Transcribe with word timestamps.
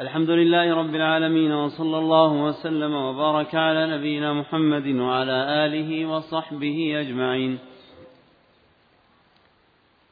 الحمد 0.00 0.30
لله 0.30 0.74
رب 0.74 0.94
العالمين 0.94 1.52
وصلى 1.52 1.98
الله 1.98 2.32
وسلم 2.32 2.94
وبارك 2.94 3.54
على 3.54 3.96
نبينا 3.96 4.32
محمد 4.32 4.86
وعلى 4.86 5.66
آله 5.66 6.06
وصحبه 6.06 7.00
أجمعين. 7.00 7.58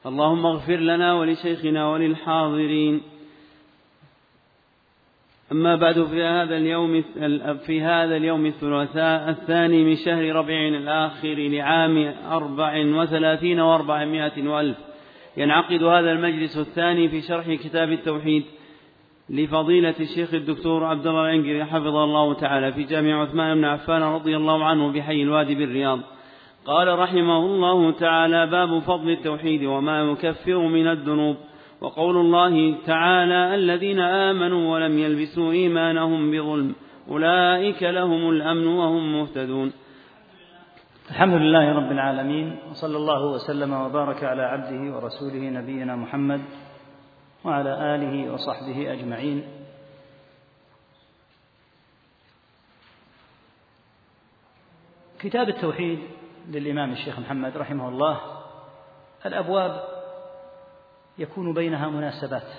اللهم 0.06 0.46
اغفر 0.46 0.76
لنا 0.76 1.14
ولشيخنا 1.14 1.88
وللحاضرين. 1.90 3.00
أما 5.52 5.76
بعد 5.76 6.04
في 6.04 6.22
هذا 6.22 6.56
اليوم 6.56 7.02
في 7.66 7.82
هذا 7.82 8.16
اليوم 8.16 8.46
الثلاثاء 8.46 9.30
الثاني 9.30 9.84
من 9.84 9.96
شهر 9.96 10.24
ربيع 10.36 10.68
الآخر 10.68 11.34
لعام 11.34 12.14
أربع 12.30 12.72
وثلاثين 12.86 13.60
وأربعمائة 13.60 14.48
وألف 14.48 14.78
ينعقد 15.36 15.82
هذا 15.82 16.12
المجلس 16.12 16.56
الثاني 16.56 17.08
في 17.08 17.20
شرح 17.20 17.54
كتاب 17.54 17.92
التوحيد. 17.92 18.44
لفضيلة 19.30 19.94
الشيخ 20.00 20.34
الدكتور 20.34 20.84
عبد 20.84 21.06
الله 21.06 21.22
العنقري 21.22 21.64
حفظه 21.64 22.04
الله 22.04 22.34
تعالى 22.34 22.72
في 22.72 22.82
جامع 22.82 23.22
عثمان 23.22 23.54
بن 23.54 23.64
عفان 23.64 24.02
رضي 24.02 24.36
الله 24.36 24.64
عنه 24.64 24.92
بحي 24.92 25.22
الوادي 25.22 25.54
بالرياض. 25.54 26.00
قال 26.66 26.98
رحمه 26.98 27.38
الله 27.38 27.90
تعالى 27.90 28.46
باب 28.46 28.78
فضل 28.78 29.10
التوحيد 29.10 29.64
وما 29.64 30.02
يكفر 30.02 30.58
من 30.58 30.86
الذنوب. 30.86 31.36
وقول 31.80 32.16
الله 32.16 32.74
تعالى 32.86 33.54
الذين 33.54 34.00
آمنوا 34.00 34.74
ولم 34.74 34.98
يلبسوا 34.98 35.52
إيمانهم 35.52 36.30
بظلم 36.30 36.74
أولئك 37.08 37.82
لهم 37.82 38.30
الأمن 38.30 38.66
وهم 38.66 39.12
مهتدون. 39.20 39.72
الحمد 41.10 41.34
لله 41.34 41.72
رب 41.72 41.92
العالمين 41.92 42.56
وصلى 42.70 42.96
الله 42.96 43.26
وسلم 43.34 43.72
وبارك 43.72 44.24
على 44.24 44.42
عبده 44.42 44.96
ورسوله 44.96 45.50
نبينا 45.50 45.96
محمد 45.96 46.40
وعلى 47.46 47.94
آله 47.94 48.32
وصحبه 48.32 48.92
أجمعين. 48.92 49.46
كتاب 55.18 55.48
التوحيد 55.48 55.98
للإمام 56.48 56.92
الشيخ 56.92 57.18
محمد 57.18 57.56
رحمه 57.56 57.88
الله 57.88 58.20
الأبواب 59.26 59.84
يكون 61.18 61.54
بينها 61.54 61.88
مناسبات. 61.88 62.52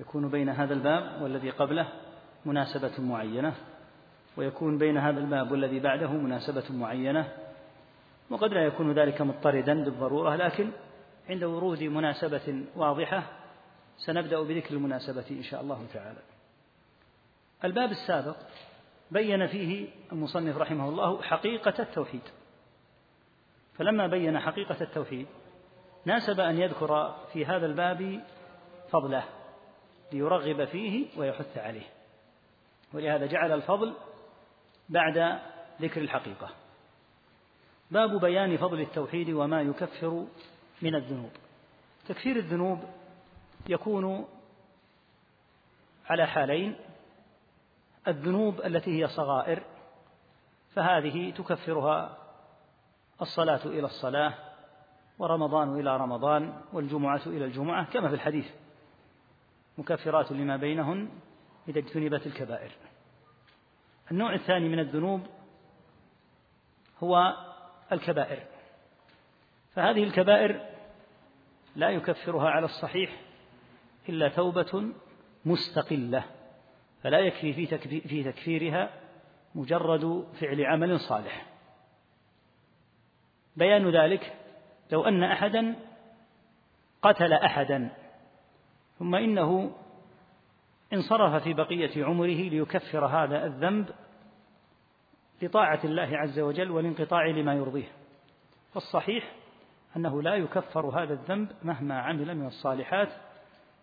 يكون 0.00 0.28
بين 0.28 0.48
هذا 0.48 0.74
الباب 0.74 1.22
والذي 1.22 1.50
قبله 1.50 1.88
مناسبة 2.44 2.92
معينة 2.98 3.54
ويكون 4.36 4.78
بين 4.78 4.98
هذا 4.98 5.20
الباب 5.20 5.52
والذي 5.52 5.80
بعده 5.80 6.10
مناسبة 6.10 6.64
معينة. 6.70 7.32
وقد 8.30 8.50
لا 8.50 8.64
يكون 8.64 8.92
ذلك 8.92 9.20
مضطردا 9.22 9.84
بالضرورة 9.84 10.36
لكن 10.36 10.70
عند 11.30 11.44
ورود 11.44 11.82
مناسبة 11.82 12.64
واضحة 12.76 13.45
سنبدأ 13.96 14.42
بذكر 14.42 14.74
المناسبة 14.74 15.24
إن 15.30 15.42
شاء 15.42 15.60
الله 15.60 15.86
تعالى. 15.94 16.20
الباب 17.64 17.90
السابق 17.90 18.36
بين 19.10 19.46
فيه 19.46 19.88
المصنف 20.12 20.56
رحمه 20.56 20.88
الله 20.88 21.22
حقيقة 21.22 21.82
التوحيد. 21.82 22.22
فلما 23.74 24.06
بين 24.06 24.40
حقيقة 24.40 24.80
التوحيد 24.80 25.26
ناسب 26.04 26.40
أن 26.40 26.58
يذكر 26.58 27.16
في 27.32 27.46
هذا 27.46 27.66
الباب 27.66 28.24
فضله 28.90 29.24
ليرغب 30.12 30.64
فيه 30.64 31.06
ويحث 31.18 31.58
عليه. 31.58 31.86
ولهذا 32.94 33.26
جعل 33.26 33.52
الفضل 33.52 33.94
بعد 34.88 35.40
ذكر 35.82 36.00
الحقيقة. 36.00 36.50
باب 37.90 38.20
بيان 38.20 38.56
فضل 38.56 38.80
التوحيد 38.80 39.30
وما 39.30 39.62
يكفر 39.62 40.26
من 40.82 40.94
الذنوب. 40.94 41.30
تكفير 42.08 42.36
الذنوب 42.36 42.78
يكون 43.68 44.26
على 46.06 46.26
حالين 46.26 46.76
الذنوب 48.08 48.60
التي 48.60 49.02
هي 49.02 49.08
صغائر 49.08 49.62
فهذه 50.74 51.30
تكفرها 51.30 52.18
الصلاة 53.22 53.60
إلى 53.64 53.86
الصلاة 53.86 54.34
ورمضان 55.18 55.80
إلى 55.80 55.96
رمضان 55.96 56.60
والجمعة 56.72 57.20
إلى 57.26 57.44
الجمعة 57.44 57.84
كما 57.92 58.08
في 58.08 58.14
الحديث. 58.14 58.46
مكفرات 59.78 60.32
لما 60.32 60.56
بينهن 60.56 61.08
إذا 61.68 61.78
اجتنبت 61.78 62.26
الكبائر. 62.26 62.70
النوع 64.10 64.34
الثاني 64.34 64.68
من 64.68 64.78
الذنوب 64.78 65.26
هو 67.02 67.36
الكبائر. 67.92 68.42
فهذه 69.74 70.04
الكبائر 70.04 70.60
لا 71.76 71.90
يكفرها 71.90 72.50
على 72.50 72.64
الصحيح 72.64 73.25
إلا 74.08 74.28
توبة 74.28 74.92
مستقلة 75.44 76.24
فلا 77.02 77.18
يكفي 77.18 77.66
في 78.00 78.22
تكفيرها 78.22 78.90
مجرد 79.54 80.26
فعل 80.40 80.64
عمل 80.64 81.00
صالح. 81.00 81.46
بيان 83.56 83.90
ذلك 83.90 84.34
لو 84.92 85.04
أن 85.04 85.22
أحدا 85.22 85.76
قتل 87.02 87.32
أحدا 87.32 87.90
ثم 88.98 89.14
إنه 89.14 89.72
انصرف 90.92 91.42
في 91.42 91.54
بقية 91.54 92.04
عمره 92.04 92.26
ليكفر 92.26 93.06
هذا 93.06 93.46
الذنب 93.46 93.90
لطاعة 95.42 95.80
الله 95.84 96.16
عز 96.16 96.38
وجل 96.38 96.70
والانقطاع 96.70 97.26
لما 97.26 97.54
يرضيه. 97.54 97.88
فالصحيح 98.74 99.32
أنه 99.96 100.22
لا 100.22 100.34
يكفر 100.34 100.86
هذا 100.86 101.12
الذنب 101.12 101.52
مهما 101.62 102.00
عمل 102.00 102.34
من 102.34 102.46
الصالحات 102.46 103.08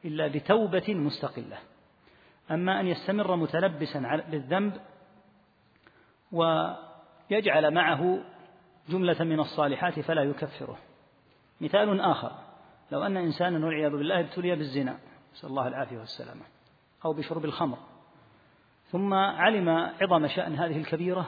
إلا 0.05 0.27
بتوبة 0.27 0.93
مستقلة. 0.93 1.57
أما 2.51 2.79
أن 2.79 2.87
يستمر 2.87 3.35
متلبسا 3.35 4.23
بالذنب 4.29 4.81
ويجعل 6.31 7.73
معه 7.73 8.19
جملة 8.89 9.23
من 9.23 9.39
الصالحات 9.39 9.99
فلا 9.99 10.23
يكفره. 10.23 10.77
مثال 11.61 12.01
آخر 12.01 12.31
لو 12.91 13.03
أن 13.03 13.17
إنسانا 13.17 13.65
والعياذ 13.65 13.91
بالله 13.91 14.19
ابتلي 14.19 14.55
بالزنا 14.55 14.97
نسأل 15.33 15.49
الله 15.49 15.67
العافية 15.67 15.97
والسلامة 15.97 16.41
أو 17.05 17.13
بشرب 17.13 17.45
الخمر 17.45 17.77
ثم 18.91 19.13
علم 19.13 19.69
عظم 20.01 20.27
شأن 20.27 20.55
هذه 20.55 20.77
الكبيرة 20.77 21.25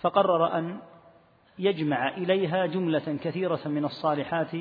فقرر 0.00 0.58
أن 0.58 0.80
يجمع 1.58 2.08
إليها 2.08 2.66
جملة 2.66 3.18
كثيرة 3.22 3.60
من 3.66 3.84
الصالحات 3.84 4.54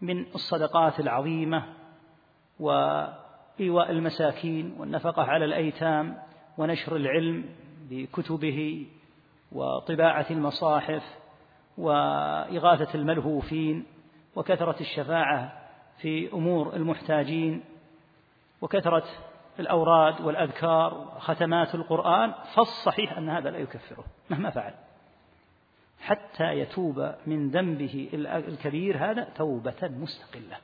من 0.00 0.26
الصدقات 0.34 1.00
العظيمة 1.00 1.75
وإيواء 2.60 3.90
المساكين 3.90 4.76
والنفقة 4.78 5.22
على 5.22 5.44
الأيتام 5.44 6.18
ونشر 6.58 6.96
العلم 6.96 7.44
بكتبه 7.90 8.86
وطباعة 9.52 10.26
المصاحف 10.30 11.02
وإغاثة 11.78 12.94
الملهوفين 12.94 13.86
وكثرة 14.36 14.76
الشفاعة 14.80 15.52
في 15.98 16.32
أمور 16.32 16.76
المحتاجين 16.76 17.64
وكثرة 18.60 19.04
الأوراد 19.60 20.20
والأذكار 20.20 20.94
وختمات 20.94 21.74
القرآن 21.74 22.34
فالصحيح 22.54 23.18
أن 23.18 23.28
هذا 23.28 23.50
لا 23.50 23.58
يكفره 23.58 24.04
مهما 24.30 24.50
فعل. 24.50 24.74
حتى 26.00 26.44
يتوب 26.44 27.14
من 27.26 27.50
ذنبه 27.50 28.08
الكبير 28.14 29.10
هذا 29.10 29.24
توبة 29.24 29.74
مستقلة. 29.82 30.56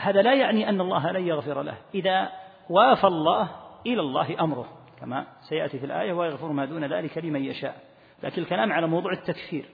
هذا 0.00 0.22
لا 0.22 0.34
يعني 0.34 0.68
أن 0.68 0.80
الله 0.80 1.12
لن 1.12 1.26
يغفر 1.26 1.62
له. 1.62 1.76
إذا 1.94 2.32
وافى 2.70 3.06
الله 3.06 3.50
إلى 3.86 4.00
الله 4.00 4.40
أمره 4.40 4.68
كما 5.00 5.26
سيأتي 5.40 5.78
في 5.78 5.86
الآية 5.86 6.12
ويغفر 6.12 6.52
ما 6.52 6.64
دون 6.64 6.84
ذلك 6.84 7.18
لمن 7.18 7.44
يشاء. 7.44 7.80
لكن 8.22 8.42
الكلام 8.42 8.72
على 8.72 8.86
موضوع 8.86 9.12
التكفير 9.12 9.64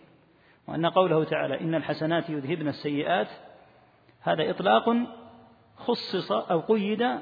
وأن 0.69 0.87
قوله 0.87 1.25
تعالى 1.25 1.61
إن 1.61 1.75
الحسنات 1.75 2.31
يذهبن 2.31 2.69
السيئات. 2.69 3.29
هذا 4.21 4.51
إطلاق 4.51 4.97
خصص 5.77 6.33
أو 6.33 6.61
قيد 6.61 7.21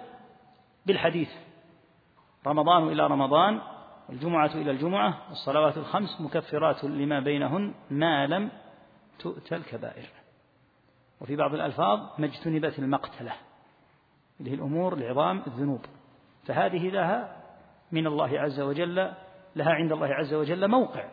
بالحديث. 0.86 1.30
رمضان 2.46 2.88
إلى 2.88 3.06
رمضان 3.06 3.60
والجمعة 4.08 4.50
إلى 4.54 4.70
الجمعة 4.70 5.18
والصلوات 5.28 5.76
الخمس 5.76 6.20
مكفرات 6.20 6.84
لما 6.84 7.20
بينهن 7.20 7.74
ما 7.90 8.26
لم 8.26 8.50
تؤت 9.18 9.52
الكبائر. 9.52 10.23
وفي 11.24 11.36
بعض 11.36 11.54
الألفاظ 11.54 12.00
ما 12.18 12.26
اجتنبت 12.26 12.78
المقتلة 12.78 13.32
اللي 14.40 14.50
هي 14.50 14.54
الأمور 14.54 14.94
العظام 14.94 15.42
الذنوب. 15.46 15.80
فهذه 16.46 16.88
لها 16.88 17.42
من 17.92 18.06
الله 18.06 18.40
عز 18.40 18.60
وجل 18.60 19.12
لها 19.56 19.70
عند 19.70 19.92
الله 19.92 20.06
عز 20.06 20.34
وجل 20.34 20.68
موقع. 20.68 21.04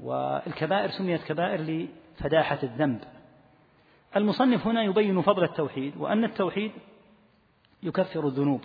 والكبائر 0.00 0.90
سميت 0.90 1.24
كبائر 1.24 1.60
لفداحة 1.60 2.58
الذنب. 2.62 3.00
المصنف 4.16 4.66
هنا 4.66 4.82
يبين 4.82 5.22
فضل 5.22 5.44
التوحيد 5.44 5.96
وأن 5.96 6.24
التوحيد 6.24 6.72
يكفر 7.82 8.26
الذنوب. 8.26 8.60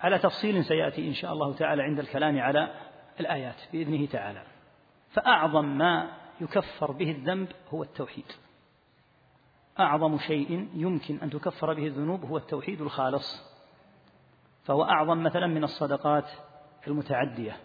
على 0.00 0.18
تفصيل 0.18 0.64
سيأتي 0.64 1.08
إن 1.08 1.14
شاء 1.14 1.32
الله 1.32 1.54
تعالى 1.54 1.82
عند 1.82 1.98
الكلام 1.98 2.40
على 2.40 2.74
الآيات 3.20 3.60
بإذنه 3.72 4.06
تعالى. 4.06 4.42
فأعظم 5.10 5.64
ما 5.64 6.27
يكفر 6.40 6.92
به 6.92 7.10
الذنب 7.10 7.48
هو 7.74 7.82
التوحيد. 7.82 8.24
أعظم 9.80 10.18
شيء 10.18 10.68
يمكن 10.74 11.18
أن 11.22 11.30
تكفر 11.30 11.74
به 11.74 11.86
الذنوب 11.86 12.24
هو 12.24 12.36
التوحيد 12.36 12.80
الخالص. 12.80 13.42
فهو 14.64 14.84
أعظم 14.84 15.22
مثلا 15.22 15.46
من 15.46 15.64
الصدقات 15.64 16.30
المتعدية. 16.86 17.56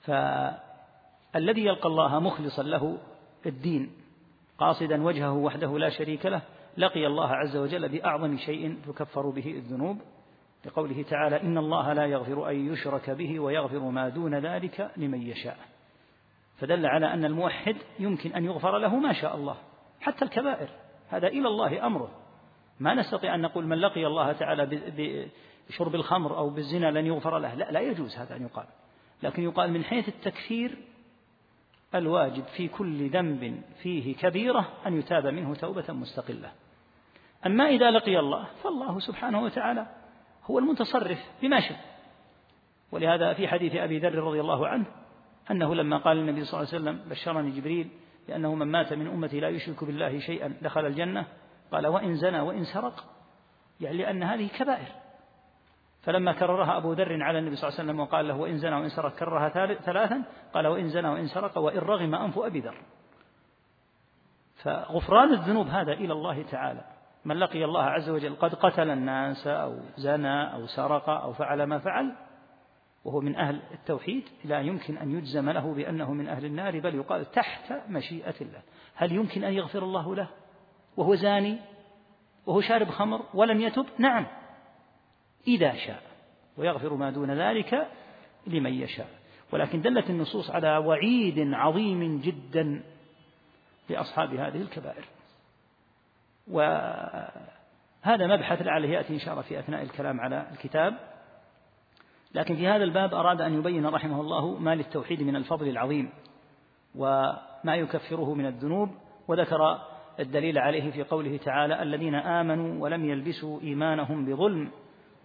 فالذي 0.00 1.64
يلقى 1.64 1.88
الله 1.88 2.18
مخلصا 2.18 2.62
له 2.62 2.98
الدين 3.46 3.92
قاصدا 4.58 5.02
وجهه 5.02 5.32
وحده 5.32 5.78
لا 5.78 5.88
شريك 5.90 6.26
له 6.26 6.42
لقي 6.76 7.06
الله 7.06 7.28
عز 7.28 7.56
وجل 7.56 7.88
بأعظم 7.88 8.36
شيء 8.36 8.78
تكفر 8.86 9.30
به 9.30 9.50
الذنوب 9.50 10.00
لقوله 10.64 11.02
تعالى 11.02 11.40
إن 11.40 11.58
الله 11.58 11.92
لا 11.92 12.06
يغفر 12.06 12.50
أن 12.50 12.72
يشرك 12.72 13.10
به 13.10 13.40
ويغفر 13.40 13.78
ما 13.78 14.08
دون 14.08 14.34
ذلك 14.34 14.90
لمن 14.96 15.22
يشاء. 15.22 15.73
فدل 16.64 16.86
على 16.86 17.12
أن 17.12 17.24
الموحد 17.24 17.76
يمكن 17.98 18.32
أن 18.32 18.44
يغفر 18.44 18.78
له 18.78 18.96
ما 18.96 19.12
شاء 19.12 19.36
الله 19.36 19.56
حتى 20.00 20.24
الكبائر. 20.24 20.68
هذا 21.08 21.28
إلى 21.28 21.48
الله 21.48 21.86
أمره. 21.86 22.10
ما 22.80 22.94
نستطيع 22.94 23.34
أن 23.34 23.40
نقول 23.40 23.66
من 23.66 23.76
لقي 23.76 24.06
الله 24.06 24.32
تعالى 24.32 24.80
بشرب 25.68 25.94
الخمر 25.94 26.38
أو 26.38 26.50
بالزنا 26.50 26.90
لن 26.90 27.06
يغفر 27.06 27.38
له. 27.38 27.54
لا 27.54 27.70
لا 27.70 27.80
يجوز 27.80 28.16
هذا 28.16 28.36
أن 28.36 28.42
يقال. 28.42 28.66
لكن 29.22 29.42
يقال 29.42 29.70
من 29.70 29.84
حيث 29.84 30.08
التكفير 30.08 30.78
الواجب 31.94 32.44
في 32.44 32.68
كل 32.68 33.10
ذنب 33.10 33.62
فيه 33.82 34.16
كبيرة 34.16 34.68
أن 34.86 34.98
يتاب 34.98 35.26
منه 35.26 35.54
توبة 35.54 35.92
مستقلة. 35.92 36.52
أما 37.46 37.68
إذا 37.68 37.90
لقي 37.90 38.18
الله 38.18 38.48
فالله 38.62 38.98
سبحانه 38.98 39.42
وتعالى 39.42 39.86
هو 40.44 40.58
المتصرف 40.58 41.18
بما 41.42 41.60
شاء. 41.60 41.78
ولهذا 42.92 43.32
في 43.32 43.48
حديث 43.48 43.74
أبي 43.74 43.98
ذر 43.98 44.14
رضي 44.14 44.40
الله 44.40 44.68
عنه 44.68 44.86
أنه 45.50 45.74
لما 45.74 45.98
قال 45.98 46.18
النبي 46.18 46.44
صلى 46.44 46.60
الله 46.60 46.74
عليه 46.74 46.82
وسلم 46.82 47.10
بشرني 47.10 47.50
جبريل 47.50 47.90
بأنه 48.28 48.54
من 48.54 48.66
مات 48.66 48.92
من 48.92 49.06
أمتي 49.06 49.40
لا 49.40 49.48
يشرك 49.48 49.84
بالله 49.84 50.18
شيئا 50.18 50.56
دخل 50.62 50.86
الجنة 50.86 51.26
قال 51.72 51.86
وإن 51.86 52.14
زنى 52.14 52.40
وإن 52.40 52.64
سرق 52.64 53.04
يعني 53.80 53.96
لأن 53.96 54.22
هذه 54.22 54.48
كبائر. 54.58 54.88
فلما 56.02 56.32
كررها 56.32 56.76
أبو 56.76 56.92
ذر 56.92 57.22
على 57.22 57.38
النبي 57.38 57.56
صلى 57.56 57.68
الله 57.68 57.80
عليه 57.80 57.90
وسلم 57.90 58.00
وقال 58.00 58.28
له 58.28 58.36
وإن 58.36 58.58
زنى 58.58 58.74
وإن 58.74 58.88
سرق 58.88 59.14
كررها 59.14 59.48
ثلاثا 59.74 60.24
قال 60.54 60.66
وإن 60.66 60.88
زنى 60.88 61.08
وإن 61.08 61.26
سرق 61.26 61.58
وإن 61.58 61.78
رغم 61.78 62.14
أنف 62.14 62.38
أبي 62.38 62.60
ذر. 62.60 62.82
فغفران 64.62 65.32
الذنوب 65.32 65.66
هذا 65.66 65.92
إلى 65.92 66.12
الله 66.12 66.42
تعالى. 66.42 66.84
من 67.24 67.36
لقي 67.36 67.64
الله 67.64 67.82
عز 67.82 68.10
وجل 68.10 68.34
قد 68.34 68.54
قتل 68.54 68.90
الناس 68.90 69.46
أو 69.46 69.78
زنى 69.96 70.54
أو 70.54 70.66
سرق 70.66 71.10
أو 71.10 71.32
فعل 71.32 71.62
ما 71.62 71.78
فعل 71.78 72.12
وهو 73.04 73.20
من 73.20 73.36
أهل 73.36 73.60
التوحيد 73.72 74.22
لا 74.44 74.60
يمكن 74.60 74.96
أن 74.96 75.18
يجزم 75.18 75.50
له 75.50 75.74
بأنه 75.74 76.12
من 76.12 76.28
أهل 76.28 76.44
النار 76.44 76.80
بل 76.80 76.94
يقال 76.94 77.30
تحت 77.30 77.72
مشيئة 77.88 78.34
الله. 78.40 78.62
هل 78.94 79.12
يمكن 79.12 79.44
أن 79.44 79.52
يغفر 79.52 79.82
الله 79.82 80.16
له؟ 80.16 80.28
وهو 80.96 81.14
زاني؟ 81.14 81.58
وهو 82.46 82.60
شارب 82.60 82.90
خمر؟ 82.90 83.22
ولم 83.34 83.60
يتب؟ 83.60 83.86
نعم. 83.98 84.26
إذا 85.46 85.74
شاء. 85.74 86.02
ويغفر 86.56 86.94
ما 86.94 87.10
دون 87.10 87.30
ذلك 87.30 87.88
لمن 88.46 88.74
يشاء. 88.74 89.08
ولكن 89.52 89.80
دلت 89.80 90.10
النصوص 90.10 90.50
على 90.50 90.76
وعيد 90.76 91.38
عظيم 91.38 92.20
جدا 92.20 92.82
لأصحاب 93.88 94.34
هذه 94.34 94.62
الكبائر. 94.62 95.04
وهذا 96.50 98.26
مبحث 98.26 98.62
لعله 98.62 98.88
يأتي 98.88 99.14
إن 99.14 99.18
شاء 99.18 99.30
الله 99.30 99.42
في 99.42 99.58
أثناء 99.58 99.82
الكلام 99.82 100.20
على 100.20 100.46
الكتاب. 100.52 101.13
لكن 102.34 102.56
في 102.56 102.68
هذا 102.68 102.84
الباب 102.84 103.14
أراد 103.14 103.40
أن 103.40 103.58
يبين 103.58 103.86
رحمه 103.86 104.20
الله 104.20 104.58
ما 104.58 104.74
للتوحيد 104.74 105.22
من 105.22 105.36
الفضل 105.36 105.68
العظيم 105.68 106.10
وما 106.94 107.74
يكفره 107.74 108.34
من 108.34 108.46
الذنوب 108.46 108.90
وذكر 109.28 109.78
الدليل 110.20 110.58
عليه 110.58 110.90
في 110.90 111.02
قوله 111.02 111.36
تعالى 111.36 111.82
الذين 111.82 112.14
آمنوا 112.14 112.82
ولم 112.82 113.04
يلبسوا 113.04 113.60
إيمانهم 113.60 114.24
بظلم 114.24 114.70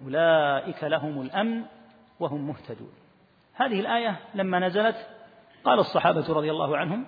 أولئك 0.03 0.83
لهم 0.83 1.21
الأمن 1.21 1.63
وهم 2.19 2.47
مهتدون. 2.47 2.91
هذه 3.53 3.79
الآية 3.79 4.19
لما 4.35 4.59
نزلت 4.59 4.95
قال 5.63 5.79
الصحابة 5.79 6.33
رضي 6.33 6.51
الله 6.51 6.77
عنهم 6.77 7.05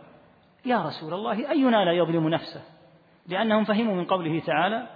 يا 0.66 0.82
رسول 0.82 1.14
الله 1.14 1.50
أينا 1.52 1.86
لا 1.86 1.92
يظلم 1.92 2.30
نفسه؟ 2.30 2.62
لأنهم 3.28 3.64
فهموا 3.64 3.96
من 3.96 4.06
قوله 4.06 4.40
تعالى 4.40 4.88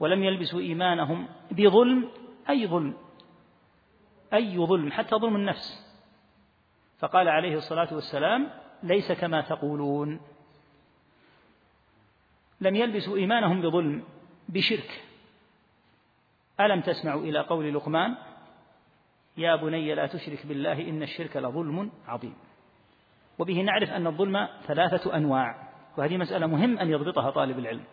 ولم 0.00 0.24
يلبسوا 0.24 0.60
إيمانهم 0.60 1.26
بظلم 1.50 2.08
أي 2.50 2.66
ظلم؟ 2.66 2.94
أي 4.34 4.58
ظلم 4.58 4.92
حتى 4.92 5.16
ظلم 5.16 5.36
النفس. 5.36 5.86
فقال 6.98 7.28
عليه 7.28 7.56
الصلاة 7.56 7.94
والسلام 7.94 8.50
ليس 8.82 9.12
كما 9.12 9.40
تقولون. 9.40 10.20
لم 12.60 12.76
يلبسوا 12.76 13.16
إيمانهم 13.16 13.62
بظلم 13.62 14.04
بشرك. 14.48 15.04
ألم 16.60 16.80
تسمعوا 16.80 17.20
إلى 17.20 17.40
قول 17.40 17.74
لقمان 17.74 18.16
يا 19.36 19.56
بني 19.56 19.94
لا 19.94 20.06
تشرك 20.06 20.46
بالله 20.46 20.88
إن 20.88 21.02
الشرك 21.02 21.36
لظلم 21.36 21.90
عظيم. 22.06 22.34
وبه 23.38 23.60
نعرف 23.60 23.90
أن 23.90 24.06
الظلم 24.06 24.48
ثلاثة 24.66 25.16
أنواع 25.16 25.68
وهذه 25.96 26.16
مسألة 26.16 26.46
مهم 26.46 26.78
أن 26.78 26.90
يضبطها 26.90 27.30
طالب 27.30 27.58
العلم. 27.58 27.84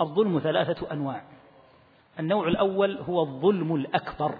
الظلم 0.00 0.40
ثلاثة 0.40 0.92
أنواع. 0.92 1.24
النوع 2.20 2.48
الأول 2.48 2.96
هو 2.96 3.22
الظلم 3.22 3.74
الأكبر. 3.74 4.38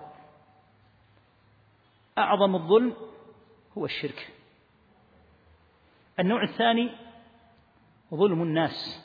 أعظم 2.18 2.54
الظلم 2.54 2.96
هو 3.78 3.84
الشرك. 3.84 4.32
النوع 6.20 6.42
الثاني 6.42 6.90
ظلم 8.14 8.42
الناس 8.42 9.02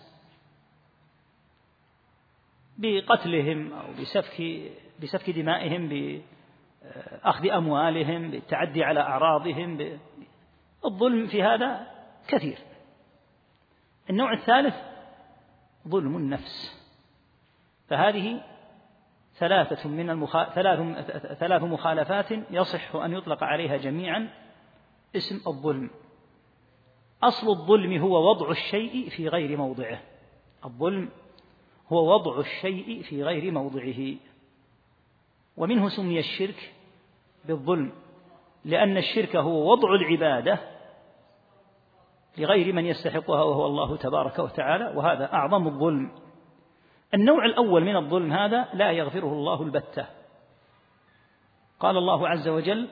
بقتلهم 2.78 3.74
أو 3.74 3.94
بسفك 4.02 4.62
بسفك 5.02 5.30
دمائهم 5.30 5.90
بأخذ 5.90 7.50
أموالهم 7.50 8.32
بالتعدي 8.32 8.84
على 8.84 9.00
أعراضهم 9.00 10.00
الظلم 10.86 11.28
في 11.28 11.44
هذا 11.44 11.88
كثير. 12.28 12.58
النوع 14.10 14.34
الثالث 14.34 14.76
ظلم 15.88 16.18
النفس. 16.18 16.82
فهذه 17.88 18.44
ثلاثة 19.42 19.90
من 19.90 20.10
المخ... 20.10 20.54
ثلاث... 20.54 20.80
ثلاث 21.40 21.62
مخالفات 21.64 22.32
يصح 22.52 22.96
أن 22.96 23.14
يطلق 23.14 23.44
عليها 23.44 23.78
جميعا 23.78 24.30
اسم 25.16 25.42
الظلم. 25.48 25.90
أصل 27.24 27.50
الظلم 27.50 27.98
هو 28.02 28.30
وضع 28.30 28.52
الشيء 28.52 29.10
في 29.10 29.28
غير 29.28 29.58
موضعه. 29.58 30.00
الظلم 30.66 31.10
هو 31.90 32.14
وضع 32.14 32.40
الشيء 32.40 33.02
في 33.02 33.24
غير 33.24 33.52
موضعه. 33.52 34.16
ومنه 35.58 35.90
سمي 35.90 36.20
الشرك 36.20 36.74
بالظلم 37.46 37.92
لأن 38.66 38.98
الشرك 38.98 39.36
هو 39.36 39.72
وضع 39.72 39.94
العبادة 39.94 40.60
لغير 42.38 42.74
من 42.74 42.86
يستحقها 42.86 43.44
وهو 43.44 43.66
الله 43.66 43.98
تبارك 43.98 44.40
وتعالى 44.40 44.94
وهذا 44.96 45.34
أعظم 45.34 45.68
الظلم. 45.68 46.12
النوع 47.14 47.46
الأول 47.46 47.84
من 47.84 47.96
الظلم 47.96 48.34
هذا 48.34 48.68
لا 48.74 48.92
يغفره 48.92 49.34
الله 49.34 49.64
البتة. 49.64 50.06
قال 51.80 51.98
الله 51.98 52.28
عز 52.30 52.48
وجل 52.48 52.88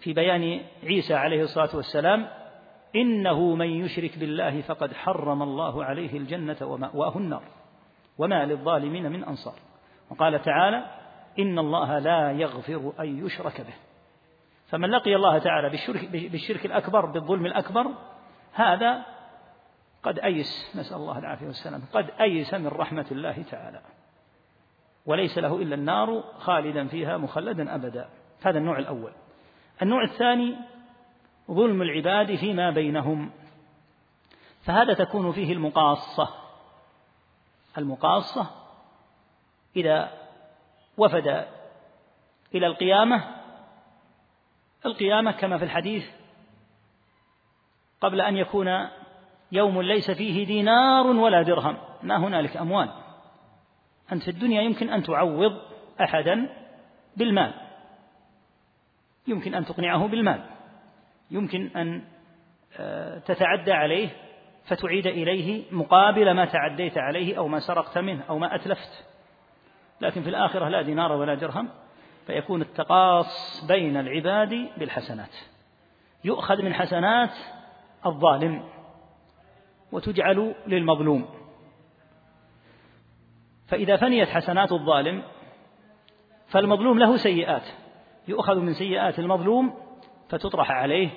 في 0.00 0.12
بيان 0.12 0.60
عيسى 0.84 1.14
عليه 1.14 1.42
الصلاة 1.42 1.76
والسلام 1.76 2.28
إنه 2.96 3.54
من 3.54 3.66
يشرك 3.66 4.18
بالله 4.18 4.62
فقد 4.62 4.92
حرم 4.92 5.42
الله 5.42 5.84
عليه 5.84 6.18
الجنة 6.18 6.56
ومأواه 6.62 7.16
النار 7.16 7.42
وما 8.18 8.44
للظالمين 8.44 9.12
من 9.12 9.24
أنصار. 9.24 9.54
وقال 10.10 10.42
تعالى 10.42 10.86
إن 11.38 11.58
الله 11.58 11.98
لا 11.98 12.32
يغفر 12.32 12.92
أن 13.00 13.26
يشرك 13.26 13.60
به. 13.60 13.74
فمن 14.66 14.90
لقي 14.90 15.16
الله 15.16 15.38
تعالى 15.38 15.70
بالشرك, 15.70 16.08
بالشرك 16.10 16.66
الأكبر 16.66 17.06
بالظلم 17.06 17.46
الأكبر 17.46 17.86
هذا 18.52 19.04
قد 20.02 20.18
أيس 20.18 20.70
نسأل 20.74 20.96
الله 20.96 21.18
العافية 21.18 21.46
والسلام 21.46 21.82
قد 21.92 22.10
أيس 22.20 22.54
من 22.54 22.66
رحمة 22.66 23.06
الله 23.10 23.42
تعالى. 23.50 23.80
وليس 25.06 25.38
له 25.38 25.56
إلا 25.56 25.74
النار 25.74 26.24
خالدا 26.38 26.88
فيها 26.88 27.16
مخلدا 27.16 27.74
أبدا. 27.74 28.08
هذا 28.42 28.58
النوع 28.58 28.78
الأول. 28.78 29.12
النوع 29.82 30.04
الثاني 30.04 30.56
ظلم 31.50 31.82
العباد 31.82 32.34
فيما 32.34 32.70
بينهم. 32.70 33.30
فهذا 34.62 34.94
تكون 34.94 35.32
فيه 35.32 35.52
المقاصة. 35.52 36.28
المقاصة 37.78 38.50
إذا 39.76 40.10
وفد 40.96 41.46
إلى 42.54 42.66
القيامة 42.66 43.42
القيامة 44.86 45.32
كما 45.32 45.58
في 45.58 45.64
الحديث 45.64 46.06
قبل 48.00 48.20
أن 48.20 48.36
يكون 48.36 48.88
يوم 49.52 49.82
ليس 49.82 50.10
فيه 50.10 50.46
دينار 50.46 51.06
ولا 51.06 51.42
درهم. 51.42 51.76
ما 52.02 52.16
هنالك 52.16 52.56
أموال. 52.56 52.88
أنت 54.12 54.22
في 54.22 54.30
الدنيا 54.30 54.62
يمكن 54.62 54.90
أن 54.90 55.02
تعوض 55.02 55.52
أحدا 56.00 56.48
بالمال. 57.16 57.54
يمكن 59.26 59.54
أن 59.54 59.64
تقنعه 59.64 60.08
بالمال. 60.08 60.44
يمكن 61.30 61.70
أن 61.76 62.04
آه، 62.78 63.18
تتعدى 63.18 63.72
عليه 63.72 64.08
فتعيد 64.64 65.06
إليه 65.06 65.64
مقابل 65.72 66.30
ما 66.30 66.44
تعديت 66.44 66.98
عليه 66.98 67.38
أو 67.38 67.48
ما 67.48 67.58
سرقت 67.58 67.98
منه 67.98 68.24
أو 68.28 68.38
ما 68.38 68.54
أتلفت. 68.54 69.04
لكن 70.00 70.22
في 70.22 70.28
الآخرة 70.28 70.68
لا 70.68 70.82
دينار 70.82 71.12
ولا 71.12 71.34
درهم. 71.34 71.68
فيكون 72.26 72.62
التقاص 72.62 73.64
بين 73.68 73.96
العباد 73.96 74.68
بالحسنات. 74.76 75.36
يؤخذ 76.24 76.62
من 76.62 76.74
حسنات 76.74 77.34
الظالم. 78.06 78.71
وتجعل 79.92 80.54
للمظلوم. 80.66 81.28
فإذا 83.66 83.96
فنيت 83.96 84.28
حسنات 84.28 84.72
الظالم 84.72 85.22
فالمظلوم 86.46 86.98
له 86.98 87.16
سيئات. 87.16 87.66
يؤخذ 88.28 88.58
من 88.58 88.72
سيئات 88.72 89.18
المظلوم 89.18 89.74
فتطرح 90.28 90.70
عليه 90.70 91.10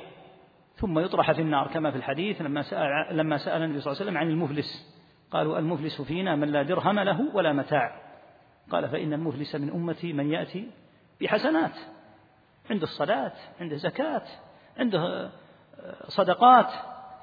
ثم 0.75 1.00
يطرح 1.00 1.32
في 1.32 1.41
النار 1.41 1.67
كما 1.67 1.91
في 1.91 1.98
الحديث 1.98 2.41
لما 2.41 2.62
سأل 2.62 3.17
لما 3.17 3.38
سأل 3.38 3.62
النبي 3.62 3.79
صلى 3.79 3.91
الله 3.91 4.01
عليه 4.01 4.12
وسلم 4.12 4.17
عن 4.17 4.29
المفلس. 4.29 4.96
قالوا 5.32 5.60
المفلس 5.60 6.01
فينا 6.01 6.36
من 6.36 6.48
لا 6.48 6.63
درهم 6.63 7.00
له 7.00 7.36
ولا 7.36 7.53
متاع. 7.53 8.01
قال 8.72 8.89
فإن 8.89 9.13
المفلس 9.13 9.55
من 9.55 9.70
أمتي 9.70 10.13
من 10.13 10.32
يأتي 10.32 10.72
بحسنات. 11.22 11.75
عنده 12.72 12.84
الصلاة 12.84 13.34
عنده 13.62 13.75
زكاة 13.75 14.25
عنده 14.77 15.32
صدقات. 16.08 16.74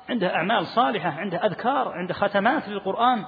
عنده 0.08 0.34
أعمال 0.34 0.66
صالحة 0.66 1.10
عنده 1.10 1.46
أذكار 1.46 1.88
عنده 1.88 2.14
ختمات 2.14 2.68
للقرآن. 2.68 3.24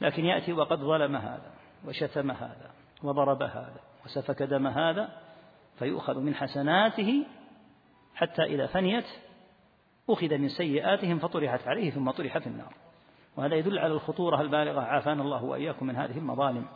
لكن 0.00 0.24
يأتي 0.24 0.52
وقد 0.52 0.78
ظلم 0.78 1.16
هذا 1.16 1.50
وشتم 1.86 2.30
هذا 2.30 2.70
وضرب 3.02 3.42
هذا 3.42 3.80
وسفك 4.04 4.42
دم 4.42 4.66
هذا 4.66 5.08
فيؤخذ 5.78 6.18
من 6.18 6.34
حسناته 6.34 7.26
حتى 8.14 8.42
إذا 8.42 8.66
فنيت 8.66 9.06
أخذ 10.10 10.38
من 10.38 10.48
سيئاتهم 10.48 11.18
فطرحت 11.18 11.68
عليه 11.68 11.90
ثم 11.90 12.10
طرح 12.10 12.38
في 12.38 12.46
النار. 12.46 12.74
وهذا 13.36 13.54
يدل 13.54 13.78
على 13.78 13.92
الخطورة 13.92 14.40
البالغة. 14.40 14.80
عافانا 14.80 15.22
الله 15.22 15.44
وإياكم 15.44 15.86
من 15.86 15.96
هذه 15.96 16.18
المظالم. 16.18 16.66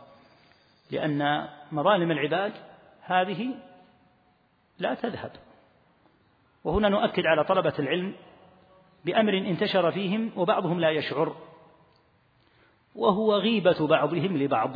لأن 0.91 1.47
مظالم 1.71 2.11
العباد 2.11 2.53
هذه 3.01 3.55
لا 4.79 4.93
تذهب. 4.93 5.31
وهنا 6.63 6.89
نؤكد 6.89 7.25
على 7.25 7.43
طلبة 7.43 7.73
العلم 7.79 8.15
بأمر 9.07 9.37
انتشر 9.37 9.91
فيهم 9.91 10.31
وبعضهم 10.35 10.79
لا 10.79 10.89
يشعر. 10.89 11.35
وهو 12.95 13.35
غيبة 13.35 13.87
بعضهم 13.87 14.37
لبعض. 14.37 14.73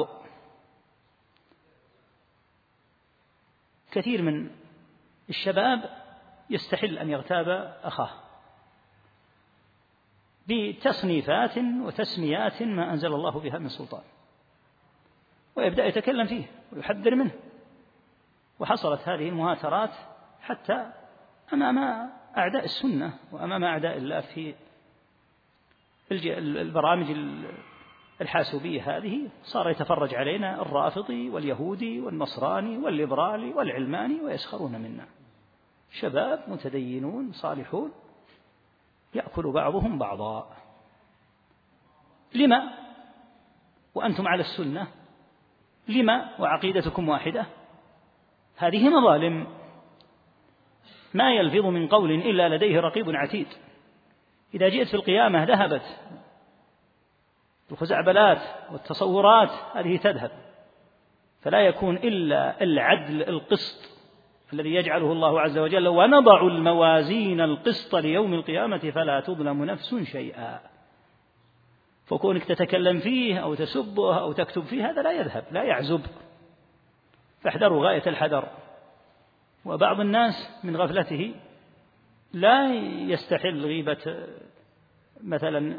كثير 3.91 4.21
من 4.21 4.49
الشباب 5.29 5.89
يستحل 6.49 6.97
أن 6.97 7.09
يغتاب 7.09 7.77
أخاه 7.83 8.09
بتصنيفات 10.47 11.57
وتسميات 11.57 12.63
ما 12.63 12.93
أنزل 12.93 13.13
الله 13.13 13.39
بها 13.39 13.59
من 13.59 13.69
سلطان. 13.69 14.03
ويبدأ 15.55 15.85
يتكلم 15.85 16.25
فيه 16.27 16.51
ويحذر 16.73 17.15
منه. 17.15 17.31
وحصلت 18.59 19.01
هذه 19.01 19.29
المهاترات 19.29 19.91
حتى 20.41 20.91
أمام 21.53 22.20
أعداء 22.37 22.63
السنة 22.63 23.13
وأمام 23.31 23.63
أعداء 23.63 23.97
الله 23.97 24.21
في 24.21 24.55
البرامج 26.11 27.15
الحاسوبية 28.21 28.97
هذه 28.97 29.29
صار 29.43 29.69
يتفرج 29.69 30.15
علينا 30.15 30.61
الرافضي 30.61 31.29
واليهودي 31.29 31.99
والنصراني 31.99 32.77
والليبرالي 32.77 33.53
والعلماني 33.53 34.21
ويسخرون 34.21 34.71
منا. 34.71 35.05
شباب 35.91 36.43
متدينون 36.47 37.31
صالحون 37.31 37.91
يأكل 39.13 39.51
بعضهم 39.51 39.97
بعضا. 39.97 40.49
لما؟ 42.35 42.73
وأنتم 43.95 44.27
على 44.27 44.41
السنة. 44.41 44.87
لما؟ 45.87 46.39
وعقيدتكم 46.39 47.09
واحدة. 47.09 47.45
هذه 48.57 48.89
مظالم. 48.89 49.60
ما 51.13 51.33
يلفظ 51.33 51.65
من 51.65 51.87
قول 51.87 52.11
إلا 52.11 52.55
لديه 52.55 52.79
رقيب 52.79 53.09
عتيد. 53.09 53.47
إذا 54.53 54.69
جئت 54.69 54.87
في 54.87 54.93
القيامة 54.93 55.43
ذهبت. 55.43 55.99
الخزعبلات 57.71 58.41
والتصورات 58.71 59.51
هذه 59.73 59.97
تذهب. 59.97 60.31
فلا 61.41 61.61
يكون 61.61 61.95
إلا 61.95 62.63
العدل 62.63 63.21
القسط 63.21 63.91
الذي 64.53 64.73
يجعله 64.73 65.11
الله 65.11 65.41
عز 65.41 65.57
وجل 65.57 65.87
ونضع 65.87 66.41
الموازين 66.41 67.41
القسط 67.41 67.95
ليوم 67.95 68.33
القيامة 68.33 68.77
فلا 68.77 69.19
تظلم 69.19 69.65
نفس 69.65 69.95
شيئا. 69.95 70.59
فكونك 72.05 72.43
تتكلم 72.43 72.99
فيه 72.99 73.39
أو 73.39 73.55
تسبه 73.55 74.19
أو 74.19 74.31
تكتب 74.31 74.63
فيه 74.63 74.89
هذا 74.89 75.01
لا 75.01 75.11
يذهب 75.11 75.43
لا 75.51 75.63
يعزب. 75.63 76.01
فاحذروا 77.41 77.87
غاية 77.87 78.03
الحذر. 78.07 78.47
وبعض 79.65 79.99
الناس 79.99 80.49
من 80.63 80.77
غفلته 80.77 81.35
لا 82.33 82.73
يستحل 82.83 83.65
غيبة 83.65 84.27
مثلا 85.23 85.77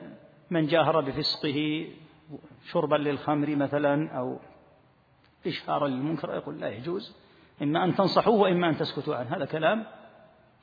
من 0.51 0.67
جاهر 0.67 1.01
بفسقه 1.01 1.89
شربا 2.71 2.97
للخمر 2.97 3.57
مثلا 3.57 4.11
أو 4.11 4.39
إشهارا 5.47 5.89
للمنكر 5.89 6.35
يقول 6.35 6.61
لا 6.61 6.69
يجوز 6.69 7.17
إما 7.63 7.85
أن 7.85 7.95
تنصحوه 7.95 8.35
وإما 8.35 8.69
أن 8.69 8.77
تسكتوا 8.77 9.17
عنه 9.17 9.37
هذا 9.37 9.45
كلام 9.45 9.85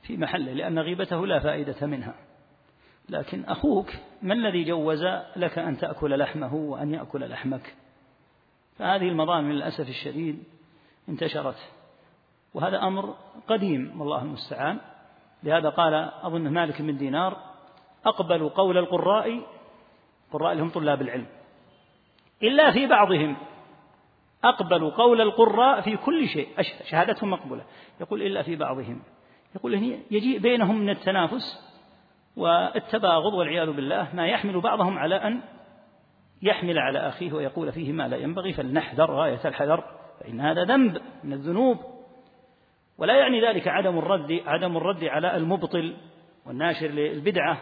في 0.02 0.16
محله 0.16 0.52
لأن 0.52 0.78
غيبته 0.78 1.26
لا 1.26 1.38
فائدة 1.38 1.86
منها. 1.86 2.14
لكن 3.08 3.44
أخوك 3.44 3.90
ما 4.22 4.34
الذي 4.34 4.64
جوز 4.64 5.04
لك 5.36 5.58
أن 5.58 5.78
تأكل 5.78 6.18
لحمه 6.18 6.54
وأن 6.54 6.94
يأكل 6.94 7.30
لحمك؟ 7.30 7.74
فهذه 8.78 9.08
المظالم 9.08 9.52
للأسف 9.52 9.88
الشديد 9.88 10.42
انتشرت. 11.08 11.72
وهذا 12.54 12.82
أمر 12.82 13.14
قديم 13.48 14.00
والله 14.00 14.22
المستعان. 14.22 14.78
لهذا 15.42 15.68
قال 15.68 15.94
أظن 16.22 16.48
مالك 16.48 16.82
بن 16.82 16.96
دينار 16.96 17.36
أقبلوا 18.06 18.50
قول 18.50 18.78
القراء 18.78 19.40
قراء 20.32 20.54
لهم 20.54 20.70
طلاب 20.70 21.02
العلم. 21.02 21.26
إلا 22.42 22.72
في 22.72 22.86
بعضهم 22.86 23.36
أقبلوا 24.44 24.90
قول 24.90 25.20
القراء 25.20 25.80
في 25.80 25.96
كل 25.96 26.28
شيء 26.28 26.48
شهادتهم 26.90 27.30
مقبولة. 27.30 27.64
يقول 28.00 28.22
إلا 28.22 28.42
في 28.42 28.56
بعضهم. 28.56 29.02
يقول 29.54 29.74
يجيء 30.10 30.38
بينهم 30.38 30.78
من 30.78 30.90
التنافس 30.90 31.70
والتباغض 32.36 33.34
والعياذ 33.34 33.72
بالله 33.72 34.08
ما 34.14 34.26
يحمل 34.26 34.60
بعضهم 34.60 34.98
على 34.98 35.14
أن 35.14 35.40
يحمل 36.42 36.78
على 36.78 36.98
أخيه 36.98 37.32
ويقول 37.32 37.72
فيه 37.72 37.92
ما 37.92 38.08
لا 38.08 38.16
ينبغي 38.16 38.52
فلنحذر 38.52 39.10
غاية 39.10 39.40
الحذر 39.44 39.84
فإن 40.20 40.40
هذا 40.40 40.64
ذنب 40.64 41.02
من 41.24 41.32
الذنوب. 41.32 41.78
ولا 43.00 43.14
يعني 43.14 43.46
ذلك 43.46 43.68
عدم 43.68 43.98
الرد 43.98 44.42
عدم 44.46 44.76
الرد 44.76 45.04
على 45.04 45.36
المبطل 45.36 45.96
والناشر 46.46 46.86
للبدعة 46.86 47.60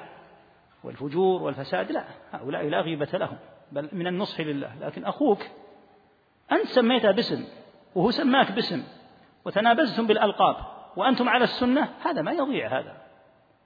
والفجور 0.84 1.42
والفساد 1.42 1.92
لا 1.92 2.04
هؤلاء 2.32 2.68
لا 2.68 2.80
غيبة 2.80 3.08
لهم 3.12 3.38
بل 3.72 3.88
من 3.92 4.06
النصح 4.06 4.40
لله. 4.40 4.70
لكن 4.80 5.04
أخوك 5.04 5.42
أنت 6.52 6.66
سميته 6.66 7.10
باسم 7.10 7.44
وهو 7.94 8.10
سماك 8.10 8.52
باسم 8.52 8.82
وتنابزتم 9.44 10.06
بالألقاب 10.06 10.56
وأنتم 10.96 11.28
على 11.28 11.44
السنة 11.44 11.88
هذا 12.04 12.22
ما 12.22 12.32
يضيع 12.32 12.78
هذا. 12.78 12.96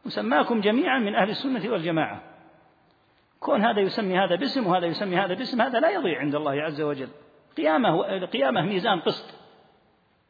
وسماكم 0.06 0.60
جميعا 0.60 0.98
من 0.98 1.14
أهل 1.14 1.30
السنة 1.30 1.72
والجماعة. 1.72 2.22
كون 3.40 3.64
هذا 3.64 3.80
يسمي 3.80 4.18
هذا 4.18 4.34
باسم 4.34 4.66
وهذا 4.66 4.86
يسمي 4.86 5.16
هذا 5.16 5.34
باسم 5.34 5.62
هذا 5.62 5.80
لا 5.80 5.90
يضيع 5.90 6.20
عند 6.20 6.34
الله 6.34 6.62
عز 6.62 6.80
وجل. 6.80 7.08
قيامة 7.56 8.26
قيامة 8.26 8.62
ميزان 8.62 9.00
قسط. 9.00 9.41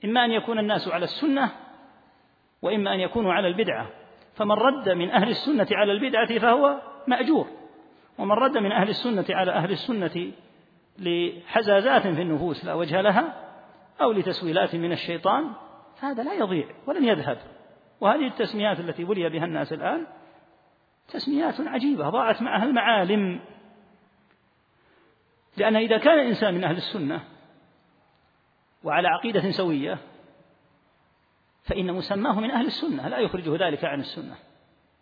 إما 0.04 0.24
أن 0.24 0.30
يكون 0.30 0.58
الناس 0.58 0.88
على 0.88 1.04
السنة 1.04 1.52
وإما 2.62 2.94
أن 2.94 3.00
يكونوا 3.00 3.32
على 3.32 3.48
البدعة. 3.48 3.86
فمن 4.34 4.52
رد 4.52 4.88
من 4.88 5.10
أهل 5.10 5.28
السنة 5.28 5.66
على 5.72 5.92
البدعة 5.92 6.38
فهو 6.38 6.80
مأجور. 7.06 7.46
ومن 8.18 8.32
رد 8.32 8.58
من 8.58 8.72
أهل 8.72 8.88
السنة 8.88 9.24
على 9.30 9.52
أهل 9.52 9.70
السنة 9.70 10.32
لحزازات 10.98 12.02
في 12.02 12.22
النفوس 12.22 12.64
لا 12.64 12.74
وجه 12.74 13.00
لها 13.00 13.34
أو 14.00 14.12
لتسويلات 14.12 14.74
من 14.74 14.92
الشيطان 14.92 15.52
فهذا 16.00 16.22
لا 16.22 16.34
يضيع 16.34 16.66
ولن 16.86 17.04
يذهب. 17.04 17.38
وهذه 18.00 18.26
التسميات 18.26 18.80
التي 18.80 19.04
بلي 19.04 19.28
بها 19.28 19.44
الناس 19.44 19.72
الآن 19.72 20.06
تسميات 21.08 21.60
عجيبة 21.60 22.08
ضاعت 22.08 22.42
معها 22.42 22.64
المعالم. 22.64 23.40
لأن 25.56 25.76
إذا 25.76 25.98
كان 25.98 26.18
الإنسان 26.18 26.54
من 26.54 26.64
أهل 26.64 26.76
السنة 26.76 27.20
وعلى 28.84 29.08
عقيدة 29.08 29.50
سوية 29.50 29.98
فإن 31.62 31.92
مسماه 31.92 32.40
من 32.40 32.50
أهل 32.50 32.66
السنة 32.66 33.08
لا 33.08 33.18
يخرجه 33.18 33.66
ذلك 33.66 33.84
عن 33.84 34.00
السنة. 34.00 34.34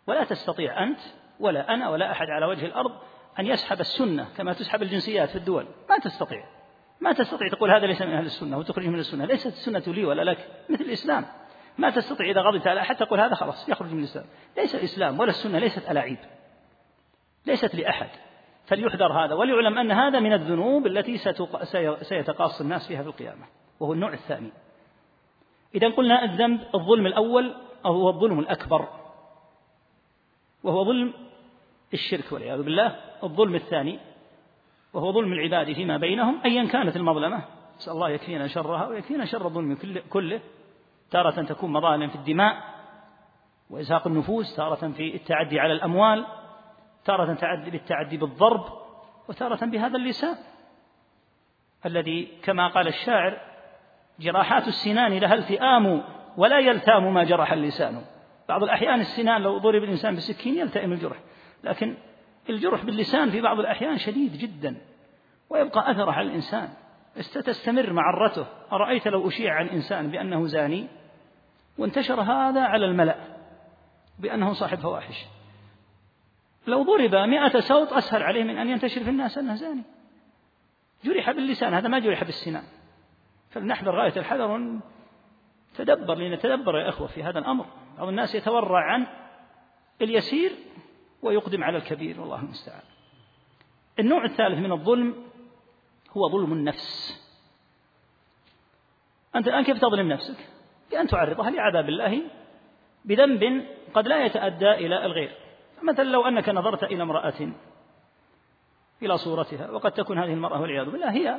ولا 0.07 0.23
تستطيع 0.23 0.83
أنت 0.83 0.99
ولا 1.39 1.73
أنا 1.73 1.89
ولا 1.89 2.11
أحد 2.11 2.27
على 2.29 2.45
وجه 2.45 2.65
الأرض 2.65 2.91
أن 3.39 3.45
يسحب 3.45 3.79
السنة 3.79 4.27
كما 4.37 4.53
تسحب 4.53 4.81
الجنسيات 4.81 5.29
في 5.29 5.35
الدول. 5.35 5.65
ما 5.89 5.97
تستطيع. 5.97 6.43
ما 7.01 7.13
تستطيع 7.13 7.47
تقول 7.47 7.71
هذا 7.71 7.85
ليس 7.85 8.01
من 8.01 8.13
أهل 8.13 8.25
السنة 8.25 8.57
وتخرجه 8.57 8.87
من 8.87 8.99
السنة. 8.99 9.25
ليست 9.25 9.47
السنة 9.47 9.83
لي 9.87 10.05
ولا 10.05 10.21
لك 10.31 10.47
مثل 10.69 10.83
الإسلام. 10.83 11.25
ما 11.77 11.89
تستطيع 11.89 12.29
إذا 12.29 12.41
غضبت 12.41 12.67
على 12.67 12.81
أحد 12.81 12.95
تقول 12.95 13.19
هذا 13.19 13.35
خلاص 13.35 13.69
يخرج 13.69 13.91
من 13.91 13.99
الإسلام. 13.99 14.25
ليس 14.57 14.75
الإسلام 14.75 15.19
ولا 15.19 15.29
السنة 15.29 15.59
ليست 15.59 15.91
ألاعيب. 15.91 16.17
ليست 17.45 17.75
لأحد. 17.75 18.09
فليحذر 18.65 19.25
هذا 19.25 19.33
وليعلم 19.33 19.77
أن 19.77 19.91
هذا 19.91 20.19
من 20.19 20.33
الذنوب 20.33 20.87
التي 20.87 21.17
سيتقاص 22.01 22.61
الناس 22.61 22.87
فيها 22.87 23.01
في 23.01 23.07
القيامة. 23.07 23.45
وهو 23.81 23.93
النوع 23.93 24.13
الثاني. 24.13 24.51
إذا 25.75 25.89
قلنا 25.89 26.23
الذنب 26.23 26.61
الظلم 26.75 27.05
الأول 27.05 27.55
أو 27.85 27.93
هو 27.93 28.09
الظلم 28.09 28.39
الأكبر. 28.39 28.87
وهو 30.63 30.85
ظلم 30.85 31.13
الشرك 31.93 32.31
والعياذ 32.31 32.63
بالله. 32.63 32.95
الظلم 33.23 33.55
الثاني 33.55 33.99
وهو 34.93 35.11
ظلم 35.11 35.33
العباد 35.33 35.73
فيما 35.73 35.97
بينهم 35.97 36.41
أيا 36.45 36.67
كانت 36.67 36.95
المظلمة. 36.95 37.45
نسأل 37.77 37.93
الله 37.93 38.09
يكفينا 38.09 38.47
شرها 38.47 38.87
ويكفينا 38.87 39.25
شر 39.25 39.45
الظلم 39.45 39.77
كله 40.09 40.41
تارة 41.11 41.41
تكون 41.43 41.73
مظالم 41.73 42.09
في 42.09 42.15
الدماء 42.15 42.63
وإزهاق 43.69 44.07
النفوس 44.07 44.55
تارة 44.55 44.91
في 44.91 45.15
التعدي 45.15 45.59
على 45.59 45.73
الأموال 45.73 46.25
تارة 47.05 47.33
تعدي 47.33 47.71
بالتعدي 47.71 48.17
بالضرب 48.17 48.65
وتارة 49.29 49.65
بهذا 49.65 49.97
اللسان. 49.97 50.37
الذي 51.85 52.27
كما 52.43 52.67
قال 52.67 52.87
الشاعر 52.87 53.50
جراحات 54.21 54.67
السنان 54.67 55.17
لها 55.17 55.33
التئام 55.33 56.03
ولا 56.37 56.59
يلتام 56.59 57.13
ما 57.13 57.23
جرح 57.23 57.51
اللسان. 57.53 58.01
بعض 58.49 58.63
الأحيان 58.63 58.99
السنان 58.99 59.41
لو 59.41 59.57
ضرب 59.57 59.83
الإنسان 59.83 60.15
بسكين 60.15 60.57
يلتئم 60.57 60.93
الجرح 60.93 61.17
لكن 61.63 61.97
الجرح 62.49 62.83
باللسان 62.83 63.29
في 63.29 63.41
بعض 63.41 63.59
الأحيان 63.59 63.97
شديد 63.97 64.37
جدا 64.37 64.75
ويبقى 65.49 65.91
أثره 65.91 66.11
على 66.11 66.27
الإنسان. 66.27 66.69
تستمر 67.45 67.93
معرته 67.93 68.45
أرأيت 68.71 69.07
لو 69.07 69.27
أشيع 69.27 69.53
عن 69.53 69.67
إنسان 69.67 70.11
بأنه 70.11 70.45
زاني؟ 70.47 70.87
وانتشر 71.77 72.21
هذا 72.21 72.61
على 72.61 72.85
الملأ 72.85 73.15
بأنه 74.19 74.53
صاحب 74.53 74.79
فواحش. 74.79 75.25
لو 76.67 76.83
ضرب 76.83 77.15
مئة 77.15 77.59
صوت 77.59 77.93
أسهل 77.93 78.23
عليه 78.23 78.43
من 78.43 78.57
أن 78.57 78.69
ينتشر 78.69 79.03
في 79.03 79.09
الناس 79.09 79.37
أنه 79.37 79.55
زاني. 79.55 79.83
جرح 81.03 81.31
باللسان 81.31 81.73
هذا 81.73 81.87
ما 81.87 81.99
جرح 81.99 82.23
بالسنان. 82.23 82.63
فلنحذر 83.51 83.95
غاية 83.95 84.13
الحذر 84.17 84.79
تدبر 85.75 86.15
لنتدبر 86.15 86.77
يا 86.77 86.89
أخوة 86.89 87.07
في 87.07 87.23
هذا 87.23 87.39
الأمر. 87.39 87.65
بعض 87.97 88.07
الناس 88.07 88.35
يتورع 88.35 88.93
عن 88.93 89.07
اليسير 90.01 90.51
ويقدم 91.21 91.63
على 91.63 91.77
الكبير 91.77 92.21
والله 92.21 92.39
المستعان. 92.39 92.83
النوع 93.99 94.25
الثالث 94.25 94.59
من 94.59 94.71
الظلم 94.71 95.15
هو 96.17 96.29
ظلم 96.29 96.53
النفس. 96.53 97.17
أنت 99.35 99.47
الآن 99.47 99.63
كيف 99.63 99.77
تظلم 99.77 100.07
نفسك؟ 100.07 100.37
بأن 100.91 101.07
تعرضها 101.07 101.49
لعذاب 101.49 101.89
الله 101.89 102.21
بذنب 103.05 103.65
قد 103.93 104.07
لا 104.07 104.25
يتأدى 104.25 104.71
إلى 104.71 105.05
الغير. 105.05 105.31
مثلا 105.83 106.03
لو 106.03 106.27
أنك 106.27 106.49
نظرت 106.49 106.83
إلى 106.83 107.03
امرأة 107.03 107.51
إلى 109.01 109.17
صورتها 109.17 109.71
وقد 109.71 109.91
تكون 109.91 110.17
هذه 110.17 110.33
المرأة 110.33 110.61
والعياذ 110.61 110.89
بالله 110.89 111.11
هي 111.11 111.37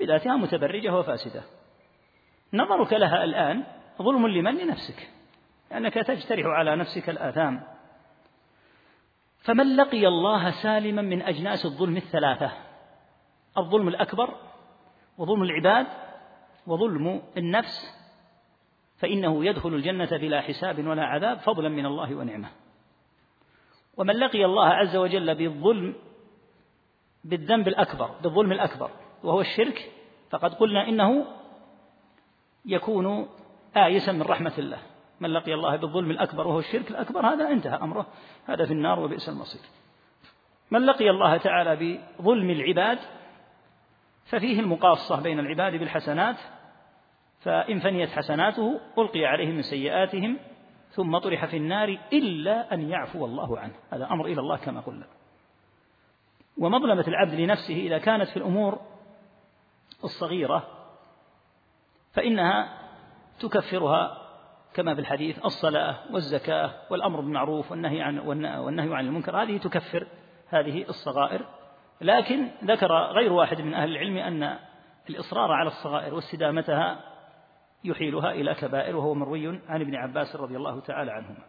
بذاتها 0.00 0.36
متبرجة 0.36 0.98
وفاسدة. 0.98 1.42
نظرك 2.52 2.92
لها 2.92 3.24
الآن 3.24 3.64
ظلم 4.02 4.26
لمن؟ 4.26 4.58
لنفسك. 4.58 5.08
لأنك 5.70 5.94
تجترح 5.94 6.46
على 6.46 6.76
نفسك 6.76 7.10
الآثام. 7.10 7.62
فمن 9.38 9.76
لقي 9.76 10.06
الله 10.06 10.50
سالما 10.50 11.02
من 11.02 11.22
أجناس 11.22 11.66
الظلم 11.66 11.96
الثلاثة؟ 11.96 12.52
الظلم 13.58 13.88
الأكبر 13.88 14.34
وظلم 15.18 15.42
العباد 15.42 15.86
وظلم 16.66 17.22
النفس. 17.36 18.04
فإنه 18.96 19.44
يدخل 19.44 19.74
الجنة 19.74 20.16
بلا 20.16 20.40
حساب 20.40 20.86
ولا 20.86 21.04
عذاب 21.04 21.38
فضلا 21.38 21.68
من 21.68 21.86
الله 21.86 22.14
ونعمة. 22.14 22.48
ومن 23.96 24.14
لقي 24.14 24.44
الله 24.44 24.68
عز 24.68 24.96
وجل 24.96 25.34
بالظلم 25.34 25.94
بالذنب 27.24 27.68
الأكبر 27.68 28.10
بالظلم 28.22 28.52
الأكبر 28.52 28.90
وهو 29.24 29.40
الشرك 29.40 29.90
فقد 30.30 30.54
قلنا 30.54 30.88
إنه 30.88 31.26
يكون 32.66 33.28
آيسا 33.76 34.12
من 34.12 34.22
رحمة 34.22 34.52
الله. 34.58 34.78
من 35.20 35.30
لقي 35.30 35.54
الله 35.54 35.76
بالظلم 35.76 36.10
الأكبر 36.10 36.46
وهو 36.46 36.58
الشرك 36.58 36.90
الأكبر 36.90 37.26
هذا 37.26 37.48
انتهى 37.48 37.76
أمره. 37.76 38.06
هذا 38.46 38.66
في 38.66 38.72
النار 38.72 39.00
وبئس 39.00 39.28
المصير. 39.28 39.60
من 40.70 40.86
لقي 40.86 41.10
الله 41.10 41.36
تعالى 41.36 41.98
بظلم 42.18 42.50
العباد 42.50 42.98
ففيه 44.24 44.60
المقاصة 44.60 45.20
بين 45.20 45.38
العباد 45.38 45.72
بالحسنات 45.72 46.36
فإن 47.40 47.78
فنيت 47.78 48.10
حسناته 48.10 48.80
ألقي 48.98 49.24
عليهم 49.24 49.54
من 49.54 49.62
سيئاتهم 49.62 50.38
ثم 50.90 51.18
طرح 51.18 51.44
في 51.44 51.56
النار 51.56 51.98
إلا 52.12 52.74
أن 52.74 52.90
يعفو 52.90 53.24
الله 53.24 53.58
عنه. 53.58 53.74
هذا 53.90 54.06
أمر 54.10 54.26
إلى 54.26 54.40
الله 54.40 54.56
كما 54.56 54.80
قلنا. 54.80 55.06
ومظلمة 56.58 57.04
العبد 57.08 57.34
لنفسه 57.34 57.76
إذا 57.76 57.98
كانت 57.98 58.28
في 58.28 58.36
الأمور 58.36 58.93
الصغيرة 60.04 60.66
فإنها 62.12 62.78
تكفرها 63.40 64.24
كما 64.74 64.94
في 64.94 65.00
الحديث 65.00 65.44
الصلاة 65.44 65.96
والزكاة 66.12 66.70
والأمر 66.90 67.20
بالمعروف 67.20 67.70
والنهي 67.70 68.02
عن 68.02 68.18
والنهي 68.18 68.94
عن 68.94 69.06
المنكر 69.06 69.42
هذه 69.42 69.58
تكفر 69.58 70.06
هذه 70.48 70.82
الصغائر. 70.88 71.46
لكن 72.00 72.48
ذكر 72.64 72.92
غير 72.92 73.32
واحد 73.32 73.60
من 73.60 73.74
أهل 73.74 73.90
العلم 73.90 74.16
أن 74.16 74.58
الإصرار 75.10 75.52
على 75.52 75.68
الصغائر 75.68 76.14
واستدامتها 76.14 77.00
يحيلها 77.84 78.32
إلى 78.32 78.54
كبائر 78.54 78.96
وهو 78.96 79.14
مروي 79.14 79.60
عن 79.68 79.80
ابن 79.80 79.94
عباس 79.94 80.36
رضي 80.36 80.56
الله 80.56 80.80
تعالى 80.80 81.12
عنهما. 81.12 81.44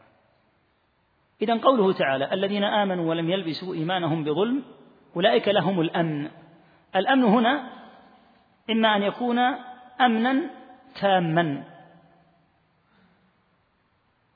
إذا 1.41 1.61
قوله 1.61 1.93
تعالى 1.93 2.33
الذين 2.33 2.63
آمنوا 2.63 3.09
ولم 3.09 3.29
يلبسوا 3.29 3.73
إيمانهم 3.73 4.23
بظلم 4.23 4.63
أولئك 5.15 5.47
لهم 5.47 5.81
الأمن. 5.81 6.29
الأمن 6.95 7.23
هنا 7.23 7.74
إما 8.69 8.95
أن 8.95 9.03
يكون 9.03 9.39
أمنا 10.01 10.49
تاما. 10.95 11.63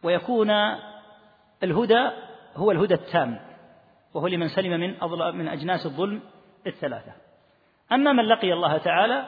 ويكون 0.04 0.52
الهدى 1.64 2.10
هو 2.56 2.72
الهدى 2.72 2.94
التام 2.94 3.40
وهو 4.14 4.28
لمن 4.28 4.48
سلم 4.48 4.80
من 4.80 4.96
من 5.36 5.48
أجناس 5.48 5.86
الظلم 5.86 6.22
الثلاثة. 6.68 7.12
أما 7.92 8.14
من 8.14 8.26
لقي 8.26 8.54
الله 8.54 8.78
تعالى 8.78 9.28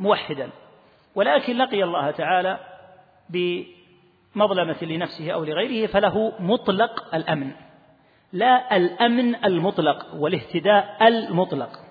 موحدا 0.00 0.50
ولكن 1.14 1.56
لقي 1.56 1.84
الله 1.84 2.10
تعالى 2.10 2.58
بمظلمة 3.30 4.82
لنفسه 4.82 5.30
أو 5.30 5.44
لغيره 5.44 5.86
فله 5.86 6.32
مطلق 6.40 7.14
الأمن. 7.14 7.52
لا 8.32 8.76
الأمن 8.76 9.44
المطلق 9.44 10.14
والاهتداء 10.14 11.08
المطلق. 11.08 11.81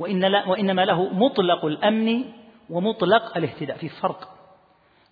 وإن 0.00 0.24
لا 0.24 0.48
وإنما 0.48 0.84
له 0.84 1.08
مطلق 1.12 1.64
الأمن 1.64 2.24
ومطلق 2.70 3.36
الاهتداء. 3.36 3.76
في 3.76 3.88
فرق. 3.88 4.28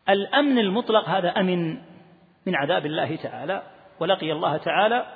الأمن 0.09 0.59
المطلق 0.59 1.09
هذا 1.09 1.29
أمن 1.29 1.75
من 2.47 2.55
عذاب 2.55 2.87
الله 2.87 3.17
تعالى 3.17 3.63
ولقي 4.01 4.33
الله 4.33 4.57
تعالى 4.57 5.07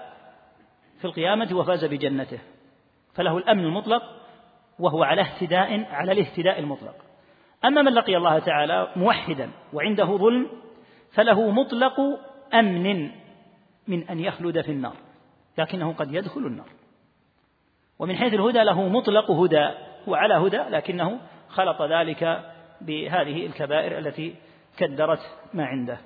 في 0.98 1.04
القيامة 1.04 1.48
وفاز 1.52 1.85
بجنته. 1.85 2.38
فله 3.14 3.38
الأمن 3.38 3.64
المطلق 3.64 4.02
وهو 4.78 5.02
على 5.02 5.22
اهتداء 5.22 5.85
على 5.85 6.12
الاهتداء 6.12 6.58
المطلق. 6.58 6.94
أما 7.64 7.82
من 7.82 7.92
لقي 7.92 8.16
الله 8.16 8.38
تعالى 8.38 8.92
موحدا 8.96 9.50
وعنده 9.72 10.04
ظلم 10.04 10.46
فله 11.14 11.50
مطلق 11.50 12.00
أمن 12.54 13.11
من 13.88 14.08
أن 14.08 14.18
يخلد 14.20 14.61
في 14.61 14.72
النار 14.72 14.96
لكنه 15.58 15.92
قد 15.92 16.14
يدخل 16.14 16.40
النار. 16.40 16.81
ومن 18.02 18.16
حيث 18.16 18.34
الهدى 18.34 18.62
له 18.62 18.88
مطلق 18.88 19.30
هدى 19.30 19.70
وعلى 20.06 20.34
هدى 20.34 20.56
لكنه 20.56 21.20
خلط 21.48 21.82
ذلك 21.82 22.52
بهذه 22.80 23.46
الكبائر 23.46 23.98
التي 23.98 24.34
كدرت 24.76 25.20
ما 25.54 25.64
عنده. 25.64 25.98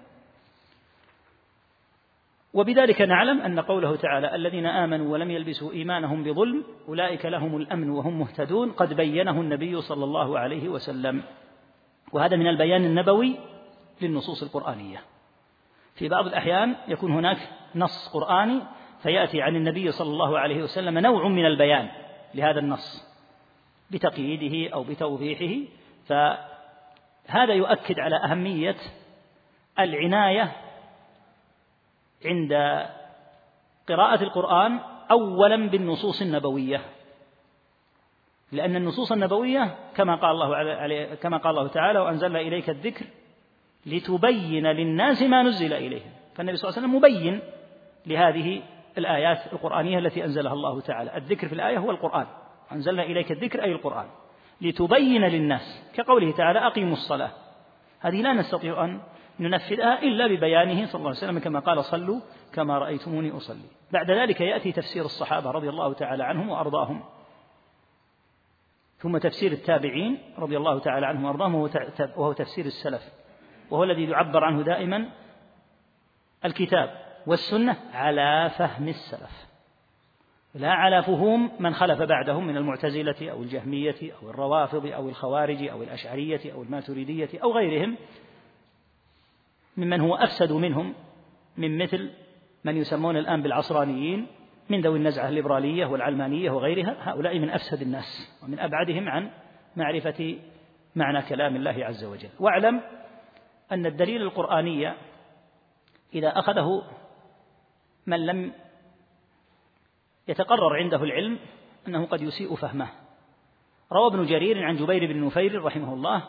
وبذلك 2.54 3.02
نعلم 3.02 3.40
أن 3.40 3.60
قوله 3.60 3.96
تعالى 3.96 4.34
الذين 4.34 4.66
آمنوا 4.66 5.12
ولم 5.12 5.30
يلبسوا 5.30 5.72
إيمانهم 5.72 6.22
بظلم 6.22 6.64
أولئك 6.88 7.26
لهم 7.26 7.56
الأمن 7.56 7.90
وهم 7.90 8.18
مهتدون 8.18 8.72
قد 8.72 8.94
بينه 8.94 9.40
النبي 9.40 9.80
صلى 9.80 10.04
الله 10.04 10.38
عليه 10.38 10.68
وسلم. 10.68 11.22
وهذا 12.12 12.36
من 12.36 12.46
البيان 12.46 12.84
النبوي 12.84 13.36
للنصوص 14.02 14.42
القرآنية. 14.42 15.02
في 15.94 16.08
بعض 16.08 16.26
الأحيان 16.26 16.76
يكون 16.88 17.12
هناك 17.12 17.38
نص 17.74 18.08
قرآني 18.14 18.60
فيأتي 19.06 19.42
عن 19.42 19.56
النبي 19.56 19.92
صلى 19.92 20.10
الله 20.10 20.38
عليه 20.38 20.62
وسلم 20.62 20.98
نوع 20.98 21.28
من 21.28 21.46
البيان 21.46 21.88
لهذا 22.34 22.58
النص 22.58 23.06
بتقييده 23.90 24.74
أو 24.74 24.84
بتوضيحه 24.84 25.68
فهذا 26.06 27.54
يؤكد 27.54 28.00
على 28.00 28.16
أهمية 28.16 28.76
العناية 29.78 30.52
عند 32.24 32.52
قراءة 33.88 34.22
القرآن 34.22 34.80
أولا 35.10 35.68
بالنصوص 35.68 36.22
النبوية. 36.22 36.80
لأن 38.52 38.76
النصوص 38.76 39.12
النبوية 39.12 39.76
كما 39.96 40.16
قال 40.16 40.30
الله 40.30 41.14
كما 41.14 41.36
قال 41.36 41.58
الله 41.58 41.68
تعالى 41.68 41.98
وأنزلنا 41.98 42.40
إليك 42.40 42.70
الذكر 42.70 43.06
لتبين 43.86 44.66
للناس 44.66 45.22
ما 45.22 45.42
نزل 45.42 45.72
إليهم. 45.72 46.10
فالنبي 46.34 46.56
صلى 46.56 46.68
الله 46.68 46.78
عليه 46.78 46.88
وسلم 46.88 46.96
مبين 46.96 47.40
لهذه 48.06 48.62
الآيات 48.98 49.52
القرآنية 49.52 49.98
التي 49.98 50.24
أنزلها 50.24 50.52
الله 50.52 50.80
تعالى. 50.80 51.16
الذكر 51.16 51.48
في 51.48 51.54
الآية 51.54 51.78
هو 51.78 51.90
القرآن. 51.90 52.26
أنزلنا 52.72 53.02
إليك 53.02 53.32
الذكر 53.32 53.62
أي 53.62 53.72
القرآن. 53.72 54.06
لتبين 54.60 55.24
للناس 55.24 55.90
كقوله 55.94 56.32
تعالى 56.32 56.58
أقيموا 56.58 56.92
الصلاة. 56.92 57.30
هذه 58.00 58.22
لا 58.22 58.32
نستطيع 58.32 58.84
أن 58.84 59.00
ننفذها 59.40 60.02
إلا 60.02 60.26
ببيانه 60.26 60.86
صلى 60.86 60.98
الله 60.98 61.08
عليه 61.08 61.18
وسلم 61.18 61.38
كما 61.38 61.60
قال 61.60 61.84
صلوا 61.84 62.20
كما 62.54 62.78
رأيتموني 62.78 63.36
أصلي. 63.36 63.68
بعد 63.92 64.10
ذلك 64.10 64.40
يأتي 64.40 64.72
تفسير 64.72 65.04
الصحابة 65.04 65.50
رضي 65.50 65.68
الله 65.68 65.92
تعالى 65.92 66.24
عنهم 66.24 66.48
وأرضاهم. 66.48 67.02
ثم 68.98 69.18
تفسير 69.18 69.52
التابعين 69.52 70.18
رضي 70.38 70.56
الله 70.56 70.78
تعالى 70.78 71.06
عنهم 71.06 71.24
وأرضاهم 71.24 71.54
وهو 72.16 72.32
تفسير 72.32 72.64
السلف. 72.64 73.02
وهو 73.70 73.84
الذي 73.84 74.04
يعبر 74.04 74.44
عنه 74.44 74.62
دائما 74.62 75.08
الكتاب. 76.44 77.05
والسنة 77.26 77.76
على 77.92 78.50
فهم 78.58 78.88
السلف 78.88 79.46
لا 80.54 80.70
على 80.70 81.02
فهوم 81.02 81.50
من 81.60 81.74
خلف 81.74 82.02
بعدهم 82.02 82.46
من 82.46 82.56
المعتزلة 82.56 83.30
أو 83.30 83.42
الجهمية 83.42 83.94
أو 84.22 84.30
الروافض 84.30 84.86
أو 84.86 85.08
الخوارج 85.08 85.68
أو 85.68 85.82
الأشعرية 85.82 86.52
أو 86.52 86.62
الماتريدية 86.62 87.28
أو 87.42 87.52
غيرهم 87.52 87.96
ممن 89.76 90.00
هو 90.00 90.14
أفسد 90.14 90.52
منهم 90.52 90.94
من 91.56 91.78
مثل 91.78 92.10
من 92.64 92.76
يسمون 92.76 93.16
الآن 93.16 93.42
بالعصرانيين 93.42 94.26
من 94.70 94.80
ذوي 94.80 94.98
النزعة 94.98 95.28
الليبرالية 95.28 95.86
والعلمانية 95.86 96.50
وغيرها 96.50 96.96
هؤلاء 97.00 97.38
من 97.38 97.50
أفسد 97.50 97.82
الناس 97.82 98.38
ومن 98.42 98.58
أبعدهم 98.58 99.08
عن 99.08 99.30
معرفة 99.76 100.38
معنى 100.96 101.22
كلام 101.22 101.56
الله 101.56 101.84
عز 101.84 102.04
وجل. 102.04 102.28
واعلم 102.40 102.80
أن 103.72 103.86
الدليل 103.86 104.22
القرآني 104.22 104.92
إذا 106.14 106.28
أخذه 106.28 106.82
من 108.06 108.26
لم 108.26 108.52
يتقرر 110.28 110.76
عنده 110.76 111.02
العلم 111.04 111.38
أنه 111.88 112.06
قد 112.06 112.22
يسيء 112.22 112.54
فهمه. 112.54 112.88
روى 113.92 114.06
ابن 114.06 114.26
جرير 114.26 114.64
عن 114.64 114.76
جبير 114.76 115.12
بن 115.12 115.24
نفير 115.24 115.62
رحمه 115.62 115.94
الله 115.94 116.22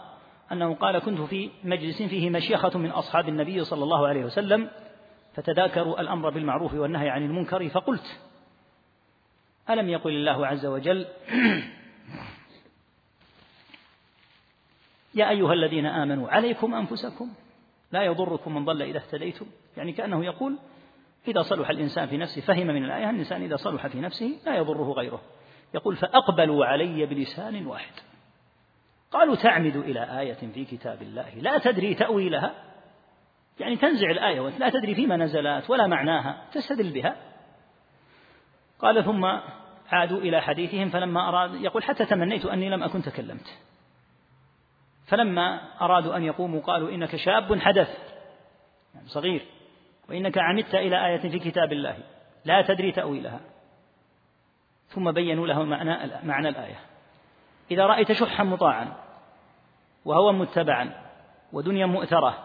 أنه 0.51 0.75
قال 0.75 0.99
كنت 0.99 1.21
في 1.21 1.49
مجلس 1.63 2.01
فيه 2.03 2.29
مشيخة 2.29 2.77
من 2.77 2.89
أصحاب 2.89 3.29
النبي 3.29 3.63
صلى 3.63 3.83
الله 3.83 4.07
عليه 4.07 4.25
وسلم 4.25 4.69
فتذاكروا 5.33 6.01
الأمر 6.01 6.29
بالمعروف 6.29 6.73
والنهي 6.73 7.09
عن 7.09 7.23
المنكر 7.25 7.69
فقلت 7.69 8.19
ألم 9.69 9.89
يقل 9.89 10.11
الله 10.11 10.47
عز 10.47 10.65
وجل 10.65 11.07
يا 15.13 15.29
أيها 15.29 15.53
الذين 15.53 15.85
آمنوا 15.85 16.29
عليكم 16.29 16.73
أنفسكم 16.73 17.29
لا 17.91 18.03
يضركم 18.03 18.55
من 18.55 18.65
ضل 18.65 18.81
إذا 18.81 18.97
اهتديتم. 18.97 19.45
يعني 19.77 19.91
كأنه 19.91 20.25
يقول 20.25 20.57
إذا 21.27 21.41
صلح 21.41 21.69
الإنسان 21.69 22.07
في 22.07 22.17
نفسه 22.17 22.41
فهم 22.41 22.67
من 22.67 22.85
الآية 22.85 23.09
الإنسان 23.09 23.43
إذا 23.43 23.55
صلح 23.55 23.87
في 23.87 23.99
نفسه 23.99 24.39
لا 24.45 24.55
يضره 24.55 24.91
غيره. 24.91 25.21
يقول 25.73 25.95
فأقبلوا 25.95 26.65
علي 26.65 27.05
بلسان 27.05 27.65
واحد. 27.65 27.93
قالوا 29.11 29.35
تعمد 29.35 29.75
إلى 29.75 30.19
آية 30.19 30.33
في 30.53 30.65
كتاب 30.65 31.01
الله 31.01 31.29
لا 31.35 31.57
تدري 31.57 31.93
تأويلها. 31.93 32.53
يعني 33.59 33.75
تنزع 33.75 34.11
الآية 34.11 34.49
لا 34.49 34.69
تدري 34.69 34.95
فيما 34.95 35.17
نزلت 35.17 35.69
ولا 35.69 35.87
معناها 35.87 36.45
تستدل 36.53 36.91
بها. 36.93 37.15
قال 38.79 39.05
ثم 39.05 39.25
عادوا 39.89 40.19
إلى 40.19 40.41
حديثهم 40.41 40.89
فلما 40.89 41.29
أراد 41.29 41.55
يقول 41.55 41.83
حتى 41.83 42.05
تمنيت 42.05 42.45
أني 42.45 42.69
لم 42.69 42.83
أكن 42.83 43.01
تكلمت. 43.01 43.59
فلما 45.07 45.61
أرادوا 45.81 46.17
أن 46.17 46.23
يقوموا 46.23 46.61
قالوا 46.61 46.89
إنك 46.89 47.15
شاب 47.15 47.59
حدث. 47.59 47.97
يعني 48.95 49.07
صغير. 49.07 49.45
وإنك 50.09 50.37
عمدت 50.37 50.75
إلى 50.75 51.05
آية 51.05 51.17
في 51.17 51.39
كتاب 51.39 51.71
الله. 51.71 51.97
لا 52.45 52.61
تدري 52.61 52.91
تأويلها. 52.91 53.39
ثم 54.87 55.11
بينوا 55.11 55.47
له 55.47 55.63
معنى 55.63 56.11
معنى 56.23 56.49
الآية. 56.49 56.79
إذا 57.71 57.85
رأيت 57.85 58.11
شحا 58.11 58.43
مطاعا 58.43 58.93
وهوى 60.05 60.33
متبعا 60.33 60.91
ودنيا 61.53 61.85
مؤثرة 61.85 62.37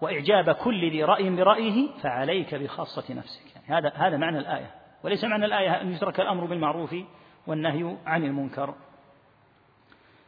وإعجاب 0.00 0.50
كل 0.50 0.90
ذي 0.90 1.04
رأي 1.04 1.30
برأيه 1.30 1.88
فعليك 2.02 2.54
بخاصة 2.54 3.14
نفسك. 3.14 3.56
يعني 3.56 3.66
هذا 3.68 3.92
هذا 3.94 4.16
معنى 4.16 4.38
الآية. 4.38 4.70
وليس 5.04 5.24
معنى 5.24 5.44
الآية 5.44 5.80
أن 5.80 5.92
يترك 5.92 6.20
الأمر 6.20 6.44
بالمعروف 6.44 6.96
والنهي 7.46 7.96
عن 8.06 8.24
المنكر. 8.24 8.74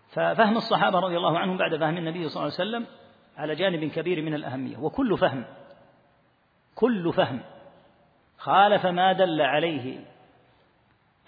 ففهم 0.09 0.57
الصحابة 0.57 0.99
رضي 0.99 1.17
الله 1.17 1.39
عنهم 1.39 1.57
بعد 1.57 1.77
فهم 1.77 1.97
النبي 1.97 2.29
صلى 2.29 2.43
الله 2.43 2.55
عليه 2.59 2.71
وسلم 2.71 2.87
على 3.37 3.55
جانب 3.55 3.85
كبير 3.85 4.23
من 4.23 4.35
الأهمية 4.35 4.77
وكل 4.77 5.19
فهم. 5.19 5.45
كل 6.75 7.13
فهم 7.13 7.41
خالف 8.39 8.87
ما 8.87 9.13
دل 9.13 9.41
عليه 9.41 10.05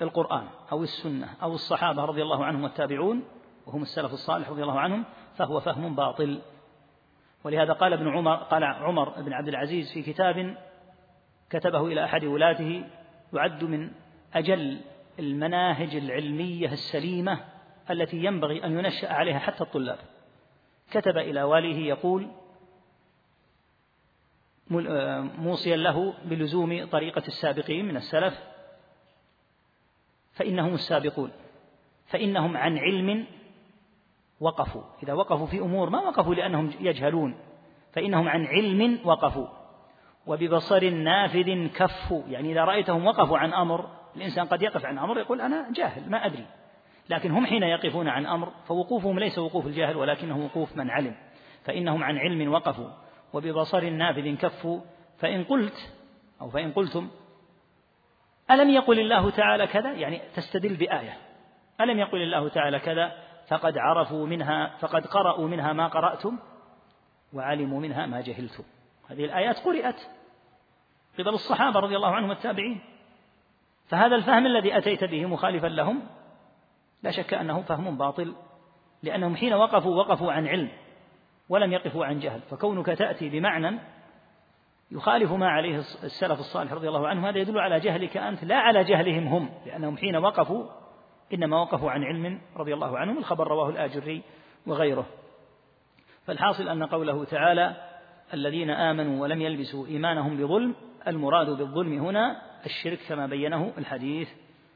القرآن 0.02 0.46
أو 0.72 0.82
السنة 0.82 1.28
أو 1.42 1.54
الصحابة 1.54 2.04
رضي 2.04 2.22
الله 2.22 2.44
عنهم 2.44 2.62
والتابعون 2.64 3.24
وهم 3.66 3.82
السلف 3.82 4.12
الصالح 4.12 4.50
رضي 4.50 4.62
الله 4.62 4.80
عنهم 4.80 5.04
فهو 5.36 5.60
فهم 5.60 5.94
باطل. 5.94 6.40
ولهذا 7.44 7.72
قال 7.72 7.92
ابن 7.92 8.08
عمر 8.08 8.34
قال 8.34 8.64
عمر 8.64 9.08
بن 9.08 9.32
عبد 9.32 9.48
العزيز 9.48 9.92
في 9.92 10.02
كتاب 10.02 10.56
كتبه 11.50 11.86
إلى 11.86 12.04
أحد 12.04 12.24
ولاته 12.24 12.84
يعد 13.32 13.64
من 13.64 13.90
أجل 14.34 14.80
المناهج 15.18 15.96
العلمية 15.96 16.72
السليمة 16.72 17.40
التي 17.90 18.24
ينبغي 18.24 18.64
أن 18.64 18.78
ينشأ 18.78 19.12
عليها 19.12 19.38
حتى 19.38 19.64
الطلاب. 19.64 19.98
كتب 20.90 21.16
إلى 21.16 21.42
واليه 21.42 21.88
يقول 21.88 22.28
موصيا 25.38 25.76
له 25.76 26.14
بلزوم 26.24 26.84
طريقة 26.84 27.22
السابقين 27.26 27.84
من 27.84 27.96
السلف 27.96 28.38
فإنهم 30.32 30.74
السابقون 30.74 31.30
فإنهم 32.06 32.56
عن 32.56 32.78
علم 32.78 33.26
وقفوا. 34.40 34.82
إذا 35.02 35.12
وقفوا 35.12 35.46
في 35.46 35.58
أمور 35.58 35.90
ما 35.90 36.00
وقفوا 36.00 36.34
لأنهم 36.34 36.70
يجهلون 36.80 37.34
فإنهم 37.92 38.28
عن 38.28 38.46
علم 38.46 38.98
وقفوا. 39.04 39.46
وببصر 40.26 40.90
نافذ 40.90 41.66
كفوا. 41.66 42.22
يعني 42.28 42.52
إذا 42.52 42.64
رأيتهم 42.64 43.06
وقفوا 43.06 43.38
عن 43.38 43.52
أمر 43.52 43.90
الإنسان 44.16 44.46
قد 44.46 44.62
يقف 44.62 44.84
عن 44.84 44.98
أمر 44.98 45.18
يقول 45.18 45.40
أنا 45.40 45.72
جاهل 45.72 46.10
ما 46.10 46.26
أدري. 46.26 46.46
لكن 47.10 47.30
هم 47.30 47.46
حين 47.46 47.62
يقفون 47.62 48.08
عن 48.08 48.26
أمر 48.26 48.52
فوقوفهم 48.66 49.18
ليس 49.18 49.38
وقوف 49.38 49.66
الجاهل 49.66 49.96
ولكنه 49.96 50.44
وقوف 50.44 50.76
من 50.76 50.90
علم. 50.90 51.16
فإنهم 51.64 52.04
عن 52.04 52.18
علم 52.18 52.52
وقفوا. 52.52 52.90
وببصر 53.34 53.90
نافذ 53.90 54.36
كفوا 54.36 54.80
فإن 55.18 55.44
قلت 55.44 55.92
أو 56.40 56.50
فإن 56.50 56.72
قلتم 56.72 57.08
ألم 58.50 58.70
يقل 58.70 59.00
الله 59.00 59.30
تعالى 59.30 59.66
كذا؟ 59.66 59.92
يعني 59.92 60.20
تستدل 60.34 60.76
بآية. 60.76 61.18
ألم 61.80 61.98
يقل 61.98 62.22
الله 62.22 62.48
تعالى 62.48 62.78
كذا؟ 62.78 63.12
فقد 63.48 63.78
عرفوا 63.78 64.26
منها 64.26 64.76
فقد 64.78 65.06
قرأوا 65.06 65.48
منها 65.48 65.72
ما 65.72 65.86
قرأتم 65.86 66.38
وعلموا 67.32 67.80
منها 67.80 68.06
ما 68.06 68.20
جهلتم. 68.20 68.64
هذه 69.08 69.24
الآيات 69.24 69.58
قرأت 69.58 70.00
قبل 71.18 71.28
الصحابة 71.28 71.80
رضي 71.80 71.96
الله 71.96 72.14
عنهم 72.14 72.30
التابعين. 72.30 72.80
فهذا 73.86 74.16
الفهم 74.16 74.46
الذي 74.46 74.78
أتيت 74.78 75.04
به 75.04 75.26
مخالفا 75.26 75.66
لهم 75.66 76.02
لا 77.02 77.10
شك 77.10 77.34
أنه 77.34 77.62
فهم 77.62 77.98
باطل 77.98 78.34
لأنهم 79.02 79.36
حين 79.36 79.54
وقفوا 79.54 79.96
وقفوا 79.96 80.32
عن 80.32 80.46
علم. 80.46 80.70
ولم 81.48 81.72
يقفوا 81.72 82.06
عن 82.06 82.18
جهل 82.18 82.40
فكونك 82.40 82.86
تأتي 82.86 83.28
بمعنى 83.28 83.78
يخالف 84.90 85.32
ما 85.32 85.48
عليه 85.48 85.78
السلف 85.78 86.40
الصالح 86.40 86.72
رضي 86.72 86.88
الله 86.88 87.08
عنهم 87.08 87.26
هذا 87.26 87.38
يدل 87.38 87.58
على 87.58 87.80
جهلك 87.80 88.16
أنت 88.16 88.44
لا 88.44 88.56
على 88.56 88.84
جهلهم 88.84 89.26
هم 89.26 89.50
لأنهم 89.66 89.96
حين 89.96 90.16
وقفوا 90.16 90.66
إنما 91.34 91.60
وقفوا 91.60 91.90
عن 91.90 92.04
علم 92.04 92.40
رضي 92.56 92.74
الله 92.74 92.98
عنهم 92.98 93.18
الخبر 93.18 93.48
رواه 93.48 93.70
الآجري 93.70 94.22
وغيره. 94.66 95.06
فالحاصل 96.26 96.68
أن 96.68 96.82
قوله 96.82 97.24
تعالى 97.24 97.76
الذين 98.34 98.70
آمنوا 98.70 99.22
ولم 99.22 99.42
يلبسوا 99.42 99.86
إيمانهم 99.86 100.36
بظلم 100.36 100.74
المراد 101.06 101.50
بالظلم 101.50 101.92
هنا 101.92 102.42
الشرك 102.66 102.98
كما 103.08 103.26
بينه 103.26 103.72
الحديث 103.78 104.28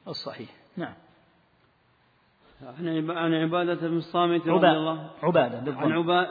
الصحيح. 0.09 0.48
نعم. 0.76 0.94
عن 3.09 3.35
عبادة 3.35 3.88
بن 3.88 3.97
الصامت 3.97 4.49
رضي 4.49 4.68
الله 4.68 5.11
عبادة 5.23 5.77
عن 5.77 5.92
عبادة 5.92 6.31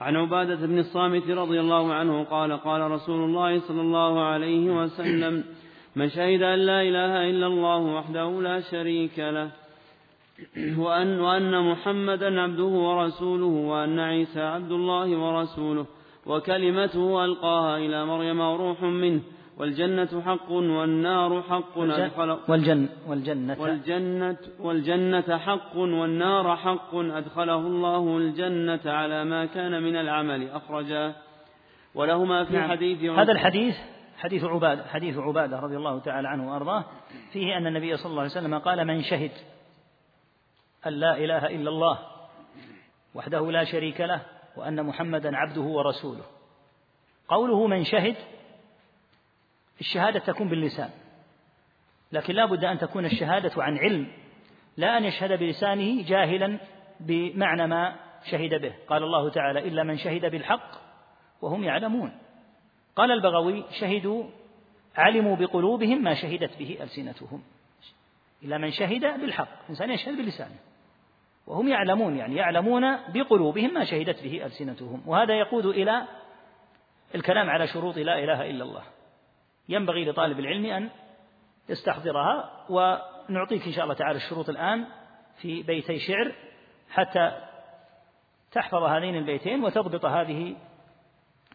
عن 0.00 0.16
عبادة 0.16 0.66
بن 0.66 0.78
الصامت 0.78 1.30
رضي 1.30 1.60
الله 1.60 1.94
عنه 1.94 2.24
قال 2.24 2.52
قال 2.52 2.90
رسول 2.90 3.24
الله 3.24 3.60
صلى 3.60 3.80
الله 3.80 4.22
عليه 4.22 4.70
وسلم 4.70 5.44
من 5.96 6.08
شهد 6.08 6.42
أن 6.42 6.58
لا 6.58 6.82
إله 6.82 7.30
إلا 7.30 7.46
الله 7.46 7.78
وحده 7.78 8.40
لا 8.40 8.60
شريك 8.60 9.18
له 9.18 9.50
وأن, 10.78 11.20
وأن 11.20 11.70
محمدا 11.72 12.40
عبده 12.40 12.64
ورسوله 12.64 13.46
وأن 13.46 13.98
عيسى 13.98 14.40
عبد 14.40 14.72
الله 14.72 15.16
ورسوله 15.16 15.86
وكلمته 16.26 17.24
ألقاها 17.24 17.78
إلى 17.78 18.06
مريم 18.06 18.40
وروح 18.40 18.82
منه 18.82 19.20
والجنة 19.60 20.22
حق 20.22 20.50
والنار 20.50 21.42
حق 21.42 21.78
أدخل 21.78 22.38
والجن 22.48 22.88
والجنة. 23.06 23.60
والجنة 23.60 24.36
والجنة 24.60 25.38
حق 25.38 25.76
والنار 25.76 26.56
حق 26.56 26.94
أدخله 26.94 27.56
الله 27.56 28.16
الجنة 28.16 28.80
على 28.84 29.24
ما 29.24 29.46
كان 29.46 29.82
من 29.82 29.96
العمل. 29.96 30.50
أخرجاه 30.50 31.14
ولهما 31.94 32.44
في 32.44 32.52
نعم. 32.52 32.70
حديث 32.70 33.04
هذا 33.04 33.32
الحديث 33.32 33.76
حديث 34.18 34.44
عبادة 34.44 34.84
حديث 34.84 35.18
عبادة 35.18 35.60
رضي 35.60 35.76
الله 35.76 35.98
تعالى 35.98 36.28
عنه 36.28 36.52
وأرضاه. 36.52 36.84
فيه 37.32 37.56
أن 37.56 37.66
النبي 37.66 37.96
صلى 37.96 38.10
الله 38.10 38.22
عليه 38.22 38.30
وسلم 38.30 38.58
قال 38.58 38.86
من 38.86 39.02
شهد 39.02 39.32
أن 40.86 40.92
لا 40.92 41.16
إله 41.16 41.46
إلا 41.46 41.70
الله 41.70 41.98
وحده 43.14 43.50
لا 43.50 43.64
شريك 43.64 44.00
له 44.00 44.20
وأن 44.56 44.86
محمدا 44.86 45.36
عبده 45.36 45.60
ورسوله. 45.60 46.24
قوله 47.28 47.66
من 47.66 47.84
شهد 47.84 48.16
الشهادة 49.80 50.18
تكون 50.18 50.48
باللسان. 50.48 50.90
لكن 52.12 52.34
لا 52.34 52.44
بد 52.44 52.64
أن 52.64 52.78
تكون 52.78 53.04
الشهادة 53.04 53.62
عن 53.62 53.78
علم 53.78 54.08
لا 54.76 54.98
أن 54.98 55.04
يشهد 55.04 55.38
بلسانه 55.38 56.02
جاهلا 56.06 56.58
بمعنى 57.00 57.66
ما 57.66 57.96
شهد 58.24 58.54
به. 58.54 58.72
قال 58.88 59.02
الله 59.02 59.30
تعالى 59.30 59.68
إلا 59.68 59.82
من 59.82 59.96
شهد 59.96 60.26
بالحق 60.26 60.70
وهم 61.42 61.64
يعلمون. 61.64 62.18
قال 62.96 63.10
البغوي 63.10 63.64
شهدوا 63.80 64.24
علموا 64.96 65.36
بقلوبهم 65.36 66.02
ما 66.02 66.14
شهدت 66.14 66.58
به 66.58 66.78
ألسنتهم. 66.80 67.42
إلا 68.42 68.58
من 68.58 68.70
شهد 68.70 69.20
بالحق 69.20 69.68
إنسان 69.70 69.90
يشهد 69.90 70.16
بلسانه. 70.16 70.56
وهم 71.46 71.68
يعلمون 71.68 72.16
يعني 72.16 72.36
يعلمون 72.36 72.96
بقلوبهم 72.96 73.74
ما 73.74 73.84
شهدت 73.84 74.22
به 74.22 74.46
ألسنتهم. 74.46 75.02
وهذا 75.06 75.38
يقود 75.38 75.66
إلى 75.66 76.04
الكلام 77.14 77.50
على 77.50 77.66
شروط 77.66 77.96
لا 77.98 78.18
إله 78.18 78.50
إلا 78.50 78.64
الله. 78.64 78.82
ينبغي 79.70 80.04
لطالب 80.04 80.38
العلم 80.38 80.66
أن 80.66 80.90
يستحضرها 81.68 82.66
ونعطيك 82.68 83.66
إن 83.66 83.72
شاء 83.72 83.84
الله 83.84 83.94
تعالى 83.94 84.16
الشروط 84.16 84.48
الآن 84.48 84.86
في 85.40 85.62
بيتي 85.62 85.98
شعر 85.98 86.34
حتى 86.90 87.46
تحفظ 88.52 88.82
هذين 88.82 89.16
البيتين 89.16 89.64
وتضبط 89.64 90.04
هذه 90.04 90.56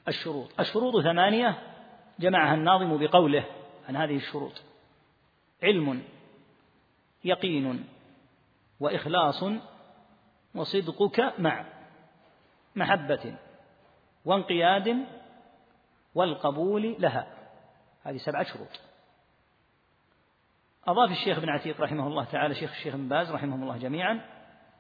الشروط. 0.07 0.59
الشروط 0.59 1.03
ثمانية 1.03 1.59
جمعها 2.19 2.53
الناظم 2.53 2.97
بقوله 2.97 3.45
عن 3.89 3.95
هذه 3.95 4.15
الشروط 4.15 4.61
علم 5.63 6.03
يقين 7.23 7.85
وإخلاص 8.79 9.43
وصدقك 10.55 11.33
مع 11.39 11.65
محبة 12.75 13.35
وانقياد 14.25 15.05
والقبول 16.15 16.95
لها. 16.99 17.34
هذه 18.05 18.17
سبعة 18.17 18.43
شروط. 18.43 18.79
أضاف 20.87 21.11
الشيخ 21.11 21.39
بن 21.39 21.49
عتيق 21.49 21.81
رحمه 21.81 22.07
الله 22.07 22.23
تعالى 22.23 22.55
شيخ 22.55 22.71
الشيخ 22.71 22.95
بن 22.95 23.07
باز 23.07 23.31
رحمهم 23.31 23.63
الله 23.63 23.77
جميعا. 23.77 24.21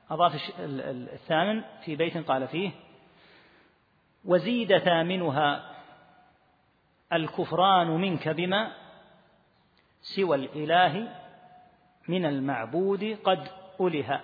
أضاف 0.09 0.53
الثامن 0.59 1.63
في 1.85 1.95
بيت 1.95 2.17
قال 2.17 2.47
فيه 2.47 2.71
وزيد 4.25 4.77
ثامنها 4.77 5.75
الكفران 7.13 7.87
منك 7.87 8.29
بما 8.29 8.71
سوى 10.01 10.35
الإله 10.35 11.15
من 12.07 12.25
المعبود 12.25 13.17
قد 13.23 13.47
أله. 13.81 14.21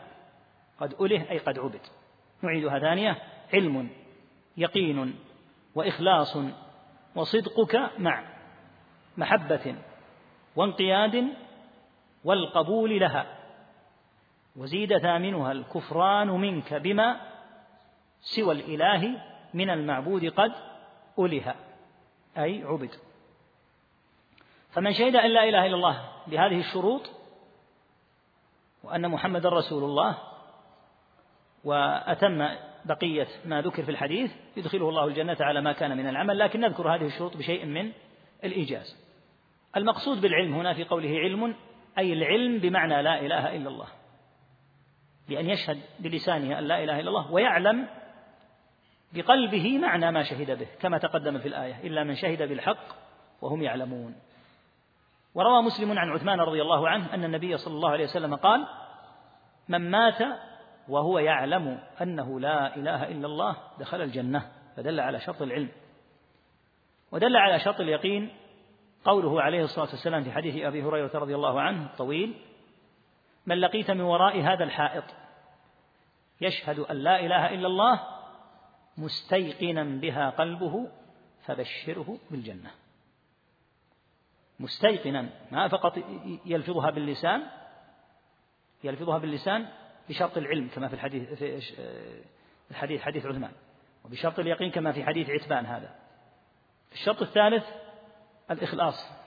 قد 0.79 0.93
أله 1.01 1.31
أي 1.31 1.37
قد 1.37 1.59
عبد. 1.59 1.81
نعيدها 2.41 2.79
ثانية 2.79 3.17
علم 3.53 3.89
يقين 4.57 5.15
وإخلاص 5.75 6.37
وصدقك 7.15 7.91
مع. 7.99 8.40
محبة 9.17 9.75
وانقياد 10.55 11.27
والقبول 12.23 12.99
لها 12.99 13.37
وزيد 14.55 14.97
ثامنها 14.97 15.51
الكفران 15.51 16.27
منك 16.27 16.73
بما 16.73 17.21
سوى 18.21 18.53
الإله 18.53 19.21
من 19.53 19.69
المعبود 19.69 20.25
قد 20.25 20.51
أله 21.19 21.55
أي 22.37 22.63
عبد. 22.63 22.95
فمن 24.71 24.93
شهد 24.93 25.15
أن 25.15 25.29
لا 25.31 25.43
إله 25.43 25.65
إلا 25.65 25.75
الله 25.75 26.09
بهذه 26.27 26.59
الشروط 26.59 27.09
وأن 28.83 29.09
محمد 29.09 29.45
رسول 29.45 29.83
الله 29.83 30.17
وأتم 31.63 32.47
بقية 32.85 33.27
ما 33.45 33.61
ذكر 33.61 33.83
في 33.83 33.91
الحديث 33.91 34.31
يدخله 34.57 34.89
الله 34.89 35.05
الجنة 35.05 35.37
على 35.39 35.61
ما 35.61 35.73
كان 35.73 35.97
من 35.97 36.09
العمل 36.09 36.39
لكن 36.39 36.59
نذكر 36.59 36.95
هذه 36.95 37.05
الشروط 37.05 37.37
بشيء 37.37 37.65
من 37.65 37.91
الإيجاز. 38.43 39.00
المقصود 39.77 40.21
بالعلم 40.21 40.53
هنا 40.53 40.73
في 40.73 40.83
قوله 40.83 41.09
علم 41.09 41.55
أي 41.97 42.13
العلم 42.13 42.57
بمعنى 42.57 43.01
لا 43.01 43.19
إله 43.19 43.55
إلا 43.55 43.69
الله. 43.69 43.87
بأن 45.29 45.49
يشهد 45.49 45.81
بلسانه 45.99 46.59
أن 46.59 46.63
لا 46.63 46.83
إله 46.83 46.99
إلا 46.99 47.09
الله 47.09 47.31
ويعلم 47.31 47.87
بقلبه 49.13 49.77
معنى 49.77 50.11
ما 50.11 50.23
شهد 50.23 50.59
به 50.59 50.67
كما 50.81 50.97
تقدم 50.97 51.39
في 51.39 51.47
الآية 51.47 51.87
إلا 51.87 52.03
من 52.03 52.15
شهد 52.15 52.43
بالحق 52.43 52.85
وهم 53.41 53.61
يعلمون. 53.61 54.15
وروى 55.35 55.61
مسلم 55.61 55.99
عن 55.99 56.09
عثمان 56.09 56.39
رضي 56.39 56.61
الله 56.61 56.89
عنه 56.89 57.13
أن 57.13 57.23
النبي 57.23 57.57
صلى 57.57 57.73
الله 57.73 57.89
عليه 57.89 58.03
وسلم 58.03 58.35
قال 58.35 58.67
من 59.67 59.91
مات 59.91 60.21
وهو 60.87 61.19
يعلم 61.19 61.79
أنه 62.01 62.39
لا 62.39 62.75
إله 62.75 63.03
إلا 63.03 63.27
الله 63.27 63.57
دخل 63.79 64.01
الجنة. 64.01 64.51
فدل 64.77 64.99
على 64.99 65.19
شرط 65.19 65.41
العلم. 65.41 65.69
ودل 67.11 67.37
على 67.37 67.59
شرط 67.59 67.79
اليقين 67.79 68.29
قوله 69.05 69.41
عليه 69.41 69.63
الصلاة 69.63 69.89
والسلام 69.89 70.23
في 70.23 70.31
حديث 70.31 70.63
أبي 70.65 70.83
هريرة 70.83 71.11
رضي 71.13 71.35
الله 71.35 71.61
عنه 71.61 71.85
الطويل 71.85 72.33
من 73.45 73.57
لقيت 73.57 73.91
من 73.91 74.01
وراء 74.01 74.41
هذا 74.41 74.63
الحائط 74.63 75.03
يشهد 76.41 76.79
أن 76.79 76.95
لا 76.95 77.19
إله 77.19 77.53
إلا 77.53 77.67
الله 77.67 78.01
مستيقنا 78.97 79.83
بها 79.83 80.29
قلبه 80.29 80.87
فبشره 81.45 82.17
بالجنة. 82.31 82.71
مستيقنا 84.59 85.29
ما 85.51 85.67
فقط 85.67 85.97
يلفظها 86.45 86.89
باللسان 86.89 87.43
يلفظها 88.83 89.17
باللسان 89.17 89.67
بشرط 90.09 90.37
العلم 90.37 90.69
كما 90.75 90.87
في 90.87 90.93
الحديث 90.93 91.33
في 91.33 91.73
الحديث 92.71 93.01
حديث 93.01 93.25
عثمان 93.25 93.51
وبشرط 94.05 94.39
اليقين 94.39 94.71
كما 94.71 94.91
في 94.91 95.03
حديث 95.03 95.29
عتبان 95.29 95.65
هذا. 95.65 95.95
الشرط 96.91 97.21
الثالث 97.21 97.63
الإخلاص. 98.51 99.21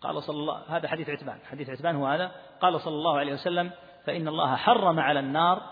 قال 0.00 0.22
صلى 0.22 0.36
الله 0.36 0.62
هذا 0.68 0.88
حديث 0.88 1.08
عتبان. 1.08 1.38
حديث 1.50 1.70
عتبان 1.70 1.96
هو 1.96 2.06
هذا. 2.06 2.32
قال 2.60 2.80
صلى 2.80 2.94
الله 2.94 3.18
عليه 3.18 3.32
وسلم 3.32 3.70
فإن 4.04 4.28
الله 4.28 4.56
حرم 4.56 5.00
على 5.00 5.20
النار 5.20 5.62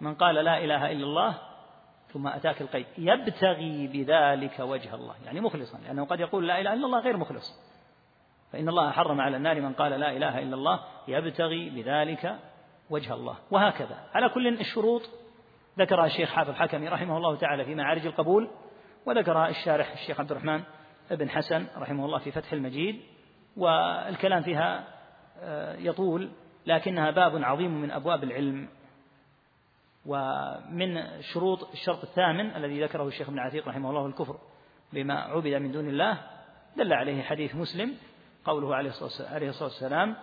من 0.00 0.14
قال 0.14 0.34
لا 0.34 0.64
إله 0.64 0.92
إلا 0.92 1.04
الله 1.04 1.34
ثم 2.12 2.28
أتاك 2.28 2.60
القيد. 2.60 2.86
يبتغي 2.98 3.86
بذلك 3.86 4.60
وجه 4.60 4.94
الله. 4.94 5.14
يعني 5.24 5.40
مخلصا 5.40 5.78
لأنه 5.78 6.06
قد 6.06 6.20
يقول 6.20 6.48
لا 6.48 6.60
إله 6.60 6.72
إلا 6.72 6.86
الله 6.86 7.00
غير 7.00 7.16
مخلص. 7.16 7.68
فإن 8.52 8.68
الله 8.68 8.90
حرم 8.90 9.20
على 9.20 9.36
النار 9.36 9.60
من 9.60 9.72
قال 9.72 9.92
لا 9.92 10.10
إله 10.10 10.38
إلا 10.38 10.54
الله 10.54 10.80
يبتغي 11.08 11.70
بذلك 11.70 12.38
وجه 12.90 13.14
الله. 13.14 13.36
وهكذا. 13.50 13.98
على 14.14 14.28
كل 14.28 14.48
الشروط. 14.48 15.02
ذكرها 15.78 16.06
الشيخ 16.06 16.30
حافظ 16.30 16.54
حكمي 16.54 16.88
رحمه 16.88 17.16
الله 17.16 17.36
تعالى 17.36 17.64
في 17.64 17.74
معارج 17.74 18.06
القبول 18.06 18.50
وذكرها 19.06 19.48
الشارح 19.48 19.92
الشيخ 19.92 20.20
عبد 20.20 20.30
الرحمن 20.30 20.62
بن 21.10 21.30
حسن 21.30 21.66
رحمه 21.76 22.04
الله 22.04 22.18
في 22.18 22.30
فتح 22.30 22.52
المجيد 22.52 23.00
والكلام 23.56 24.42
فيها 24.42 24.84
آه، 25.40 25.76
يطول 25.76 26.30
لكنها 26.66 27.10
باب 27.10 27.44
عظيم 27.44 27.80
من 27.80 27.90
أبواب 27.90 28.24
العلم 28.24 28.68
ومن 30.06 31.20
شروط 31.20 31.70
الشرط 31.72 32.02
الثامن 32.02 32.56
الذي 32.56 32.84
ذكره 32.84 33.08
الشيخ 33.08 33.28
ابن 33.28 33.38
عتيق 33.38 33.68
رحمه 33.68 33.90
الله 33.90 34.06
الكفر 34.06 34.38
بما 34.92 35.14
عبد 35.14 35.46
من 35.46 35.72
دون 35.72 35.88
الله 35.88 36.18
دل 36.76 36.92
عليه 36.92 37.22
حديث 37.22 37.54
مسلم 37.54 37.94
قوله 38.44 38.74
عليه 38.74 38.90
الصلاة 38.90 39.64
والسلام 39.64 40.16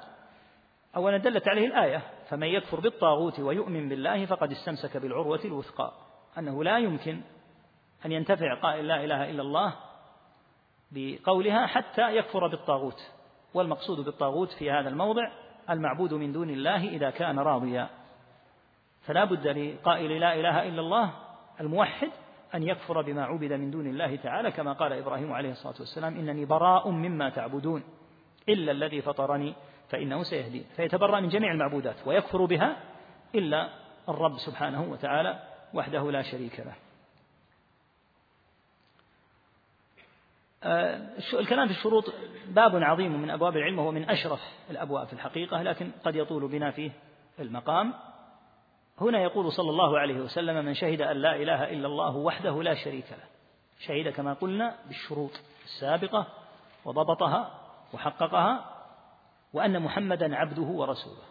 أولا 0.96 1.18
دلت 1.18 1.48
عليه 1.48 1.68
الآية 1.68 2.02
فمن 2.30 2.48
يكفر 2.48 2.80
بالطاغوت 2.80 3.40
ويؤمن 3.40 3.90
بالله 3.90 4.26
فقد 4.26 4.52
استمسك 4.52 4.98
بالعروة 4.98 5.40
الوثقى 5.46 5.94
أنه 6.38 6.64
لا 6.64 6.78
يمكن 6.78 7.22
أن 8.06 8.12
ينتفع 8.12 8.62
قائل 8.62 8.88
لا 8.88 9.04
إله 9.04 9.30
إلا 9.30 9.42
الله 9.42 9.76
بقولها 10.96 11.66
حتى 11.66 12.16
يكفر 12.16 12.48
بالطاغوت. 12.48 13.12
والمقصود 13.54 14.06
بالطاغوت 14.06 14.52
في 14.52 14.72
هذا 14.72 14.90
الموضع 14.90 15.32
المعبود 15.70 16.14
من 16.14 16.32
دون 16.32 16.50
الله 16.50 16.88
إذا 16.88 17.10
كان 17.10 17.40
راضيا. 17.40 17.90
فلا 19.02 19.26
بد 19.26 19.48
لقائل 19.48 20.20
لا 20.20 20.34
إله 20.34 20.68
إلا 20.68 20.82
الله 20.82 21.12
الموحد 21.62 22.10
أن 22.56 22.64
يكفر 22.64 23.02
بما 23.02 23.26
عبد 23.26 23.54
من 23.54 23.72
دون 23.72 23.88
الله 23.88 24.16
تعالى 24.16 24.52
كما 24.52 24.74
قال 24.74 24.94
إبراهيم 24.94 25.34
عليه 25.34 25.52
الصلاة 25.52 25.76
والسلام 25.80 26.18
إنني 26.18 26.46
براء 26.46 26.90
مما 26.90 27.30
تعبدون. 27.30 27.84
إلا 28.50 28.72
الذي 28.72 29.02
فطرني 29.02 29.54
فإنه 29.90 30.24
سيهدين 30.24 30.66
فيتبرأ 30.76 31.20
من 31.20 31.30
جميع 31.30 31.52
المعبودات 31.52 31.96
ويكفر 32.08 32.46
بها 32.46 32.78
إلا 33.36 33.70
الرب 34.10 34.38
سبحانه 34.38 34.84
وتعالى 34.92 35.40
وحده 35.74 36.12
لا 36.12 36.22
شريك 36.22 36.60
له. 36.60 36.85
الكلام 41.34 41.68
في 41.68 41.74
الشروط 41.74 42.14
باب 42.48 42.76
عظيم 42.76 43.22
من 43.22 43.30
أبواب 43.30 43.58
العلم 43.58 43.80
وهو 43.80 43.92
من 43.92 44.10
أشرف 44.10 44.40
الأبواب 44.70 45.08
في 45.08 45.14
الحقيقة 45.14 45.62
لكن 45.62 45.92
قد 46.06 46.16
يطول 46.16 46.48
بنا 46.48 46.72
فيه 46.72 46.92
المقام. 47.40 47.94
هنا 49.02 49.22
يقول 49.22 49.52
صلى 49.52 49.70
الله 49.70 50.00
عليه 50.00 50.16
وسلم 50.16 50.66
من 50.66 50.74
شهد 50.74 51.02
أن 51.02 51.18
لا 51.18 51.36
إله 51.36 51.74
إلا 51.74 51.88
الله 51.88 52.16
وحده 52.16 52.64
لا 52.64 52.76
شريك 52.76 53.12
له. 53.12 53.24
شهد 53.80 54.10
كما 54.14 54.34
قلنا 54.34 54.76
بالشروط 54.88 55.32
السابقة 55.64 56.28
وضبطها 56.86 57.62
وحققها 57.94 58.72
وأن 59.54 59.82
محمدا 59.82 60.36
عبده 60.36 60.62
ورسوله. 60.62 61.24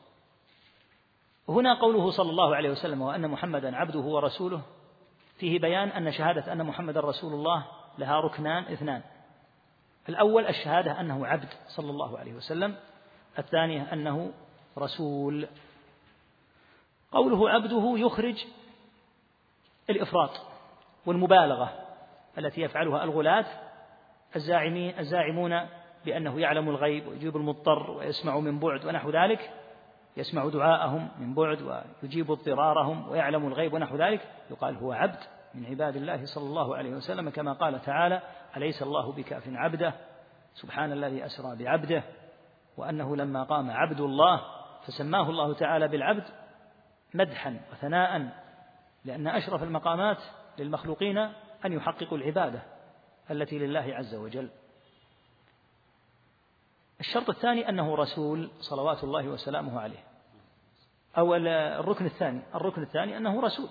هنا 1.48 1.74
قوله 1.74 2.10
صلى 2.10 2.30
الله 2.30 2.56
عليه 2.56 2.70
وسلم 2.70 3.02
وأن 3.02 3.30
محمدا 3.30 3.76
عبده 3.76 4.00
ورسوله 4.00 4.62
فيه 5.38 5.58
بيان 5.58 5.88
أن 5.88 6.12
شهادة 6.12 6.52
أن 6.52 6.66
محمدا 6.66 7.00
رسول 7.00 7.32
الله 7.32 7.66
لها 7.98 8.20
ركنان 8.20 8.62
اثنان. 8.62 9.02
الأول 10.08 10.46
الشهادة 10.46 11.00
أنه 11.00 11.26
عبد 11.26 11.48
صلى 11.68 11.90
الله 11.90 12.18
عليه 12.18 12.32
وسلم 12.32 12.76
الثانية 13.38 13.92
أنه 13.92 14.32
رسول. 14.78 15.48
قوله 17.12 17.50
عبده 17.50 17.94
يخرج 17.96 18.44
الإفراط 19.90 20.30
والمبالغة 21.06 21.72
التي 22.38 22.60
يفعلها 22.60 23.04
الغلاة 23.04 23.46
الزاعمين 24.36 24.98
الزاعمون 24.98 25.60
بأنه 26.04 26.40
يعلم 26.40 26.68
الغيب 26.68 27.06
ويجيب 27.06 27.36
المضطر 27.36 27.90
ويسمع 27.90 28.38
من 28.38 28.58
بعد 28.58 28.84
ونحو 28.84 29.10
ذلك 29.10 29.50
يسمع 30.16 30.48
دعاءهم 30.48 31.08
من 31.18 31.34
بعد 31.34 31.84
ويجيب 32.02 32.30
اضطرارهم 32.30 33.08
ويعلم 33.08 33.46
الغيب 33.46 33.72
ونحو 33.72 33.96
ذلك. 33.96 34.20
يقال 34.50 34.76
هو 34.76 34.92
عبد 34.92 35.18
من 35.54 35.66
عباد 35.66 35.96
الله 35.96 36.24
صلى 36.26 36.44
الله 36.44 36.76
عليه 36.76 36.90
وسلم 36.90 37.30
كما 37.30 37.52
قال 37.52 37.82
تعالى 37.82 38.22
أليس 38.56 38.82
الله 38.82 39.12
بكاف 39.12 39.42
عبده؟ 39.48 39.94
سبحان 40.54 40.92
الذي 40.92 41.26
أسرى 41.26 41.56
بعبده. 41.56 42.02
وأنه 42.76 43.16
لما 43.16 43.42
قام 43.42 43.70
عبد 43.70 44.00
الله 44.00 44.40
فسماه 44.86 45.30
الله 45.30 45.54
تعالى 45.54 45.88
بالعبد 45.88 46.24
مدحا 47.14 47.60
وثناء 47.72 48.28
لأن 49.04 49.26
أشرف 49.26 49.62
المقامات 49.62 50.18
للمخلوقين 50.58 51.18
أن 51.64 51.72
يحققوا 51.72 52.18
العبادة 52.18 52.62
التي 53.30 53.58
لله 53.58 53.94
عز 53.94 54.14
وجل. 54.14 54.50
الشرط 57.00 57.30
الثاني 57.30 57.68
أنه 57.68 57.94
رسول 57.94 58.50
صلوات 58.60 59.04
الله 59.04 59.28
وسلامه 59.28 59.80
عليه. 59.80 60.04
أو 61.18 61.34
الركن 61.34 62.06
الثاني. 62.06 62.42
الركن 62.54 62.82
الثاني 62.82 63.16
أنه 63.16 63.40
رسول. 63.40 63.68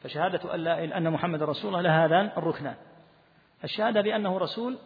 فشهادة 0.00 0.54
أن 0.54 0.60
لا 0.60 1.10
محمد 1.10 1.42
رسول 1.42 1.68
الله 1.68 1.80
لها 1.80 2.04
هذان 2.06 2.30
الركنان. 2.36 2.76
الشهادة 3.64 4.00
بأنه 4.00 4.38
رسول 4.38 4.78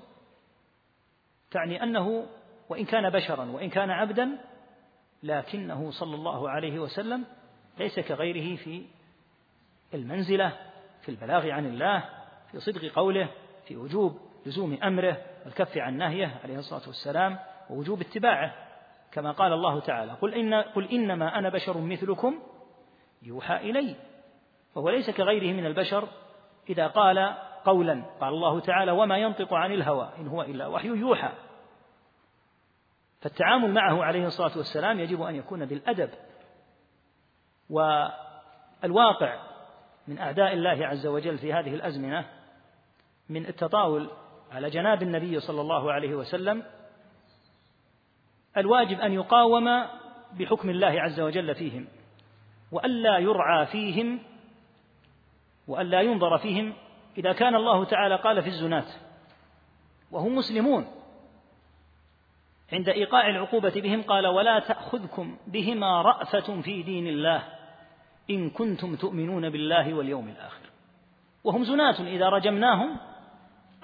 تعني 1.51 1.83
أنه 1.83 2.27
وإن 2.69 2.85
كان 2.85 3.11
بشرا 3.11 3.45
وإن 3.45 3.71
كان 3.71 3.91
عبدا 3.91 4.39
لكنه 5.23 5.91
صلى 5.91 6.15
الله 6.15 6.51
عليه 6.51 6.79
وسلم 6.79 7.25
ليس 7.79 8.01
كغيره 8.01 8.57
في 8.57 8.85
المنزلة 9.95 10.53
في 11.03 11.09
البلاغ 11.09 11.51
عن 11.51 11.67
الله 11.67 12.05
في 12.51 12.61
صدق 12.61 12.93
قوله 12.95 13.29
في 13.67 13.77
وجوب 13.77 14.21
لزوم 14.47 14.79
أمره 14.83 15.17
والكف 15.45 15.79
عن 15.79 15.97
نهيه 15.97 16.41
عليه 16.45 16.59
الصلاة 16.59 16.83
والسلام 16.87 17.39
ووجوب 17.71 18.01
اتباعه. 18.01 18.55
كما 19.13 19.33
قال 19.33 19.53
الله 19.53 19.81
تعالى 19.81 20.13
قل, 20.13 20.35
إن 20.35 20.55
قل 20.55 20.89
إنما 20.93 21.39
أنا 21.39 21.49
بشر 21.49 21.79
مثلكم 21.79 22.43
يوحى 23.23 23.57
إلي. 23.57 23.97
وهو 24.75 24.91
ليس 24.91 25.11
كغيره 25.11 25.53
من 25.53 25.67
البشر 25.67 26.09
إذا 26.71 26.87
قال 26.87 27.37
قولا. 27.65 28.05
قال 28.21 28.35
الله 28.35 28.61
تعالى 28.61 28.93
وما 28.93 29.19
ينطق 29.19 29.55
عن 29.55 29.73
الهوى 29.73 30.09
إن 30.19 30.29
هو 30.29 30.43
إلا 30.43 30.67
وحي 30.67 30.89
يوحى. 30.89 31.33
فالتعامل 33.21 33.75
معه 33.75 34.05
عليه 34.05 34.27
الصلاة 34.27 34.57
والسلام 34.57 35.01
يجب 35.01 35.23
أن 35.23 35.35
يكون 35.35 35.67
بالأدب. 35.67 36.11
والواقع 37.71 39.41
من 40.09 40.19
أعداء 40.19 40.53
الله 40.53 40.87
عز 40.87 41.07
وجل 41.07 41.39
في 41.39 41.53
هذه 41.53 41.75
الأزمنة 41.75 42.25
من 43.29 43.47
التطاول 43.47 44.11
على 44.53 44.71
جناب 44.71 45.03
النبي 45.03 45.41
صلى 45.41 45.61
الله 45.61 45.93
عليه 45.93 46.15
وسلم 46.15 46.63
الواجب 48.57 49.01
أن 49.01 49.13
يقاوم 49.13 49.65
بحكم 50.33 50.71
الله 50.71 51.01
عز 51.01 51.21
وجل 51.21 51.55
فيهم 51.55 51.89
وألا 52.73 53.19
يرعى 53.19 53.67
فيهم 53.67 54.21
وألا 55.69 56.01
ينظر 56.01 56.39
فيهم 56.39 56.75
إذا 57.19 57.33
كان 57.33 57.55
الله 57.55 57.85
تعالى 57.85 58.17
قال 58.17 58.43
في 58.43 58.49
الزنات 58.49 58.93
وهم 60.11 60.37
مسلمون 60.37 60.87
عند 62.73 62.89
إيقاع 62.89 63.29
العقوبة 63.29 63.73
بهم 63.77 64.03
قال 64.03 64.27
ولا 64.27 64.59
تأخذكم 64.59 65.37
بهما 65.47 66.03
رأفة 66.03 66.61
في 66.61 66.83
دين 66.83 67.07
الله 67.07 67.43
إن 68.31 68.51
كنتم 68.51 68.97
تؤمنون 68.97 69.51
بالله 69.51 69.95
واليوم 69.95 70.29
الآخر. 70.29 70.61
وهم 71.45 71.65
زنات 71.65 72.01
إذا 72.01 72.29
رجمناهم 72.29 72.97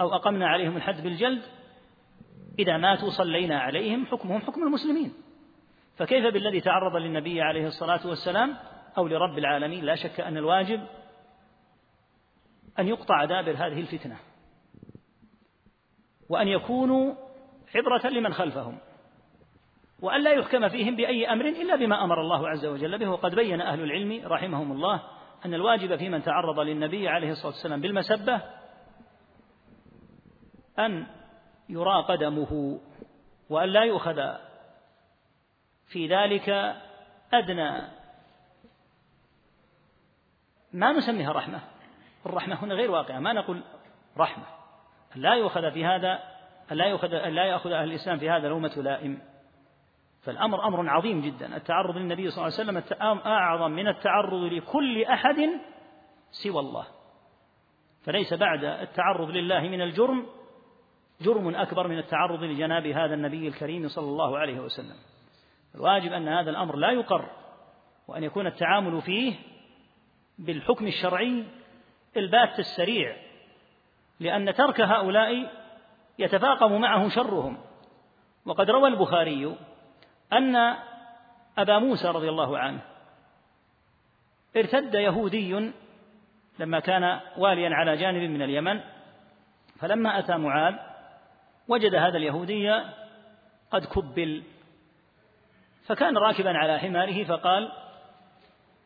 أو 0.00 0.14
أقمنا 0.14 0.48
عليهم 0.48 0.76
الحد 0.76 1.02
بالجلد 1.02 1.42
إذا 2.58 2.76
ماتوا 2.76 3.10
صلينا 3.10 3.60
عليهم 3.60 4.06
حكمهم 4.06 4.40
حكم 4.40 4.62
المسلمين. 4.62 5.12
فكيف 5.96 6.24
بالذي 6.24 6.60
تعرض 6.60 6.96
للنبي 6.96 7.42
عليه 7.42 7.66
الصلاة 7.66 8.06
والسلام 8.06 8.56
أو 8.98 9.08
لرب 9.08 9.38
العالمين؟ 9.38 9.84
لا 9.84 9.94
شك 9.94 10.20
أن 10.20 10.36
الواجب 10.36 10.80
أن 12.78 12.88
يقطع 12.88 13.24
دابر 13.24 13.52
هذه 13.52 13.80
الفتنة 13.80 14.16
وأن 16.28 16.48
يكونوا 16.48 17.14
عبرة 17.74 18.06
لمن 18.08 18.32
خلفهم 18.32 18.78
وأن 20.00 20.24
لا 20.24 20.32
يحكم 20.32 20.68
فيهم 20.68 20.96
بأي 20.96 21.32
أمر 21.32 21.44
إلا 21.44 21.76
بما 21.76 22.04
أمر 22.04 22.20
الله 22.20 22.48
عز 22.48 22.66
وجل 22.66 22.98
به. 22.98 23.10
وقد 23.10 23.34
بين 23.34 23.60
أهل 23.60 23.80
العلم 23.80 24.26
رحمهم 24.26 24.72
الله 24.72 25.02
أن 25.44 25.54
الواجب 25.54 25.96
في 25.96 26.08
من 26.08 26.22
تعرض 26.22 26.58
للنبي 26.60 27.08
عليه 27.08 27.30
الصلاة 27.30 27.52
والسلام 27.52 27.80
بالمسبة 27.80 28.40
أن 30.78 31.06
يرى 31.68 32.02
قدمه 32.08 32.80
وأن 33.50 33.68
لا 33.68 33.84
يؤخذ 33.84 34.20
في 35.86 36.08
ذلك 36.08 36.48
أدنى. 37.32 37.88
ما 40.72 40.92
نسميها 40.92 41.32
رحمة؟ 41.32 41.73
الرحمة 42.26 42.64
هنا 42.64 42.74
غير 42.74 42.90
واقعة. 42.90 43.18
ما 43.18 43.32
نقول 43.32 43.62
رحمة. 44.18 44.44
لا 45.14 45.34
يؤخذ 45.34 45.70
في 45.70 45.84
هذا 45.84 46.18
لا 46.70 46.86
يؤخذ 46.86 47.08
لا 47.08 47.44
يأخذ 47.44 47.72
أهل 47.72 47.88
الإسلام 47.88 48.18
في 48.18 48.30
هذا 48.30 48.48
لومة 48.48 48.72
لائم. 48.76 49.22
فالأمر 50.22 50.66
أمر 50.66 50.88
عظيم 50.88 51.20
جدا. 51.20 51.56
التعرض 51.56 51.96
للنبي 51.96 52.30
صلى 52.30 52.46
الله 52.46 52.58
عليه 52.58 52.82
وسلم 52.82 52.98
أعظم 53.26 53.70
من 53.70 53.88
التعرض 53.88 54.52
لكل 54.52 55.04
أحد 55.04 55.36
سوى 56.30 56.60
الله. 56.60 56.86
فليس 58.04 58.34
بعد 58.34 58.64
التعرض 58.64 59.30
لله 59.30 59.60
من 59.60 59.80
الجرم 59.80 60.26
جرم 61.20 61.54
أكبر 61.54 61.88
من 61.88 61.98
التعرض 61.98 62.42
لجناب 62.42 62.86
هذا 62.86 63.14
النبي 63.14 63.48
الكريم 63.48 63.88
صلى 63.88 64.04
الله 64.06 64.38
عليه 64.38 64.60
وسلم. 64.60 64.96
الواجب 65.74 66.12
أن 66.12 66.28
هذا 66.28 66.50
الأمر 66.50 66.76
لا 66.76 66.90
يقر 66.90 67.30
وأن 68.08 68.24
يكون 68.24 68.46
التعامل 68.46 69.02
فيه 69.02 69.34
بالحكم 70.38 70.86
الشرعي 70.86 71.44
البات 72.16 72.58
السريع 72.58 73.16
لأن 74.20 74.54
ترك 74.54 74.80
هؤلاء 74.80 75.50
يتفاقم 76.18 76.80
معه 76.80 77.08
شرهم. 77.08 77.58
وقد 78.46 78.70
روى 78.70 78.88
البخاري 78.88 79.56
أن 80.32 80.56
أبا 81.58 81.78
موسى 81.78 82.08
رضي 82.08 82.28
الله 82.28 82.58
عنه 82.58 82.80
ارتد 84.56 84.94
يهودي 84.94 85.72
لما 86.58 86.80
كان 86.80 87.20
واليا 87.36 87.74
على 87.74 87.96
جانب 87.96 88.30
من 88.30 88.42
اليمن 88.42 88.80
فلما 89.80 90.18
أتى 90.18 90.36
معاذ 90.36 90.74
وجد 91.68 91.94
هذا 91.94 92.16
اليهودي 92.16 92.82
قد 93.70 93.84
كبل. 93.84 94.42
فكان 95.86 96.18
راكبا 96.18 96.58
على 96.58 96.78
حماره 96.78 97.24
فقال 97.24 97.72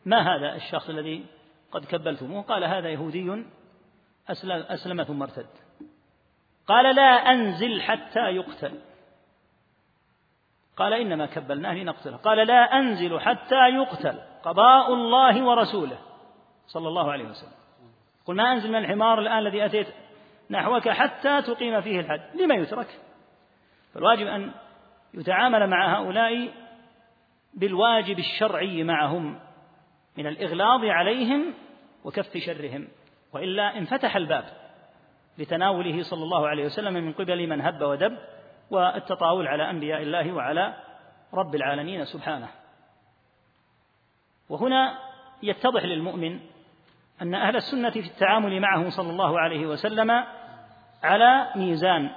ما 0.05 0.37
هذا 0.37 0.55
الشخص 0.55 0.89
الذي 0.89 1.25
قد 1.73 1.85
كبلتموه. 1.85 2.43
قال 2.43 2.65
هذا 2.65 2.89
يهودي 2.89 3.45
أسلم, 4.29 4.65
أسلم 4.69 5.03
ثم 5.03 5.23
ارتد. 5.23 5.47
قال 6.67 6.97
لا 6.97 7.33
أنزل 7.33 7.83
حتى 7.83 8.21
يقتل. 8.21 8.79
قال 10.77 10.93
إنما 10.93 11.27
كبلناه 11.27 11.75
لنقتله. 11.75 12.17
قال 12.17 12.47
لا 12.47 12.79
أنزل 12.79 13.21
حتى 13.21 13.69
يقتل. 13.69 14.21
قضاء 14.43 14.95
الله 14.95 15.45
ورسوله. 15.45 15.99
صلى 16.67 16.89
الله 16.89 17.13
عليه 17.13 17.25
وسلم. 17.25 17.59
قل 18.27 18.35
ما 18.35 18.53
أنزل 18.53 18.69
من 18.69 18.79
الحمار 18.79 19.21
الآن 19.21 19.39
الذي 19.39 19.65
أتيت 19.65 19.87
نحوك 20.51 20.89
حتى 20.89 21.43
تقيم 21.43 21.81
فيه 21.81 22.01
الحد. 22.01 22.37
لما 22.37 22.55
يترك؟ 22.55 23.01
فالواجب 23.95 24.27
أن 24.27 24.53
يتعامل 25.15 25.71
مع 25.71 25.99
هؤلاء 25.99 26.49
بالواجب 27.55 28.19
الشرعي 28.19 28.85
معهم. 28.85 29.41
من 30.17 30.27
الإغلاظ 30.27 30.85
عليهم 30.85 31.55
وكف 32.05 32.37
شرهم. 32.37 32.89
وإلا 33.33 33.79
انفتح 33.79 34.17
الباب 34.17 34.45
لتناوله 35.39 36.03
صلى 36.03 36.23
الله 36.23 36.49
عليه 36.49 36.65
وسلم 36.65 36.95
من 36.95 37.13
قبل 37.13 37.47
من 37.47 37.61
هب 37.61 37.83
ودب 37.83 38.19
والتطاول 38.71 39.49
على 39.49 39.71
أنبياء 39.71 40.03
الله 40.03 40.33
وعلى 40.33 40.75
رب 41.35 41.55
العالمين 41.55 42.05
سبحانه. 42.05 42.49
وهنا 44.49 44.99
يتضح 45.43 45.85
للمؤمن 45.85 46.41
أن 47.23 47.35
أهل 47.35 47.57
السنة 47.57 47.91
في 47.91 48.01
التعامل 48.01 48.61
معه 48.61 48.89
صلى 48.91 49.11
الله 49.11 49.41
عليه 49.41 49.67
وسلم 49.67 50.25
على 51.03 51.49
ميزان. 51.57 52.11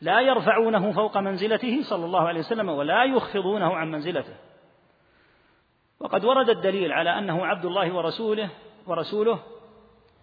لا 0.00 0.20
يرفعونه 0.20 0.92
فوق 0.92 1.18
منزلته 1.18 1.82
صلى 1.82 2.04
الله 2.04 2.28
عليه 2.28 2.40
وسلم 2.40 2.68
ولا 2.68 3.04
يخفضونه 3.04 3.76
عن 3.76 3.90
منزلته. 3.90 4.34
وقد 6.00 6.24
ورد 6.24 6.50
الدليل 6.50 6.92
على 6.92 7.18
أنه 7.18 7.46
عبد 7.46 7.64
الله 7.64 7.94
ورسوله 7.94 8.50
ورسوله 8.86 9.38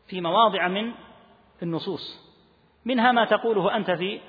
في 0.07 0.21
مواضع 0.21 0.67
من 0.67 0.93
النصوص. 1.63 2.27
منها 2.85 3.11
ما 3.11 3.25
تقوله 3.25 3.75
أنت 3.75 3.91
في 3.91 4.21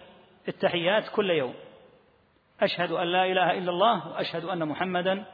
التحيات 0.49 1.09
كل 1.09 1.30
يوم. 1.30 1.55
أشهد 2.61 2.92
أن 2.92 3.07
لا 3.07 3.24
إله 3.24 3.59
إلا 3.59 3.70
الله 3.70 4.09
وأشهد 4.09 4.44
أن 4.44 4.68
محمدا 4.68 5.24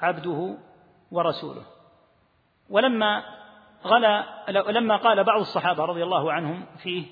عبده 0.00 0.56
ورسوله. 1.10 1.62
ولما 2.70 3.24
غلا 3.84 4.24
لما 4.50 4.96
قال 4.96 5.24
بعض 5.24 5.40
الصحابة 5.40 5.84
رضي 5.84 6.02
الله 6.02 6.32
عنهم 6.32 6.66
فيه 6.82 7.06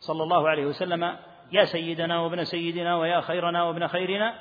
صلى 0.00 0.22
الله 0.22 0.48
عليه 0.48 0.66
وسلم 0.66 1.16
يا 1.52 1.64
سيدنا 1.64 2.20
وابن 2.20 2.44
سيدنا 2.44 2.96
ويا 2.96 3.20
خيرنا 3.20 3.62
وابن 3.62 3.86
خيرنا 3.86 4.34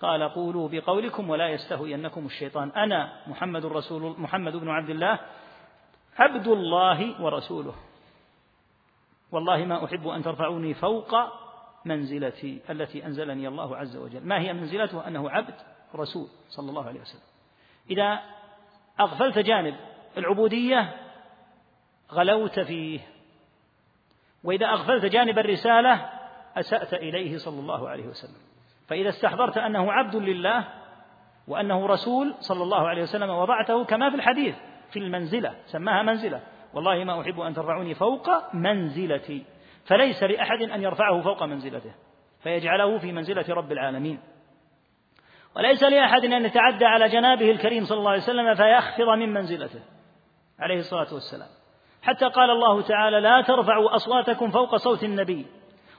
قال 0.00 0.28
قولوا 0.28 0.68
بقولكم 0.68 1.30
ولا 1.30 1.48
يستهوينكم 1.48 2.26
الشيطان. 2.26 2.70
أنا 2.70 3.12
محمد 3.26 3.66
رسول 3.66 4.20
محمد 4.20 4.56
بن 4.56 4.68
عبد 4.68 4.90
الله 4.90 5.18
عبد 6.18 6.48
الله 6.48 7.22
ورسوله. 7.22 7.74
والله 9.32 9.64
ما 9.64 9.84
أحب 9.84 10.08
أن 10.08 10.22
ترفعوني 10.22 10.74
فوق 10.74 11.14
منزلتي 11.84 12.60
التي 12.70 13.06
أنزلني 13.06 13.48
الله 13.48 13.76
عز 13.76 13.96
وجل. 13.96 14.26
ما 14.26 14.40
هي 14.40 14.52
منزلته؟ 14.52 15.08
أنه 15.08 15.30
عبد 15.30 15.54
رسول 15.94 16.28
صلى 16.48 16.70
الله 16.70 16.86
عليه 16.86 17.00
وسلم. 17.00 17.22
إذا 17.90 18.20
أغفلت 19.00 19.38
جانب 19.38 19.76
العبودية 20.18 20.96
غلوت 22.12 22.60
فيه. 22.60 23.00
وإذا 24.44 24.66
أغفلت 24.66 25.04
جانب 25.04 25.38
الرسالة 25.38 26.10
أسأت 26.56 26.94
إليه 26.94 27.38
صلى 27.38 27.60
الله 27.60 27.88
عليه 27.88 28.06
وسلم. 28.06 28.49
فإذا 28.90 29.08
استحضرت 29.08 29.58
أنه 29.58 29.92
عبد 29.92 30.16
لله 30.16 30.64
وأنه 31.48 31.86
رسول 31.86 32.34
صلى 32.40 32.62
الله 32.62 32.88
عليه 32.88 33.02
وسلم 33.02 33.30
وضعته 33.30 33.84
كما 33.84 34.10
في 34.10 34.16
الحديث 34.16 34.56
في 34.90 34.98
المنزلة 34.98 35.54
سماها 35.66 36.02
منزلة. 36.02 36.40
والله 36.74 37.04
ما 37.04 37.20
أحب 37.20 37.40
أن 37.40 37.54
ترفعوني 37.54 37.94
فوق 37.94 38.54
منزلتي. 38.54 39.44
فليس 39.84 40.22
لأحد 40.22 40.62
أن 40.62 40.82
يرفعه 40.82 41.20
فوق 41.20 41.42
منزلته 41.42 41.94
فيجعله 42.42 42.98
في 42.98 43.12
منزلة 43.12 43.44
رب 43.48 43.72
العالمين. 43.72 44.20
وليس 45.56 45.82
لأحد 45.82 46.24
أن 46.24 46.44
يتعدى 46.44 46.84
على 46.84 47.08
جنابه 47.08 47.50
الكريم 47.50 47.84
صلى 47.84 47.98
الله 47.98 48.10
عليه 48.10 48.22
وسلم 48.22 48.54
فيخفض 48.54 49.08
من 49.08 49.32
منزلته 49.32 49.80
عليه 50.58 50.78
الصلاة 50.78 51.14
والسلام. 51.14 51.48
حتى 52.02 52.26
قال 52.28 52.50
الله 52.50 52.82
تعالى 52.82 53.20
لا 53.20 53.42
ترفعوا 53.42 53.94
أصواتكم 53.94 54.50
فوق 54.50 54.76
صوت 54.76 55.04
النبي. 55.04 55.46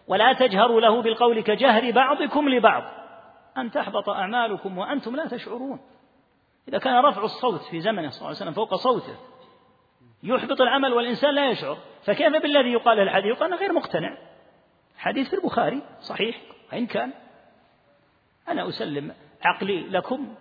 ولا 0.08 0.34
تجهروا 0.34 0.82
له 0.82 1.02
بالقول 1.02 1.42
كجهر 1.42 1.92
بعضكم 1.92 2.50
لبعض. 2.50 2.84
أن 3.58 3.72
تحبط 3.72 4.10
أعمالكم 4.10 4.78
وأنتم 4.78 5.16
لا 5.16 5.28
تشعرون. 5.28 5.80
إذا 6.68 6.78
كان 6.78 7.06
رفع 7.06 7.24
الصوت 7.24 7.62
في 7.62 7.82
زمنه 7.82 8.10
صلى 8.10 8.18
الله 8.18 8.28
عليه 8.28 8.38
وسلم 8.38 8.54
فوق 8.54 8.76
صوته 8.76 9.16
يحبط 10.24 10.62
العمل 10.62 10.94
والإنسان 10.94 11.36
لا 11.36 11.50
يشعر 11.52 11.78
فكيف 12.04 12.42
بالذي 12.42 12.72
يقال 12.72 13.00
الحديث؟ 13.00 13.32
يقال 13.32 13.54
غير 13.54 13.74
مقتنع. 13.74 14.18
حديث 14.98 15.30
في 15.30 15.36
البخاري 15.36 15.82
صحيح 16.02 16.42
وإن 16.74 16.86
كان. 16.86 17.14
أنا 18.48 18.70
أسلم 18.70 19.16
عقلي 19.42 19.80
لكم 19.90 20.36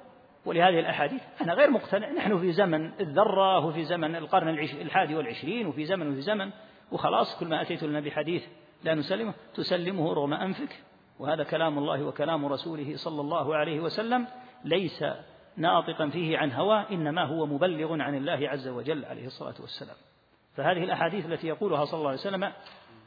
ولهذه 0.47 0.81
الأحاديث. 0.81 1.23
أنا 1.43 1.55
غير 1.55 1.71
مقتنع. 1.71 2.11
نحن 2.11 2.39
في 2.39 2.53
زمن 2.53 2.93
الذرة 3.01 3.67
وفي 3.67 3.85
زمن 3.85 4.17
القرن 4.17 4.49
الحادي 4.59 5.15
والعشرين 5.15 5.67
وفي 5.67 5.85
زمن 5.85 6.13
وفي 6.13 6.21
زمن. 6.21 6.51
وخلاص 6.93 7.41
كل 7.41 7.47
ما 7.47 7.63
أتيت 7.63 7.83
لنا 7.83 8.01
بحديث 8.01 8.47
لا 8.85 8.95
نسلمه 8.95 9.35
تسلمه 9.55 10.13
رغم 10.13 10.35
أنفك. 10.35 10.83
وهذا 11.19 11.45
كلام 11.45 11.79
الله 11.79 12.05
وكلام 12.05 12.47
رسوله 12.47 12.97
صلى 12.97 13.21
الله 13.21 13.57
عليه 13.57 13.81
وسلم 13.81 14.27
ليس 14.65 15.05
ناطقا 15.57 16.09
فيه 16.09 16.39
عن 16.39 16.53
هوى 16.53 16.85
إنما 16.91 17.25
هو 17.25 17.47
مبلغ 17.47 18.01
عن 18.01 18.15
الله 18.15 18.49
عز 18.49 18.69
وجل 18.69 19.05
عليه 19.05 19.27
الصلاة 19.27 19.55
والسلام. 19.61 19.97
فهذه 20.57 20.85
الأحاديث 20.85 21.27
التي 21.27 21.47
يقولها 21.47 21.85
صلى 21.85 21.99
الله 21.99 22.11
عليه 22.11 22.21
وسلم 22.21 22.53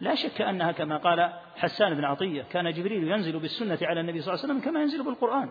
لا 0.01 0.15
شك 0.15 0.41
أنها 0.41 0.71
كما 0.71 0.97
قال 0.97 1.33
حسان 1.55 1.93
بن 1.93 2.05
عطية 2.05 2.41
كان 2.41 2.71
جبريل 2.71 3.07
ينزل 3.07 3.39
بالسنة 3.39 3.79
على 3.81 3.99
النبي 3.99 4.21
صلى 4.21 4.33
الله 4.33 4.43
عليه 4.43 4.53
وسلم 4.53 4.71
كما 4.71 4.81
ينزل 4.81 5.03
بالقرآن. 5.03 5.49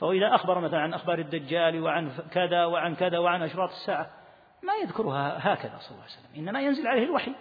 فإذا 0.00 0.34
أخبر 0.34 0.60
مثلا 0.60 0.80
عن 0.80 0.94
أخبار 0.94 1.18
الدجال 1.18 1.82
وعن 1.82 2.12
كذا 2.30 2.64
وعن 2.64 2.94
كذا 2.94 3.18
وعن 3.18 3.42
أشراط 3.42 3.70
الساعة 3.70 4.10
ما 4.62 4.72
يذكرها 4.82 5.52
هكذا 5.52 5.78
صلى 5.78 5.90
الله 5.90 6.02
عليه 6.02 6.12
وسلم 6.12 6.42
إنما 6.42 6.60
ينزل 6.62 6.86
عليه 6.86 7.04
الوحي. 7.04 7.34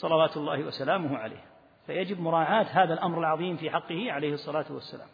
صلوات 0.00 0.36
الله 0.36 0.64
وسلامه 0.64 1.18
عليه. 1.18 1.44
فيجب 1.86 2.20
مراعاة 2.20 2.66
هذا 2.70 2.94
الأمر 2.94 3.18
العظيم 3.18 3.56
في 3.56 3.70
حقه 3.70 4.12
عليه 4.12 4.32
الصلاة 4.32 4.66
والسلام. 4.70 5.08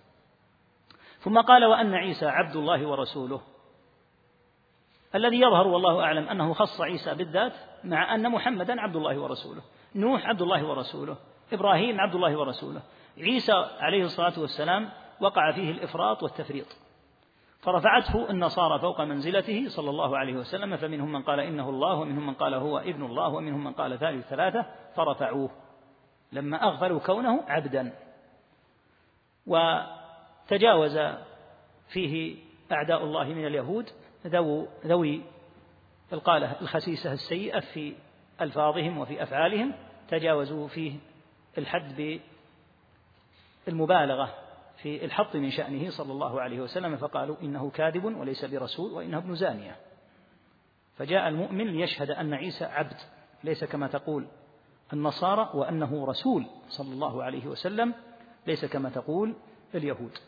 ثم 1.18 1.40
قال 1.40 1.64
وأن 1.64 1.94
عيسى 1.94 2.26
عبد 2.26 2.56
الله 2.56 2.86
ورسوله 2.88 3.40
الذي 5.14 5.40
يظهر 5.40 5.66
والله 5.66 6.00
أعلم 6.00 6.28
أنه 6.28 6.52
خص 6.52 6.80
عيسى 6.80 7.14
بالذات 7.14 7.52
مع 7.84 8.14
أن 8.14 8.30
محمدا 8.30 8.80
عبد 8.80 8.96
الله 8.96 9.18
ورسوله 9.18 9.62
نوح 9.94 10.26
عبد 10.26 10.42
الله 10.42 10.66
ورسوله 10.66 11.16
إبراهيم 11.52 12.00
عبد 12.00 12.14
الله 12.14 12.38
ورسوله. 12.38 12.82
عيسى 13.18 13.66
عليه 13.80 14.04
الصلاة 14.04 14.40
والسلام 14.40 14.90
وقع 15.20 15.52
فيه 15.52 15.70
الإفراط 15.70 16.22
والتفريط. 16.22 16.66
فرفعته 17.64 18.30
النصارى 18.30 18.78
فوق 18.78 19.00
منزلته 19.00 19.68
صلى 19.68 19.90
الله 19.90 20.18
عليه 20.18 20.34
وسلم 20.34 20.76
فمنهم 20.76 21.12
من 21.12 21.22
قال 21.22 21.40
إنه 21.40 21.68
الله 21.68 21.94
ومنهم 21.94 22.26
من 22.26 22.34
قال 22.34 22.54
هو 22.54 22.78
ابن 22.78 23.04
الله 23.04 23.28
ومنهم 23.28 23.64
من 23.64 23.72
قال 23.72 23.98
ثالث 23.98 24.28
ثلاثة 24.28 24.66
فرفعوه. 24.96 25.50
لما 26.32 26.62
أغفلوا 26.64 27.00
كونه 27.00 27.44
عبدا. 27.48 27.92
وتجاوز 29.46 30.98
فيه 31.88 32.36
أعداء 32.72 33.04
الله 33.04 33.24
من 33.24 33.46
اليهود 33.46 33.90
ذو 34.26 34.68
ذوي 34.86 35.22
القالة 36.12 36.60
الخسيسة 36.60 37.12
السيئة 37.12 37.60
في 37.60 37.94
ألفاظهم 38.40 38.98
وفي 38.98 39.22
أفعالهم 39.22 39.72
تجاوزوا 40.08 40.68
فيه 40.68 40.92
الحد 41.58 42.20
بالمبالغة. 43.66 44.43
في 44.84 45.04
الحط 45.04 45.36
من 45.36 45.50
شأنه 45.50 45.90
صلى 45.90 46.12
الله 46.12 46.40
عليه 46.40 46.60
وسلم 46.60 46.96
فقالوا 46.96 47.36
إنه 47.42 47.70
كاذب 47.70 48.04
وليس 48.04 48.44
برسول 48.44 48.92
وإنه 48.92 49.18
ابن 49.18 49.34
زانية. 49.34 49.76
فجاء 50.98 51.28
المؤمن 51.28 51.66
ليشهد 51.66 52.10
أن 52.10 52.34
عيسى 52.34 52.64
عبد 52.64 52.96
ليس 53.44 53.64
كما 53.64 53.86
تقول 53.86 54.26
النصارى 54.92 55.50
وأنه 55.54 56.06
رسول 56.06 56.46
صلى 56.68 56.92
الله 56.92 57.22
عليه 57.24 57.46
وسلم 57.46 57.94
ليس 58.46 58.64
كما 58.64 58.90
تقول 58.90 59.34
اليهود. 59.74 60.18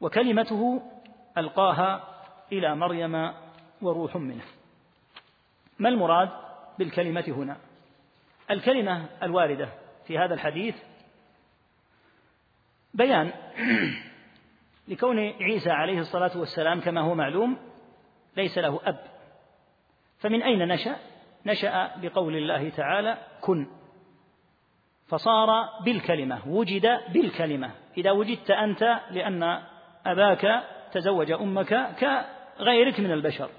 وكلمته 0.00 0.82
ألقاها 1.38 2.04
إلى 2.52 2.76
مريم 2.76 3.32
وروح 3.82 4.16
منه. 4.16 4.44
ما 5.78 5.88
المراد 5.88 6.30
بالكلمة 6.78 7.24
هنا؟ 7.28 7.56
الكلمة 8.50 9.08
الواردة 9.22 9.68
في 10.06 10.18
هذا 10.18 10.34
الحديث 10.34 10.74
بيان 12.94 13.32
لكون 14.88 15.18
عيسى 15.18 15.70
عليه 15.70 15.98
الصلاة 15.98 16.38
والسلام 16.38 16.80
كما 16.80 17.00
هو 17.00 17.14
معلوم 17.14 17.56
ليس 18.36 18.58
له 18.58 18.80
أب. 18.84 18.98
فمن 20.18 20.42
أين 20.42 20.68
نشأ؟ 20.68 20.96
نشأ 21.46 21.90
بقول 21.96 22.36
الله 22.36 22.68
تعالى 22.68 23.18
كن 23.40 23.66
فصار 25.06 25.48
بالكلمة 25.84 26.48
وجد 26.48 27.00
بالكلمة. 27.12 27.70
إذا 27.96 28.10
وجدت 28.10 28.50
أنت 28.50 29.00
لأن 29.10 29.62
أباك 30.06 30.64
تزوج 30.92 31.30
أمك 31.30 31.96
كغيرك 32.00 33.00
من 33.00 33.12
البشر. 33.12 33.50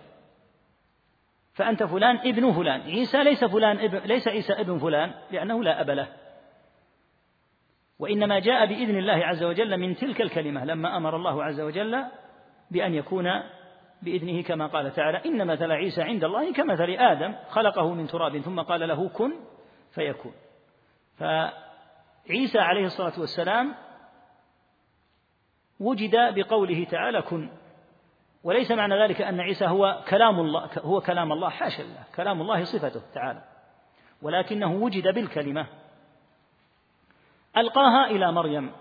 فأنت 1.53 1.83
فلان 1.83 2.17
ابن 2.17 2.53
فلان. 2.53 2.81
عيسى 2.81 3.23
ليس 3.23 3.45
فلان 3.45 3.79
ابن 3.79 3.97
ليس 3.97 4.27
عيسى 4.27 4.53
ابن 4.53 4.79
فلان 4.79 5.11
لأنه 5.31 5.63
لا 5.63 5.81
أب 5.81 5.89
له. 5.89 6.07
وإنما 8.00 8.39
جاء 8.39 8.66
بإذن 8.66 8.98
الله 8.98 9.26
عز 9.26 9.43
وجل 9.43 9.78
من 9.78 9.96
تلك 9.96 10.22
الكلمة 10.22 10.66
لما 10.66 10.98
أمر 10.98 11.16
الله 11.16 11.43
عز 11.43 11.62
وجل 11.62 12.06
بأن 12.72 12.93
يكون 12.93 13.26
بإذنه 14.02 14.41
كما 14.41 14.68
قال 14.68 14.93
تعالى 14.93 15.22
إن 15.26 15.48
مثل 15.48 15.72
عيسى 15.72 16.02
عند 16.02 16.24
الله 16.24 16.54
كمثل 16.54 16.89
آدم 16.89 17.36
خلقه 17.50 17.93
من 17.93 18.08
تراب 18.08 18.39
ثم 18.39 18.62
قال 18.62 18.88
له 18.88 19.10
كن 19.10 19.34
فيكون. 19.91 20.34
فعيسى 21.18 22.60
عليه 22.60 22.86
الصلاة 22.86 23.20
والسلام 23.20 23.76
وجد 25.80 26.16
بقوله 26.36 26.84
تعالى 26.84 27.22
كن. 27.22 27.50
وليس 28.43 28.72
معنى 28.72 29.04
ذلك 29.04 29.22
أن 29.22 29.39
عيسى 29.39 29.66
هو 29.66 30.04
كلام 30.08 30.39
الله 30.39 30.70
هو 30.78 31.02
كلام 31.02 31.32
الله 31.32 31.50
حاشا 31.50 31.84
الله 31.84 32.04
كلام 32.16 32.41
الله 32.41 32.64
صفته 32.64 33.02
تعالى. 33.14 33.41
ولكنه 34.22 34.74
وجد 34.74 35.14
بالكلمة. 35.14 35.68
ألقاها 37.58 38.06
إلى 38.06 38.32
مريم 38.32 38.72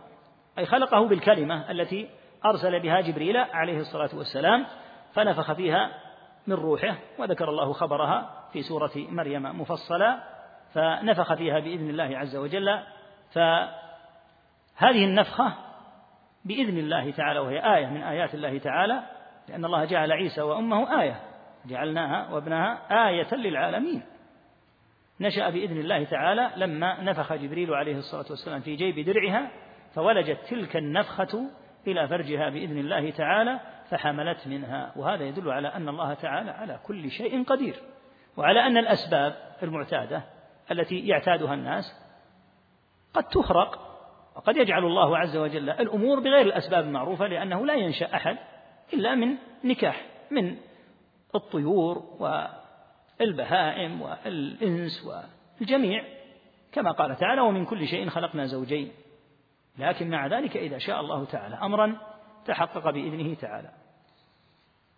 أي 0.59 0.67
خلقه 0.67 1.09
بالكلمة 1.09 1.71
التي 1.71 2.09
أرسل 2.45 2.81
بها 2.81 3.01
جبريل 3.01 3.37
عليه 3.37 3.79
الصلاة 3.79 4.11
والسلام 4.15 4.67
فنفخ 5.13 5.53
فيها 5.53 5.91
من 6.47 6.55
روحه 6.55 6.97
وذكر 7.19 7.49
الله 7.49 7.73
خبرها 7.73 8.49
في 8.53 8.63
سورة 8.63 8.93
مريم 8.97 9.61
مفصلا 9.61 10.21
فنفخ 10.75 11.35
فيها 11.35 11.59
بإذن 11.59 11.91
الله 11.91 12.19
عز 12.19 12.37
وجل 12.37 12.69
هذه 14.77 15.05
النفخة 15.05 15.53
بإذن 16.45 16.79
الله 16.79 17.11
تعالى 17.11 17.39
وهي 17.39 17.77
آية 17.77 17.87
من 17.87 18.03
آيات 18.03 18.35
الله 18.35 18.59
تعالى 18.59 19.03
لأن 19.49 19.65
الله 19.65 19.85
جعل 19.85 20.13
عيسى 20.13 20.43
وأمه 20.43 21.01
آية 21.03 21.21
جعلناها 21.67 22.35
وابنها 22.35 22.79
آية 23.09 23.35
للعالمين. 23.35 24.03
نشأ 25.21 25.51
بإذن 25.51 25.79
الله 25.79 26.05
تعالى 26.05 26.51
لما 26.57 27.03
نفخ 27.03 27.33
جبريل 27.33 27.75
عليه 27.75 27.97
الصلاة 27.97 28.27
والسلام 28.31 28.61
في 28.61 28.77
جيب 28.77 28.99
درعها 28.99 29.51
فولجت 29.95 30.39
تلك 30.51 30.77
النفخة 30.77 31.51
إلى 31.87 32.09
فرجها 32.09 32.49
بإذن 32.49 32.79
الله 32.79 33.11
تعالى 33.11 33.61
فحملت 33.91 34.47
منها. 34.47 34.93
وهذا 34.97 35.25
يدل 35.25 35.51
على 35.51 35.69
أن 35.69 35.89
الله 35.89 36.15
تعالى 36.15 36.51
على 36.51 36.81
كل 36.87 37.11
شيء 37.11 37.45
قدير. 37.45 37.75
وعلى 38.37 38.67
أن 38.67 38.77
الأسباب 38.77 39.35
المعتادة 39.63 40.23
التي 40.71 40.99
يعتادها 41.07 41.55
الناس 41.55 41.85
قد 43.15 43.25
تخرق 43.25 43.95
وقد 44.37 44.57
يجعل 44.57 44.85
الله 44.85 45.19
عز 45.19 45.37
وجل 45.37 45.71
الأمور 45.71 46.21
بغير 46.21 46.47
الأسباب 46.47 46.85
المعروفة 46.85 47.27
لأنه 47.27 47.67
لا 47.67 47.75
ينشأ 47.75 48.15
أحد 48.15 48.37
إلا 48.93 49.15
من 49.15 49.37
نكاح 49.65 50.07
من 50.31 50.57
الطيور 51.35 52.03
والبهائم 53.21 54.03
والإنس 54.03 55.11
والجميع. 55.61 56.05
كما 56.73 56.91
قال 56.91 57.17
تعالى 57.17 57.41
ومن 57.41 57.65
كل 57.65 57.89
شيء 57.89 58.09
خلقنا 58.09 58.47
زوجين. 58.47 58.93
لكن 59.79 60.11
مع 60.11 60.27
ذلك 60.27 60.57
إذا 60.57 60.79
شاء 60.79 61.01
الله 61.01 61.25
تعالى 61.25 61.55
أمرا 61.55 61.97
تحقق 62.47 62.91
بإذنه 62.91 63.35
تعالى. 63.35 63.71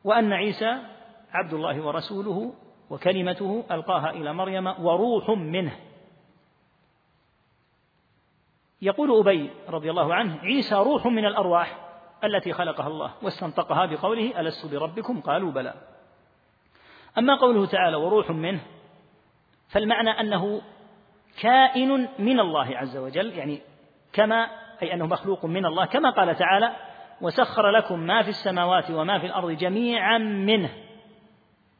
وأن 0.04 0.32
عيسى 0.32 0.78
عبد 1.32 1.54
الله 1.54 1.86
ورسوله 1.86 2.54
وكلمته 2.90 3.64
ألقاها 3.70 4.10
إلى 4.10 4.32
مريم 4.32 4.66
وروح 4.66 5.30
منه. 5.30 5.76
يقول 8.82 9.18
أبي 9.18 9.50
رضي 9.68 9.90
الله 9.90 10.14
عنه 10.14 10.38
عيسى 10.38 10.74
روح 10.74 11.06
من 11.06 11.26
الأرواح 11.26 11.78
التي 12.24 12.52
خلقها 12.52 12.86
الله 12.86 13.12
واستنطقها 13.22 13.86
بقوله 13.86 14.40
ألست 14.40 14.66
بربكم؟ 14.66 15.20
قالوا 15.20 15.52
بلى. 15.52 15.74
أما 17.18 17.36
قوله 17.36 17.66
تعالى 17.66 17.96
وروح 17.96 18.30
منه 18.30 18.60
فالمعنى 19.68 20.10
أنه 20.10 20.62
كائن 21.40 22.08
من 22.18 22.40
الله 22.40 22.76
عز 22.76 22.96
وجل 22.96 23.32
يعني 23.32 23.62
كما 24.12 24.48
أي 24.82 24.94
أنه 24.94 25.06
مخلوق 25.06 25.44
من 25.44 25.66
الله 25.66 25.86
كما 25.86 26.10
قال 26.10 26.36
تعالى 26.36 26.76
وسخر 27.20 27.70
لكم 27.70 28.00
ما 28.00 28.22
في 28.22 28.28
السماوات 28.28 28.90
وما 28.90 29.18
في 29.18 29.26
الأرض 29.26 29.50
جميعا 29.50 30.18
منه 30.18 30.70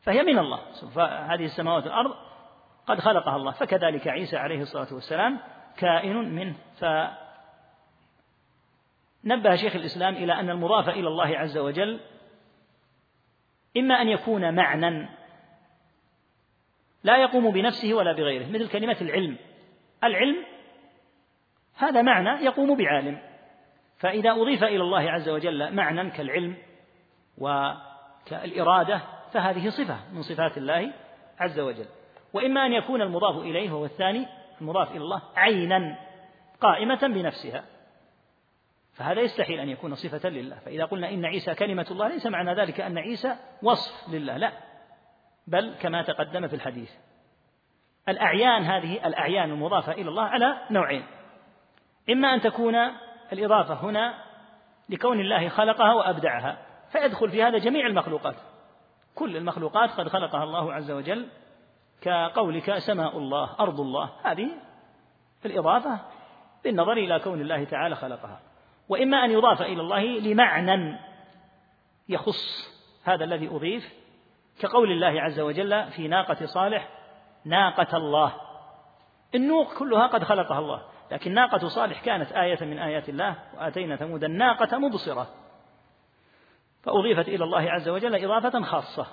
فهي 0.03 0.23
من 0.23 0.39
الله. 0.39 0.61
فهذه 0.95 1.45
السماوات 1.45 1.85
والأرض 1.85 2.15
قد 2.87 3.01
خلقها 3.01 3.37
الله 3.37 3.53
فكذلك 3.53 4.09
عيسى 4.09 4.37
عليه 4.37 4.61
الصلاة 4.61 4.95
والسلام 4.95 5.39
كائن 5.77 6.17
منه. 6.35 6.55
فنبه 9.25 9.57
شيخ 9.57 9.77
الإسلام 9.77 10.15
إلى 10.15 10.33
أن 10.33 10.51
المضاف 10.51 10.89
إلى 10.89 11.09
الله 11.09 11.39
عز 11.39 11.59
وجل 11.59 12.01
إما 13.77 14.03
أن 14.03 14.09
يكون 14.09 14.55
معنى 14.55 15.09
لا 17.07 17.17
يقوم 17.17 17.51
بنفسه 17.51 17.95
ولا 17.95 18.13
بغيره 18.13 18.47
مثل 18.47 18.69
كلمة 18.69 18.97
العلم. 19.01 19.37
العلم 20.05 20.37
هذا 21.77 22.03
معنى 22.03 22.45
يقوم 22.45 22.77
بعالم. 22.77 23.19
فإذا 23.99 24.31
أضيف 24.31 24.65
إلى 24.65 24.83
الله 24.83 25.11
عز 25.11 25.29
وجل 25.29 25.75
معنى 25.75 26.11
كالعلم 26.11 26.57
وكالإرادة 27.39 29.01
فهذه 29.33 29.69
صفة 29.69 29.99
من 30.13 30.23
صفات 30.23 30.59
الله 30.59 30.93
عز 31.39 31.61
وجل. 31.61 31.87
وإما 32.33 32.67
أن 32.67 32.73
يكون 32.73 33.03
المضاف 33.03 33.37
إليه 33.39 33.71
وهو 33.71 33.85
الثاني 33.85 34.27
المضاف 34.61 34.91
إلى 34.91 35.01
الله 35.01 35.23
عينا 35.37 35.99
قائمة 36.61 37.01
بنفسها. 37.03 37.65
فهذا 38.93 39.21
يستحيل 39.21 39.61
أن 39.61 39.69
يكون 39.69 39.95
صفة 39.95 40.29
لله. 40.29 40.57
فإذا 40.57 40.85
قلنا 40.85 41.11
إن 41.11 41.25
عيسى 41.25 41.55
كلمة 41.55 41.87
الله 41.91 42.09
ليس 42.09 42.27
معنى 42.27 42.55
ذلك 42.55 42.81
أن 42.81 42.99
عيسى 42.99 43.37
وصف 43.63 44.15
لله 44.15 44.37
لا. 44.37 44.53
بل 45.47 45.75
كما 45.81 46.03
تقدم 46.03 46.49
في 46.49 46.57
الحديث. 46.57 46.91
الأعيان 48.09 48.63
هذه 48.63 49.07
الأعيان 49.07 49.51
المضافة 49.51 49.93
إلى 49.93 50.09
الله 50.09 50.23
على 50.23 50.57
نوعين. 50.71 51.07
إما 52.11 52.35
أن 52.35 52.41
تكون 52.41 52.75
الإضافة 53.33 53.75
هنا 53.75 54.15
لكون 54.89 55.21
الله 55.21 55.49
خلقها 55.49 55.93
وأبدعها 55.93 56.59
فيدخل 56.93 57.31
في 57.31 57.43
هذا 57.43 57.59
جميع 57.59 57.87
المخلوقات. 57.87 58.37
كل 59.15 59.37
المخلوقات 59.37 59.91
قد 59.91 60.09
خلقها 60.09 60.45
الله 60.45 60.73
عز 60.73 60.91
وجل 60.91 61.29
كقولك 62.01 62.79
سماء 62.79 63.19
الله 63.19 63.57
أرض 63.61 63.81
الله. 63.81 64.11
هذه 64.25 64.51
الإضافة 65.45 66.01
بالنظر 66.65 66.93
إلى 66.93 67.19
كون 67.19 67.41
الله 67.41 67.65
تعالى 67.65 67.95
خلقها. 67.95 68.41
وإما 68.89 69.25
أن 69.25 69.31
يضاف 69.31 69.63
إلى 69.63 69.81
الله 69.81 70.03
لمعنى 70.03 70.99
يخص 72.09 72.71
هذا 73.05 73.25
الذي 73.25 73.49
أضيف 73.49 74.06
كقول 74.61 74.93
الله 74.93 75.23
عز 75.23 75.41
وجل 75.41 75.91
في 75.91 76.09
ناقة 76.09 76.47
صالح 76.47 76.89
ناقة 77.45 77.97
الله. 77.97 78.35
النوق 79.35 79.79
كلها 79.79 80.07
قد 80.07 80.25
خلقها 80.25 80.59
الله 80.59 80.83
لكن 81.11 81.35
ناقة 81.35 81.69
صالح 81.69 82.01
كانت 82.01 82.33
آية 82.33 82.65
من 82.65 82.79
آيات 82.79 83.09
الله 83.09 83.37
وآتينا 83.57 83.97
ثمود 83.97 84.25
الناقة 84.25 84.79
مبصرة. 84.79 85.29
فأضيفت 86.83 87.29
إلى 87.29 87.45
الله 87.45 87.71
عز 87.71 87.89
وجل 87.89 88.25
إضافة 88.25 88.63
خاصة 88.63 89.07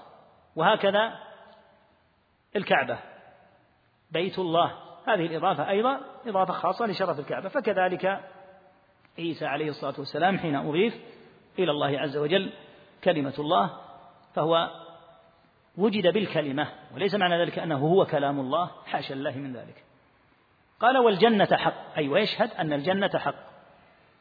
وهكذا 0.55 1.19
الكعبة 2.55 2.99
بيت 4.11 4.39
الله. 4.39 4.71
هذه 5.07 5.25
الإضافة 5.25 5.69
أيضا 5.69 5.99
إضافة 6.25 6.53
خاصة 6.53 6.85
لشرف 6.85 7.19
الكعبة. 7.19 7.49
فكذلك 7.49 8.19
عيسى 9.17 9.45
عليه 9.45 9.69
الصلاة 9.69 9.93
والسلام 9.97 10.37
حين 10.37 10.55
أضيف 10.55 10.93
إلى 11.59 11.71
الله 11.71 11.99
عز 11.99 12.17
وجل 12.17 12.53
كلمة 13.03 13.33
الله 13.39 13.69
فهو 14.35 14.82
وجد 15.77 16.13
بالكلمة 16.13 16.67
وليس 16.93 17.15
معنى 17.15 17.41
ذلك 17.41 17.59
أنه 17.59 17.77
هو 17.77 18.05
كلام 18.05 18.39
الله 18.39 18.71
حاشا 18.85 19.13
الله 19.13 19.31
من 19.31 19.53
ذلك. 19.53 19.83
قال 20.79 20.97
والجنة 20.97 21.57
حق. 21.57 21.97
أي 21.97 22.07
ويشهد 22.07 22.51
أن 22.51 22.73
الجنة 22.73 23.19
حق 23.19 23.35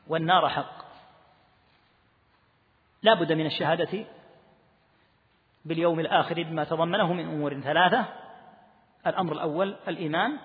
والنار 0.09 0.49
حق. 0.49 0.83
لا 3.03 3.15
بد 3.15 3.33
من 3.33 3.47
الشهادة 3.47 4.07
باليوم 5.65 6.01
الآخر 6.01 6.43
بما 6.43 6.65
تضمنه 6.65 7.13
من 7.13 7.29
أمور 7.29 7.61
ثلاثة. 7.61 8.05
الأمر 9.07 9.33
الأول 9.33 9.77
الإيمان 9.89 10.39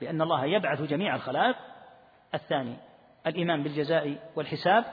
بأن 0.00 0.22
الله 0.22 0.44
يبعث 0.44 0.82
جميع 0.82 1.14
الخلائق. 1.14 1.56
الثاني 2.34 2.76
الإيمان 3.26 3.62
بالجزاء 3.62 4.30
والحساب. 4.36 4.84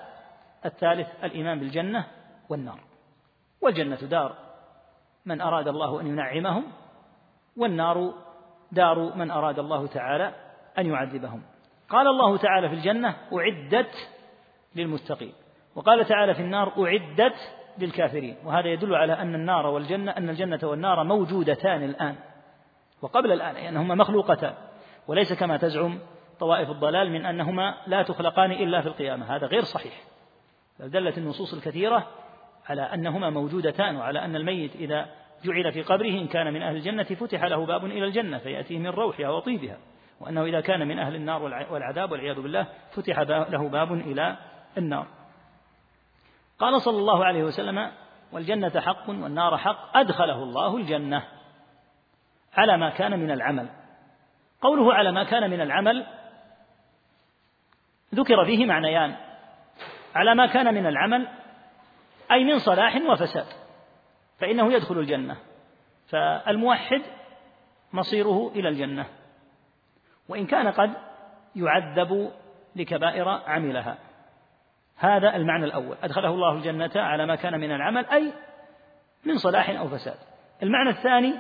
الثالث 0.66 1.08
الإيمان 1.24 1.60
بالجنة 1.60 2.08
والنار. 2.50 2.80
والجنة 3.62 3.96
دار. 3.96 4.43
من 5.26 5.42
أراد 5.42 5.68
الله 5.68 6.02
أن 6.02 6.08
ينعمهم 6.08 6.64
والنار 7.58 8.14
دار 8.72 9.16
من 9.16 9.32
أراد 9.32 9.60
الله 9.60 9.88
تعالى 9.88 10.34
أن 10.78 10.86
يعذبهم. 10.86 11.42
قال 11.90 12.08
الله 12.08 12.38
تعالى 12.38 12.70
في 12.70 12.76
الجنة 12.76 13.16
أعدت 13.34 14.10
للمتقين. 14.76 15.34
وقال 15.76 16.06
تعالى 16.06 16.34
في 16.34 16.42
النار 16.42 16.74
أعدت 16.86 17.36
للكافرين. 17.78 18.38
وهذا 18.46 18.68
يدل 18.68 18.96
على 18.96 19.14
أن 19.14 19.36
النار 19.36 19.68
والجنة 19.68 20.12
أن 20.12 20.30
الجنة 20.30 20.60
والنار 20.64 21.04
موجودتان 21.04 21.84
الآن 21.84 22.16
وقبل 23.02 23.32
الآن 23.32 23.56
أي 23.56 23.70
أنهما 23.70 23.96
مخلوقتان. 23.96 24.54
وليس 25.08 25.34
كما 25.34 25.58
تزعم 25.58 26.00
طوائف 26.40 26.70
الضلال 26.70 27.12
من 27.12 27.26
أنهما 27.26 27.78
لا 27.88 28.04
تخلقان 28.04 28.52
إلا 28.52 28.82
في 28.82 28.88
القيامة. 28.88 29.36
هذا 29.36 29.48
غير 29.48 29.64
صحيح. 29.64 30.02
بل 30.80 30.90
دلت 30.90 31.18
النصوص 31.18 31.54
الكثيرة 31.54 32.08
على 32.70 32.82
أنهما 32.82 33.30
موجودتان 33.30 33.96
وعلى 33.96 34.26
أن 34.26 34.36
الميت 34.36 34.76
إذا 34.76 35.10
جعل 35.44 35.72
في 35.72 35.82
قبره 35.82 36.10
إن 36.10 36.28
كان 36.28 36.54
من 36.54 36.62
أهل 36.62 36.76
الجنة 36.76 37.04
فتح 37.04 37.44
له 37.44 37.66
باب 37.66 37.86
إلى 37.86 38.06
الجنة 38.06 38.38
فيأتيه 38.38 38.80
من 38.80 38.88
روحها 38.88 39.30
وطيبها. 39.30 39.78
وأنه 40.20 40.44
إذا 40.44 40.62
كان 40.62 40.88
من 40.88 41.00
أهل 41.00 41.16
النار 41.16 41.44
والعذاب 41.72 42.12
والعياذ 42.12 42.42
بالله 42.42 42.68
فتح 42.92 43.20
له 43.20 43.70
باب 43.70 43.94
إلى 43.94 44.38
النار. 44.78 45.08
قال 46.60 46.82
صلى 46.82 46.98
الله 46.98 47.26
عليه 47.26 47.44
وسلم 47.44 47.92
والجنة 48.32 48.80
حق 48.80 49.10
والنار 49.10 49.58
حق 49.58 49.98
أدخله 49.98 50.44
الله 50.44 50.78
الجنة. 50.78 51.24
على 52.54 52.78
ما 52.78 52.90
كان 52.90 53.20
من 53.20 53.32
العمل. 53.32 53.70
قوله 54.62 54.94
على 54.94 55.12
ما 55.12 55.24
كان 55.24 55.50
من 55.50 55.62
العمل 55.62 56.06
ذكر 58.16 58.46
فيه 58.46 58.66
معنيان. 58.66 59.16
على 60.16 60.36
ما 60.36 60.46
كان 60.46 60.74
من 60.74 60.86
العمل 60.86 61.28
أي 62.32 62.44
من 62.44 62.60
صلاح 62.60 62.96
وفساد 62.96 63.46
فإنه 64.40 64.74
يدخل 64.74 65.00
الجنة 65.00 65.38
فالموحد 66.10 67.02
مصيره 67.94 68.52
إلى 68.56 68.70
الجنة 68.70 69.06
وإن 70.30 70.46
كان 70.46 70.68
قد 70.68 70.94
يعذب 71.56 72.32
لكبائر 72.76 73.30
عملها. 73.30 73.98
هذا 74.98 75.36
المعنى 75.36 75.66
الأول. 75.66 75.98
أدخله 76.04 76.30
الله 76.30 76.54
الجنة 76.54 76.92
على 76.96 77.26
ما 77.26 77.36
كان 77.36 77.60
من 77.60 77.72
العمل 77.72 78.06
أي 78.06 78.34
من 79.26 79.38
صلاح 79.38 79.70
أو 79.70 79.88
فساد. 79.88 80.18
المعنى 80.64 80.90
الثاني 80.90 81.34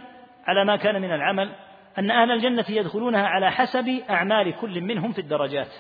على 0.45 0.65
ما 0.65 0.75
كان 0.75 1.01
من 1.01 1.11
العمل 1.11 1.55
أن 1.97 2.11
أهل 2.11 2.31
الجنة 2.31 2.65
يدخلونها 2.69 3.27
على 3.27 3.51
حسب 3.51 3.87
أعمال 4.09 4.55
كل 4.55 4.81
منهم 4.81 5.11
في 5.11 5.21
الدرجات. 5.21 5.73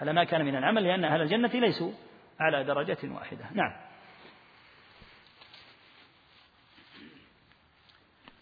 على 0.00 0.12
ما 0.12 0.24
كان 0.24 0.44
من 0.44 0.56
العمل 0.56 0.84
لأن 0.84 1.04
أهل 1.04 1.20
الجنة 1.22 1.48
ليسوا 1.48 1.92
على 2.40 2.64
درجة 2.64 2.98
واحدة. 3.04 3.44
نعم. 3.52 3.85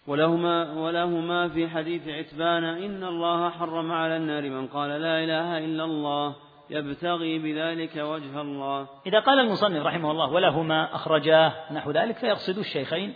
ولهما 0.07 0.73
ولهما 0.73 1.49
في 1.49 1.69
حديث 1.69 2.09
عتبان 2.09 2.65
إن 2.65 3.05
الله 3.05 3.51
حرم 3.51 3.93
على 3.93 4.17
النار 4.17 4.51
من 4.51 4.67
قال 4.67 4.91
لا 4.91 5.25
إله 5.25 5.59
إلا 5.59 5.85
الله 5.85 6.37
يبتغي 6.71 7.39
بذلك 7.39 7.97
وجه 7.97 8.41
الله. 8.41 8.89
إذا 9.07 9.21
قال 9.21 9.39
المصنف 9.41 9.87
رحمه 9.87 10.11
الله 10.11 10.33
ولهما 10.33 10.95
أخرجاه 10.95 11.73
نحو 11.73 11.91
ذلك 11.91 12.17
فيقصد 12.19 12.59
الشيخين 12.59 13.15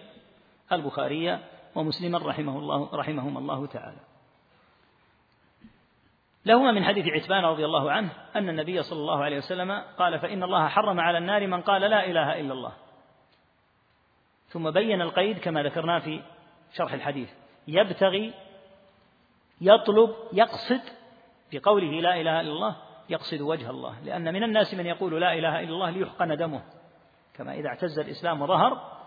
البخاري 0.73 1.39
ومسلما 1.75 2.19
رحمه 2.19 2.59
الله 2.59 2.89
رحمهما 2.95 3.39
الله 3.39 3.67
تعالى. 3.67 4.01
لهما 6.47 6.73
من 6.73 6.85
حديث 6.85 7.07
عتبان 7.07 7.45
رضي 7.45 7.65
الله 7.65 7.91
عنه 7.93 8.11
أن 8.37 8.49
النبي 8.49 8.83
صلى 8.83 8.99
الله 8.99 9.25
عليه 9.25 9.39
وسلم 9.39 9.83
قال 9.99 10.19
فإن 10.19 10.43
الله 10.43 10.69
حرم 10.69 11.01
على 11.01 11.19
النار 11.19 11.47
من 11.47 11.61
قال 11.61 11.81
لا 11.81 12.07
إله 12.07 12.41
إلا 12.41 12.53
الله. 12.53 12.73
ثم 14.49 14.71
بين 14.71 15.03
القيد 15.03 15.39
كما 15.39 15.63
ذكرنا 15.63 15.99
في 15.99 16.23
شرح 16.73 16.93
الحديث. 16.93 17.31
يبتغي 17.69 18.35
يطلب 19.61 20.15
يقصد 20.33 20.81
بقوله 21.53 22.01
لا 22.01 22.21
إله 22.21 22.41
إلا 22.41 22.51
الله 22.51 22.77
يقصد 23.09 23.41
وجه 23.41 23.71
الله. 23.71 24.01
لأن 24.05 24.33
من 24.35 24.43
الناس 24.43 24.75
من 24.75 24.87
يقول 24.87 25.21
لا 25.21 25.33
إله 25.33 25.61
إلا 25.61 25.71
الله 25.71 25.91
ليحقن 25.91 26.37
دمه. 26.37 26.63
كما 27.35 27.55
إذا 27.55 27.69
اعتز 27.69 27.99
الإسلام 27.99 28.43
وظهر 28.43 28.99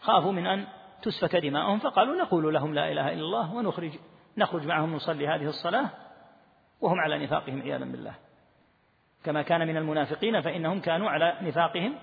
خافوا 0.00 0.32
من 0.32 0.46
أن 0.46 0.66
تسفك 1.02 1.36
دماؤهم 1.36 1.78
فقالوا 1.78 2.16
نقول 2.16 2.54
لهم 2.54 2.74
لا 2.74 2.92
إله 2.92 3.12
إلا 3.12 3.20
الله 3.20 3.54
ونخرج 3.54 3.92
نخرج 4.36 4.66
معهم 4.66 4.94
نصلي 4.94 5.28
هذه 5.28 5.48
الصلاة 5.48 5.90
وهم 6.80 7.00
على 7.00 7.18
نفاقهم 7.18 7.62
عياذا 7.62 7.84
بالله. 7.84 8.14
كما 9.24 9.42
كان 9.42 9.66
من 9.66 9.76
المنافقين 9.76 10.40
فإنهم 10.40 10.80
كانوا 10.80 11.10
على 11.10 11.36
نفاقهم 11.42 11.98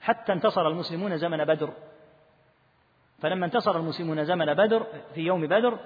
حتى 0.00 0.32
انتصر 0.32 0.68
المسلمون 0.68 1.16
زمن 1.16 1.44
بدر. 1.44 1.72
فلما 3.22 3.46
انتصر 3.46 3.76
المسلمون 3.76 4.24
زمن 4.24 4.54
بدر 4.54 4.86
في 5.14 5.20
يوم 5.20 5.46
بدر 5.46 5.78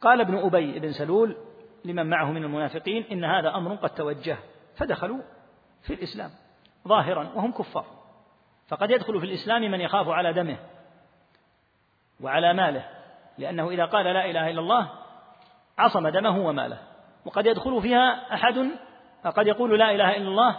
قال 0.00 0.20
ابن 0.20 0.38
أبي 0.38 0.78
بن 0.78 0.92
سلول 0.92 1.36
لمن 1.84 2.06
معه 2.06 2.32
من 2.32 2.44
المنافقين 2.44 3.04
إن 3.12 3.24
هذا 3.24 3.54
أمر 3.54 3.74
قد 3.74 3.90
توجه 3.90 4.36
فدخلوا 4.76 5.18
في 5.82 5.94
الإسلام 5.94 6.30
ظاهرا 6.88 7.30
وهم 7.34 7.52
كفار. 7.52 7.84
فقد 8.68 8.90
يدخل 8.90 9.20
في 9.20 9.26
الإسلام 9.26 9.62
من 9.62 9.80
يخاف 9.80 10.08
على 10.08 10.32
دمه 10.32 10.56
وعلى 12.20 12.52
ماله 12.52 12.84
لأنه 13.38 13.70
إذا 13.70 13.84
قال 13.84 14.04
لا 14.04 14.30
إله 14.30 14.50
إلا 14.50 14.60
الله 14.60 14.88
عصم 15.78 16.08
دمه 16.08 16.46
وماله. 16.46 16.78
وقد 17.24 17.46
يدخل 17.46 17.82
فيها 17.82 18.34
أحد 18.34 18.70
قد 19.24 19.46
يقول 19.46 19.78
لا 19.78 19.90
إله 19.90 20.16
إلا 20.16 20.28
الله 20.28 20.56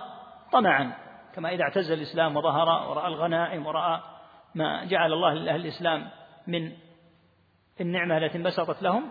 طمعا 0.52 0.92
كما 1.36 1.50
إذا 1.50 1.64
اعتز 1.64 1.92
الإسلام 1.92 2.38
وظهر 2.38 2.90
ورأى 2.90 3.08
الغنائم 3.08 3.68
ورأى 3.68 4.15
ما 4.56 4.86
جعل 4.86 5.14
الله 5.14 5.34
لأهل 5.34 5.62
الإسلام 5.62 6.10
من 6.48 6.72
النعمة 7.82 8.18
التي 8.18 8.38
انبسطت 8.38 8.84
لهم 8.84 9.10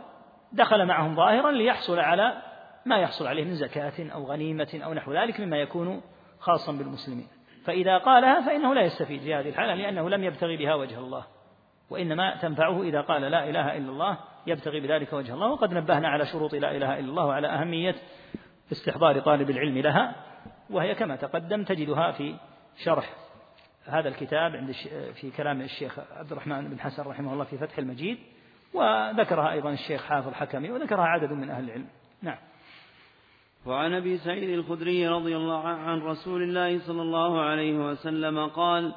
دخل 0.53 0.87
معهم 0.87 1.17
ظاهرا 1.17 1.51
ليحصل 1.51 1.99
على 1.99 2.43
ما 2.87 2.99
يحصل 2.99 3.27
عليه 3.27 3.45
من 3.45 3.55
زكاة 3.55 4.11
أو 4.15 4.25
غنيمة 4.25 4.81
أو 4.85 4.95
نحو 4.95 5.13
ذلك 5.13 5.41
مما 5.41 5.57
يكون 5.57 6.03
خاصا 6.39 6.73
بالمسلمين. 6.73 7.29
فإذا 7.65 7.99
قالها 7.99 8.41
فإنه 8.41 8.75
لا 8.75 8.83
يستفيد 8.83 9.21
في 9.21 9.35
هذه 9.35 9.49
الحالة 9.49 9.75
لأنه 9.75 10.11
لم 10.11 10.25
يبتغي 10.25 10.57
بها 10.57 10.75
وجه 10.75 10.99
الله. 10.99 11.25
وإنما 11.91 12.37
تنفعه 12.37 12.83
إذا 12.83 13.01
قال 13.01 13.23
لا 13.23 13.49
إله 13.51 13.77
إلا 13.77 13.91
الله 13.91 14.19
يبتغي 14.47 14.81
بذلك 14.81 15.13
وجه 15.13 15.35
الله. 15.35 15.51
وقد 15.51 15.75
نبهنا 15.75 16.09
على 16.09 16.27
شروط 16.27 16.55
لا 16.55 16.77
إله 16.77 16.99
إلا 16.99 17.09
الله 17.09 17.27
وعلى 17.27 17.49
أهمية 17.49 17.95
استحضار 18.73 19.21
طالب 19.21 19.51
العلم 19.51 19.79
لها 19.79 20.15
وهي 20.71 20.95
كما 20.95 21.17
تقدم 21.17 21.65
تجدها 21.65 22.13
في 22.13 22.35
شرح 22.85 23.24
هذا 23.87 24.09
الكتاب 24.09 24.57
عند 24.57 24.73
في 25.21 25.31
كلام 25.37 25.61
الشيخ 25.61 25.99
عبد 25.99 26.33
الرحمن 26.33 26.69
بن 26.69 26.81
حسن 26.81 27.03
رحمه 27.03 27.33
الله 27.33 27.45
في 27.45 27.59
فتح 27.59 27.79
المجيد 27.79 28.19
وذكرها 28.75 29.53
أيضا 29.53 29.71
الشيخ 29.73 30.05
حافظ 30.05 30.29
الحكمي 30.29 30.71
وذكرها 30.71 31.05
عدد 31.05 31.33
من 31.33 31.51
أهل 31.51 31.65
العلم. 31.65 31.87
نعم. 32.23 32.39
وعن 33.67 33.95
أبي 33.95 34.19
سعيد 34.19 34.51
الخدري 34.51 35.09
رضي 35.09 35.37
الله 35.37 35.69
عنه 35.69 35.81
عن 35.81 36.01
رسول 36.01 36.43
الله 36.43 36.79
صلى 36.79 37.03
الله 37.03 37.41
عليه 37.41 37.75
وسلم 37.91 38.47
قال 38.47 38.95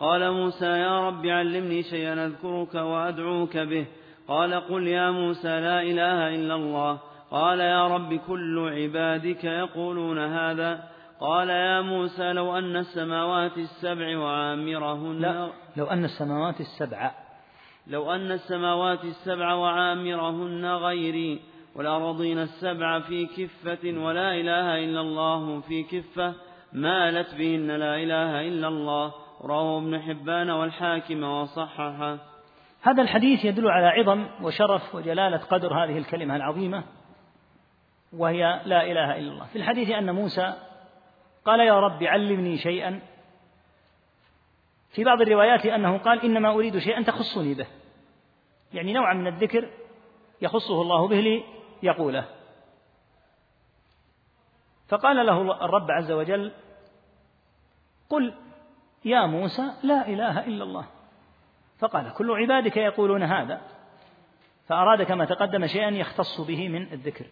قال 0.00 0.32
موسى 0.32 0.66
يا 0.66 1.08
رب 1.08 1.26
علمني 1.26 1.82
شيئا 1.82 2.26
أذكرك 2.26 2.74
وأدعوك 2.74 3.56
به. 3.56 3.86
قال 4.28 4.54
قل 4.54 4.86
يا 4.86 5.10
موسى 5.10 5.60
لا 5.60 5.82
إله 5.82 6.34
إلا 6.34 6.54
الله. 6.54 6.98
قال 7.30 7.60
يا 7.60 7.86
رب 7.86 8.14
كل 8.14 8.68
عبادك 8.68 9.44
يقولون 9.44 10.18
هذا. 10.18 10.90
قال 11.20 11.48
يا 11.50 11.80
موسى 11.80 12.32
لو 12.32 12.58
أن 12.58 12.76
السماوات 12.76 13.58
السبع 13.58 14.18
وعامرهن 14.18 15.18
لا 15.18 15.50
لو 15.76 15.86
أن 15.86 16.04
السماوات 16.04 16.60
السبع. 16.60 17.10
لو 17.86 18.12
أن 18.12 18.32
السماوات 18.32 19.04
السبع 19.04 19.54
وعامرهن 19.54 20.66
غيري 20.66 21.40
والأرضين 21.74 22.38
السبع 22.38 23.00
في 23.00 23.26
كفة 23.26 24.00
ولا 24.00 24.34
إله 24.34 24.84
إلا 24.84 25.00
الله 25.00 25.60
في 25.60 25.82
كفة 25.82 26.34
مالت 26.72 27.34
بهن 27.34 27.66
لا 27.66 27.96
إله 27.96 28.48
إلا 28.48 28.68
الله 28.68 29.14
رواه 29.44 29.78
ابن 29.78 30.00
حبان 30.00 30.50
والحاكم 30.50 31.24
وصححه. 31.24 32.18
هذا 32.82 33.02
الحديث 33.02 33.44
يدل 33.44 33.68
على 33.68 33.86
عظم 33.86 34.26
وشرف 34.42 34.94
وجلالة 34.94 35.36
قدر 35.36 35.84
هذه 35.84 35.98
الكلمة 35.98 36.36
العظيمة 36.36 36.84
وهي 38.12 38.60
لا 38.64 38.84
إله 38.90 39.18
إلا 39.18 39.32
الله. 39.32 39.46
في 39.46 39.56
الحديث 39.56 39.90
أن 39.90 40.14
موسى 40.14 40.54
قال 41.44 41.60
يا 41.60 41.80
رب 41.80 42.02
علمني 42.02 42.58
شيئا. 42.58 43.00
في 44.90 45.04
بعض 45.04 45.20
الروايات 45.20 45.66
أنه 45.66 45.98
قال 45.98 46.24
إنما 46.24 46.50
أريد 46.50 46.78
شيئا 46.78 47.02
تخصني 47.02 47.54
به. 47.54 47.66
يعني 48.72 48.92
نوعا 48.92 49.14
من 49.14 49.26
الذكر 49.26 49.70
يخصه 50.42 50.82
الله 50.82 51.08
به 51.08 51.44
ليقوله. 51.82 52.28
فقال 54.88 55.26
له 55.26 55.64
الرب 55.64 55.90
عز 55.90 56.12
وجل 56.12 56.52
قل 58.08 58.34
يا 59.04 59.26
موسى 59.26 59.62
لا 59.82 60.08
إله 60.08 60.46
إلا 60.46 60.64
الله. 60.64 60.86
فقال 61.78 62.12
كل 62.12 62.30
عبادك 62.30 62.76
يقولون 62.76 63.22
هذا. 63.22 63.60
فأراد 64.68 65.02
كما 65.02 65.24
تقدم 65.24 65.66
شيئا 65.66 65.90
يختص 65.90 66.40
به 66.40 66.68
من 66.68 66.92
الذكر. 66.92 67.26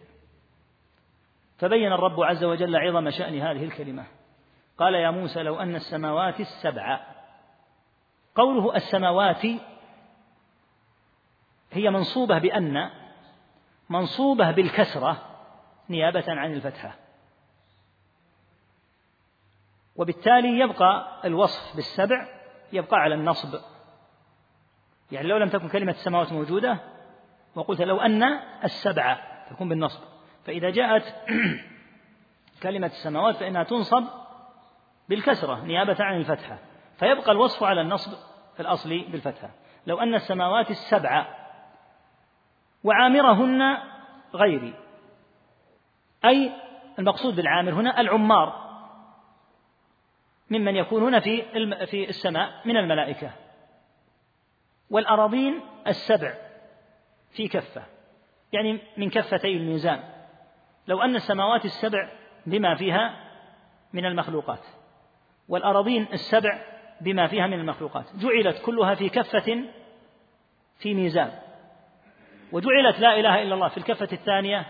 فبين 1.59 1.93
الرب 1.93 2.21
عز 2.21 2.43
وجل 2.43 2.75
عظم 2.75 3.09
شأن 3.09 3.39
هذه 3.39 3.63
الكلمة. 3.63 4.05
قال 4.77 4.93
يا 4.95 5.11
موسى 5.11 5.43
لو 5.43 5.59
أن 5.59 5.75
السماوات 5.75 6.39
السبع 6.39 6.99
قوله 8.35 8.75
السماوات 8.75 9.45
هي 11.71 11.89
منصوبة 11.89 12.39
بأن 12.39 12.89
منصوبة 13.89 14.51
بالكسرة 14.51 15.17
نيابة 15.89 16.23
عن 16.27 16.53
الفتحة. 16.53 16.95
وبالتالي 19.95 20.59
يبقى 20.59 21.21
الوصف 21.25 21.75
بالسبع 21.75 22.27
يبقى 22.73 22.97
على 22.97 23.15
النصب. 23.15 23.59
يعني 25.11 25.27
لو 25.27 25.37
لم 25.37 25.49
تكن 25.49 25.69
كلمة 25.69 25.91
السماوات 25.91 26.31
موجودة 26.31 26.79
وقلت 27.55 27.81
لو 27.81 27.97
أن 27.97 28.23
السبع 28.63 29.17
تكون 29.49 29.69
بالنصب. 29.69 30.18
فإذا 30.45 30.69
جاءت 30.69 31.15
كلمة 32.63 32.87
السماوات 32.87 33.35
فإنها 33.35 33.63
تنصب 33.63 34.03
بالكسرة 35.09 35.65
نيابة 35.65 35.95
عن 35.99 36.17
الفتحة. 36.17 36.59
فيبقى 36.99 37.31
الوصف 37.31 37.63
على 37.63 37.81
النصب 37.81 38.17
الأصلي 38.59 38.99
بالفتحة. 38.99 39.49
لو 39.87 39.99
أن 39.99 40.15
السماوات 40.15 40.71
السبع 40.71 41.27
وعامرهن 42.83 43.77
غيري 44.33 44.73
أي 46.25 46.51
المقصود 46.99 47.35
بالعامر 47.35 47.73
هنا 47.73 48.01
العمار 48.01 48.69
ممن 50.49 50.75
يكونون 50.75 51.19
في 51.19 51.41
في 51.85 52.09
السماء 52.09 52.61
من 52.65 52.77
الملائكة. 52.77 53.31
والأراضين 54.89 55.61
السبع 55.87 56.33
في 57.31 57.47
كفة 57.47 57.83
يعني 58.53 58.79
من 58.97 59.09
كفتي 59.09 59.57
الميزان. 59.57 60.18
لو 60.89 61.01
أن 61.01 61.15
السماوات 61.15 61.65
السبع 61.65 62.09
بما 62.45 62.75
فيها 62.75 63.13
من 63.93 64.05
المخلوقات 64.05 64.65
والأراضين 65.49 66.07
السبع 66.13 66.59
بما 67.01 67.27
فيها 67.27 67.47
من 67.47 67.59
المخلوقات 67.59 68.05
جعلت 68.15 68.61
كلها 68.65 68.95
في 68.95 69.09
كفة 69.09 69.63
في 70.79 70.93
ميزان 70.93 71.31
وجعلت 72.51 72.99
لا 72.99 73.19
إله 73.19 73.41
إلا 73.41 73.55
الله 73.55 73.67
في 73.67 73.77
الكفة 73.77 74.07
الثانية 74.11 74.65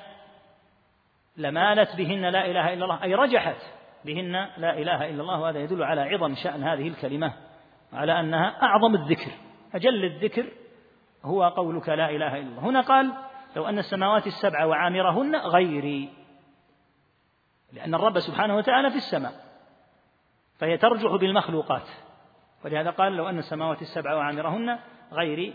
لمالت 1.38 1.96
بهن 1.96 2.26
لا 2.26 2.46
إله 2.46 2.74
إلا 2.74 2.84
الله 2.84 3.04
أي 3.04 3.16
رجحت 3.16 3.62
بهن 4.06 4.32
لا 4.58 4.78
إله 4.78 5.10
إلا 5.10 5.22
الله 5.22 5.40
وهذا 5.40 5.60
يدل 5.60 5.84
على 5.84 6.02
عظم 6.02 6.36
شأن 6.36 6.64
هذه 6.64 6.88
الكلمة 6.88 7.34
على 7.94 8.20
أنها 8.20 8.64
أعظم 8.64 8.96
الذكر 8.96 9.32
أجل 9.76 10.06
الذكر 10.06 10.46
هو 11.24 11.44
قولك 11.44 11.90
لا 11.90 12.10
إله 12.10 12.38
إلا 12.38 12.48
الله. 12.48 12.60
هنا 12.60 12.82
قال 12.82 13.14
لو 13.56 13.66
أن 13.70 13.80
السماوات 13.80 14.28
السبع 14.28 14.66
وعامرهن 14.66 15.36
غيري 15.36 16.10
لأن 17.74 17.96
الرب 17.96 18.20
سبحانه 18.20 18.56
وتعالى 18.56 18.90
في 18.90 18.96
السماء 18.96 19.34
فهي 20.60 20.78
ترجح 20.78 21.16
بالمخلوقات. 21.16 21.88
ولهذا 22.66 22.90
قال 22.90 23.14
لو 23.14 23.30
أن 23.30 23.38
السماوات 23.38 23.82
السبع 23.82 24.16
وعامرهن 24.16 24.80
غيري 25.12 25.54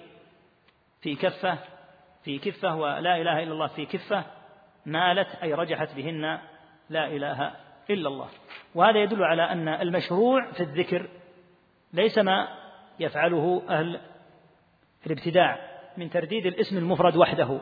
في 1.00 1.14
كفة 1.14 1.58
في 2.24 2.38
كفة 2.38 2.76
ولا 2.76 3.16
إله 3.16 3.42
إلا 3.42 3.52
الله 3.52 3.66
في 3.66 3.86
كفة 3.86 4.24
مالت 4.86 5.34
أي 5.42 5.54
رجحت 5.54 5.94
بهن 5.94 6.38
لا 6.90 7.06
إله 7.06 7.54
إلا 7.90 8.08
الله. 8.08 8.28
وهذا 8.74 8.98
يدل 8.98 9.24
على 9.24 9.42
أن 9.42 9.68
المشروع 9.68 10.52
في 10.52 10.62
الذكر 10.62 11.08
ليس 11.92 12.18
ما 12.18 12.48
يفعله 12.98 13.62
أهل 13.68 14.00
الابتداع 15.06 15.58
من 15.96 16.10
ترديد 16.10 16.46
الاسم 16.46 16.78
المفرد 16.78 17.16
وحده. 17.16 17.60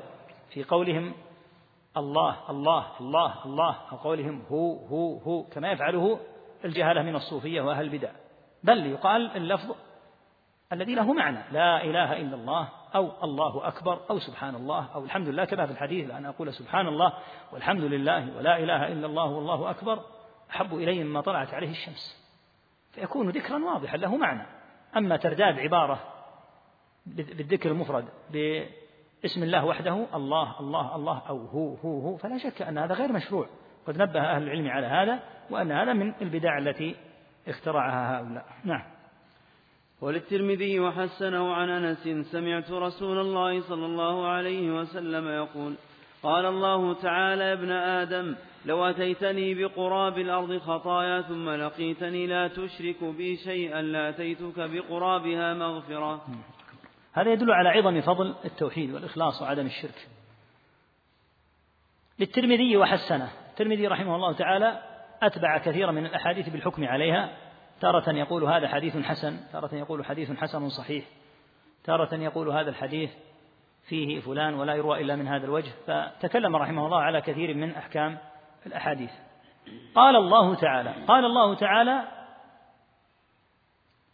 في 0.55 0.65
قولهم 0.65 1.15
الله 1.97 2.51
الله 2.51 2.87
الله 3.01 3.45
الله 3.45 3.77
أو 3.93 3.97
قولهم 3.97 4.43
هو 4.51 4.87
هو 4.87 5.19
هو 5.19 5.43
كما 5.43 5.73
يفعله 5.73 6.21
الجهلة 6.65 7.03
من 7.03 7.17
الصوفية 7.17 7.61
وأهل 7.61 7.85
البدع. 7.85 8.11
بل 8.63 8.87
يقال 8.87 9.37
اللفظ 9.37 9.75
الذي 10.73 10.95
له 10.95 11.13
معنى 11.13 11.39
لا 11.53 11.85
إله 11.85 12.21
إلا 12.21 12.37
الله 12.37 12.69
أو 12.95 13.25
الله 13.25 13.69
أكبر 13.69 14.01
أو 14.11 14.19
سبحان 14.19 14.55
الله 14.55 14.89
أو 14.95 15.05
الحمد 15.05 15.29
لله 15.29 15.45
كما 15.45 15.67
في 15.67 15.73
الحديث 15.73 16.09
لأن 16.11 16.27
أقول 16.27 16.55
سبحان 16.55 16.87
الله 16.87 17.13
والحمد 17.53 17.81
لله 17.81 18.37
ولا 18.37 18.59
إله 18.59 18.89
إلا 18.89 19.07
الله 19.07 19.27
والله 19.27 19.71
أكبر 19.71 20.03
أحب 20.51 20.75
إلي 20.75 21.05
مما 21.05 21.21
طلعت 21.21 21.55
عليه 21.55 21.71
الشمس. 21.71 22.23
فيكون 22.93 23.29
ذكرا 23.31 23.65
واضحا 23.65 23.97
له 23.97 24.17
معنى. 24.17 24.47
أما 24.97 25.17
ترداد 25.17 25.59
عبارة 25.59 26.01
بالذكر 27.07 27.71
المفرد 27.71 28.09
باسم 29.23 29.43
الله 29.43 29.65
وحده 29.65 30.07
الله 30.15 30.61
الله 30.61 30.97
الله 30.97 31.23
أو 31.29 31.47
هو 31.47 31.75
هو 31.75 32.01
هو 32.01 32.17
فلا 32.17 32.39
شك 32.39 32.63
أن 32.63 32.79
هذا 32.79 32.95
غير 32.95 33.13
مشروع. 33.13 33.47
قد 33.87 34.03
نبه 34.03 34.21
أهل 34.21 34.43
العلم 34.43 34.69
على 34.69 34.87
هذا 34.87 35.21
وأن 35.51 35.73
هذا 35.73 35.93
من 35.93 36.13
البدع 36.23 36.59
التي 36.59 36.97
اخترعها 37.49 38.19
هؤلاء. 38.19 38.45
نعم. 38.65 38.83
وللترمذي 40.01 40.81
وحسنه 40.81 41.53
عن 41.53 41.69
أنس 41.69 42.09
سمعت 42.33 42.71
رسول 42.71 43.19
الله 43.19 43.61
صلى 43.61 43.87
الله 43.87 44.27
عليه 44.27 44.81
وسلم 44.81 45.29
يقول 45.29 45.75
قال 46.23 46.47
الله 46.47 46.95
تعالى 46.95 47.45
يا 47.45 47.53
ابن 47.53 47.71
آدم 47.71 48.37
لو 48.67 48.85
أتيتني 48.85 49.55
بقراب 49.55 50.19
الأرض 50.19 50.59
خطايا 50.59 51.23
ثم 51.23 51.51
لقيتني 51.51 52.27
لا 52.27 52.49
تشرك 52.49 53.05
بي 53.05 53.37
شيئا 53.37 53.83
لأتيتك 53.83 54.59
بقرابها 54.59 55.55
مغفرة. 55.55 56.25
هذا 57.13 57.33
يدل 57.33 57.53
على 57.53 57.69
عظم 57.69 58.01
فضل 58.01 58.35
التوحيد 58.45 58.91
والإخلاص 58.91 59.43
وعدم 59.43 59.67
الشرك. 59.67 60.09
للترمذي 62.19 62.77
وحسنه. 62.77 63.31
الترمذي 63.51 63.87
رحمه 63.87 64.17
الله 64.17 64.33
تعالى 64.33 64.83
أتبع 65.23 65.59
كثيرا 65.59 65.93
من 65.93 66.07
الأحاديث 66.07 66.49
بالحكم 66.49 66.85
عليها. 66.85 67.31
تارة 67.81 68.11
يقول 68.11 68.45
هذا 68.45 68.69
حديث 68.69 68.97
حسن 68.97 69.41
تارة 69.53 69.75
يقول 69.75 70.05
حديث 70.05 70.33
حسن 70.33 70.69
صحيح. 70.69 71.05
تارة 71.85 72.15
يقول 72.15 72.49
هذا 72.49 72.71
الحديث 72.71 73.11
فيه 73.89 74.21
فلان 74.21 74.55
ولا 74.55 74.75
يروى 74.75 75.01
إلا 75.01 75.17
من 75.17 75.29
هذا 75.29 75.45
الوجه. 75.45 75.71
فتكلم 75.87 76.57
رحمه 76.57 76.87
الله 76.87 77.01
على 77.03 77.21
كثير 77.21 77.55
من 77.55 77.75
أحكام 77.75 78.19
الأحاديث. 78.67 79.11
قال 79.95 80.17
الله 80.17 80.55
تعالى 80.55 80.95
قال 81.09 81.25
الله 81.25 81.55
تعالى 81.55 82.22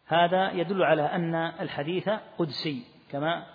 هذا 0.08 0.50
يدل 0.52 0.82
على 0.82 1.02
أن 1.02 1.34
الحديث 1.34 2.10
قدسي 2.38 2.82
كما 3.10 3.46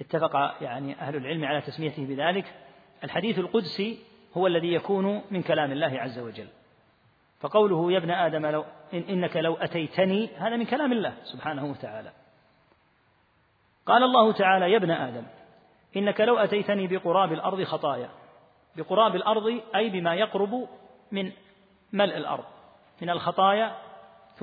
اتفق 0.00 0.36
يعني 0.60 1.00
أهل 1.00 1.16
العلم 1.16 1.44
على 1.44 1.60
تسميته 1.60 2.06
بذلك. 2.06 2.54
الحديث 3.04 3.38
القدسي 3.38 3.98
هو 4.36 4.46
الذي 4.46 4.72
يكون 4.72 5.22
من 5.30 5.42
كلام 5.42 5.72
الله 5.72 6.00
عز 6.00 6.18
وجل. 6.18 6.48
فقوله 7.40 7.92
يا 7.92 7.98
ابن 7.98 8.10
آدم 8.10 8.46
لو 8.46 8.64
إن 8.94 9.02
إنك 9.08 9.36
لو 9.36 9.54
أتيتني 9.54 10.30
هذا 10.36 10.56
من 10.56 10.64
كلام 10.64 10.92
الله 10.92 11.14
سبحانه 11.24 11.64
وتعالى. 11.64 12.12
قال 13.86 14.02
الله 14.02 14.32
تعالى 14.32 14.72
يا 14.72 14.76
ابن 14.76 14.90
آدم 14.90 15.24
إنك 15.96 16.20
لو 16.20 16.38
أتيتني 16.38 16.86
بقراب 16.86 17.32
الأرض 17.32 17.62
خطايا. 17.62 18.08
بقراب 18.76 19.16
الأرض 19.16 19.60
أي 19.74 19.90
بما 19.90 20.14
يقرب 20.14 20.68
من 21.12 21.32
ملء 21.92 22.16
الأرض 22.16 22.44
من 23.02 23.10
الخطايا 23.10 23.76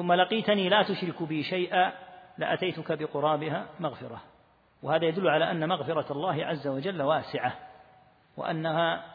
ثم 0.01 0.13
لقيتني 0.13 0.69
لا 0.69 0.83
تشرك 0.83 1.23
بي 1.23 1.43
شيئا 1.43 1.93
لأتيتك 2.37 2.91
بقرابها 2.91 3.65
مغفرة. 3.79 4.21
وهذا 4.83 5.05
يدل 5.05 5.27
على 5.27 5.51
أن 5.51 5.69
مغفرة 5.69 6.11
الله 6.11 6.45
عز 6.45 6.67
وجل 6.67 7.01
واسعة 7.01 7.53
وأنها 8.37 9.05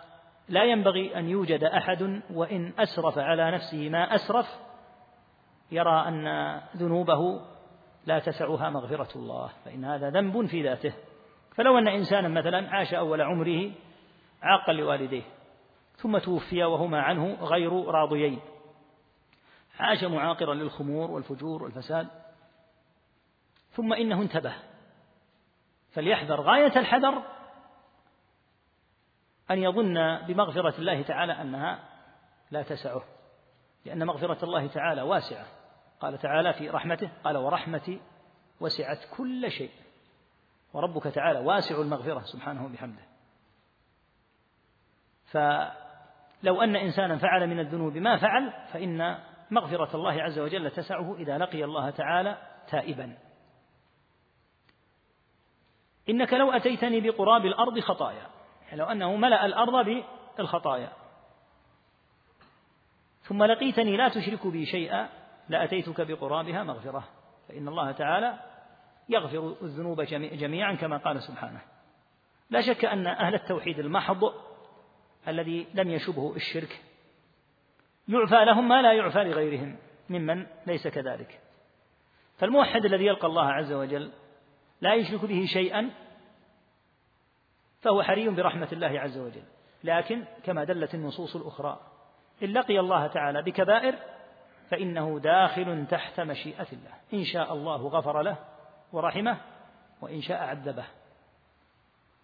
لا 0.48 0.64
ينبغي 0.64 1.18
أن 1.18 1.28
يوجد 1.28 1.64
أحد 1.64 2.22
وإن 2.30 2.72
أسرف 2.78 3.18
على 3.18 3.50
نفسه 3.50 3.88
ما 3.88 4.14
أسرف 4.14 4.46
يرى 5.72 6.08
أن 6.08 6.26
ذنوبه 6.76 7.40
لا 8.06 8.18
تسعها 8.18 8.70
مغفرة 8.70 9.18
الله 9.18 9.50
فإن 9.64 9.84
هذا 9.84 10.10
ذنب 10.10 10.46
في 10.46 10.62
ذاته. 10.62 10.94
فلو 11.56 11.78
أن 11.78 11.88
إنسانا 11.88 12.28
مثلا 12.28 12.70
عاش 12.70 12.94
أول 12.94 13.20
عمره 13.20 13.70
عاقا 14.42 14.72
لوالديه 14.72 15.22
ثم 15.96 16.18
توفي 16.18 16.64
وهما 16.64 17.02
عنه 17.02 17.34
غير 17.34 17.72
راضيين 17.86 18.40
عاش 19.78 20.04
معاقرا 20.04 20.54
للخمور 20.54 21.10
والفجور 21.10 21.62
والفساد. 21.62 22.08
ثم 23.70 23.92
إنه 23.92 24.22
انتبه. 24.22 24.54
فليحذر 25.92 26.40
غاية 26.40 26.78
الحذر 26.78 27.22
أن 29.50 29.58
يظن 29.58 30.26
بمغفرة 30.26 30.78
الله 30.78 31.02
تعالى 31.02 31.32
أنها 31.32 31.78
لا 32.50 32.62
تسعه. 32.62 33.02
لأن 33.84 34.06
مغفرة 34.06 34.44
الله 34.44 34.66
تعالى 34.66 35.02
واسعة. 35.02 35.46
قال 36.00 36.18
تعالى 36.18 36.52
في 36.52 36.70
رحمته 36.70 37.10
قال 37.24 37.36
ورحمتي 37.36 38.00
وسعت 38.60 38.98
كل 39.16 39.50
شيء. 39.50 39.70
وربك 40.72 41.04
تعالى 41.04 41.38
واسع 41.38 41.80
المغفرة 41.80 42.20
سبحانه 42.20 42.64
وبحمده. 42.64 43.02
فلو 45.26 46.62
أن 46.62 46.76
إنسانا 46.76 47.18
فعل 47.18 47.46
من 47.46 47.60
الذنوب 47.60 47.96
ما 47.96 48.16
فعل 48.16 48.52
فإن 48.72 49.18
مغفرة 49.50 49.96
الله 49.96 50.22
عز 50.22 50.38
وجل 50.38 50.70
تسعه 50.70 51.14
إذا 51.14 51.38
لقي 51.38 51.64
الله 51.64 51.90
تعالى 51.90 52.38
تائبا. 52.68 53.18
إنك 56.08 56.32
لو 56.32 56.52
أتيتني 56.52 57.00
بقراب 57.00 57.46
الأرض 57.46 57.80
خطايا 57.80 58.26
يعني 58.66 58.76
لو 58.76 58.86
أنه 58.86 59.16
ملأ 59.16 59.46
الأرض 59.46 60.04
بالخطايا. 60.36 60.92
ثم 63.22 63.44
لقيتني 63.44 63.96
لا 63.96 64.08
تشرك 64.08 64.46
بي 64.46 64.66
شيئا 64.66 65.08
لأتيتك 65.48 66.00
بقرابها 66.00 66.64
مغفرة. 66.64 67.08
فإن 67.48 67.68
الله 67.68 67.92
تعالى 67.92 68.38
يغفر 69.08 69.56
الذنوب 69.62 70.00
جميعا 70.10 70.74
كما 70.74 70.96
قال 70.96 71.22
سبحانه. 71.22 71.60
لا 72.50 72.60
شك 72.60 72.84
أن 72.84 73.06
أهل 73.06 73.34
التوحيد 73.34 73.78
المحض 73.78 74.32
الذي 75.28 75.66
لم 75.74 75.90
يشبه 75.90 76.36
الشرك 76.36 76.82
يعفى 78.08 78.44
لهم 78.44 78.68
ما 78.68 78.82
لا 78.82 78.92
يعفى 78.92 79.24
لغيرهم 79.24 79.76
ممن 80.10 80.46
ليس 80.66 80.88
كذلك. 80.88 81.40
فالموحد 82.38 82.84
الذي 82.84 83.06
يلقى 83.06 83.26
الله 83.26 83.46
عز 83.52 83.72
وجل 83.72 84.12
لا 84.80 84.94
يشرك 84.94 85.24
به 85.24 85.46
شيئا 85.52 85.90
فهو 87.80 88.02
حري 88.02 88.28
برحمة 88.28 88.68
الله 88.72 89.00
عز 89.00 89.18
وجل. 89.18 89.42
لكن 89.84 90.24
كما 90.44 90.64
دلت 90.64 90.94
النصوص 90.94 91.36
الأخرى 91.36 91.80
إن 92.42 92.52
لقي 92.52 92.80
الله 92.80 93.06
تعالى 93.06 93.42
بكبائر 93.42 93.94
فإنه 94.70 95.20
داخل 95.20 95.86
تحت 95.90 96.20
مشيئة 96.20 96.66
الله. 96.72 96.92
إن 97.14 97.24
شاء 97.24 97.52
الله 97.52 97.88
غفر 97.88 98.22
له 98.22 98.36
ورحمه 98.92 99.36
وإن 100.00 100.22
شاء 100.22 100.42
عذبه. 100.42 100.84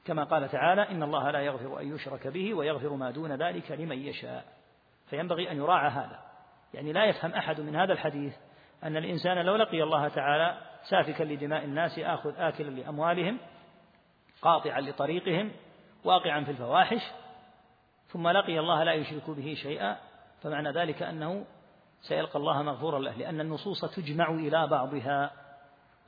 كما 0.05 0.24
قال 0.24 0.49
تعالى 0.49 0.91
إن 0.91 1.03
الله 1.03 1.30
لا 1.30 1.41
يغفر 1.41 1.80
أن 1.80 1.95
يشرك 1.95 2.26
به 2.26 2.55
ويغفر 2.55 2.89
ما 2.89 3.11
دون 3.11 3.33
ذلك 3.33 3.72
لمن 3.72 3.99
يشاء. 3.99 4.61
فينبغي 5.12 5.50
أن 5.50 5.56
يراعى 5.56 5.90
هذا. 5.90 6.18
يعني 6.74 6.92
لا 6.92 7.04
يفهم 7.04 7.32
أحد 7.32 7.60
من 7.60 7.76
هذا 7.76 7.92
الحديث 7.92 8.34
أن 8.84 8.96
الإنسان 8.96 9.38
لو 9.38 9.56
لقي 9.56 9.82
الله 9.82 10.08
تعالى 10.08 10.58
سافكا 10.90 11.24
لدماء 11.24 11.64
الناس 11.64 11.98
آخذ 11.98 12.32
آكلا 12.36 12.70
لأموالهم 12.70 13.38
قاطعا 14.42 14.80
لطريقهم 14.80 15.52
واقعا 16.04 16.44
في 16.44 16.50
الفواحش 16.50 17.00
ثم 18.08 18.28
لقي 18.28 18.58
الله 18.58 18.84
لا 18.84 18.92
يشرك 18.92 19.30
به 19.30 19.54
شيئا 19.62 19.96
فمعنى 20.42 20.70
ذلك 20.70 21.02
أنه 21.02 21.44
سيلقى 22.00 22.38
الله 22.38 22.62
مغفورا 22.62 22.98
له 22.98 23.12
لأن 23.12 23.40
النصوص 23.40 23.84
تجمع 23.84 24.30
إلى 24.30 24.66
بعضها. 24.66 25.30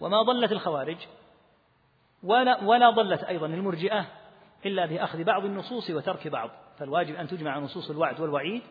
وما 0.00 0.22
ضلت 0.22 0.52
الخوارج 0.52 0.98
ولا, 2.22 2.64
ولا 2.64 2.90
ضلت 2.90 3.24
أيضا 3.24 3.46
المرجئة 3.46 4.07
إلا 4.66 4.86
بأخذ 4.86 5.24
بعض 5.24 5.44
النصوص 5.44 5.90
وترك 5.90 6.28
بعض. 6.28 6.50
فالواجب 6.78 7.14
أن 7.14 7.28
تجمع 7.28 7.59
نصوص 7.59 7.90
الوعد 7.90 8.20
والوعيد 8.20 8.62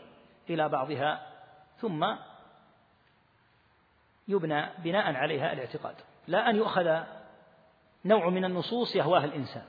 إلى 0.50 0.70
بعضها 0.70 1.28
ثم 1.78 2.16
يبنى 4.28 4.66
بناء 4.78 5.16
عليها 5.16 5.54
الاعتقاد. 5.54 5.96
لا 6.28 6.50
أن 6.50 6.56
يؤخذ 6.56 7.00
نوع 8.06 8.30
من 8.30 8.46
النصوص 8.46 8.96
يهواه 8.96 9.26
الإنسان 9.26 9.64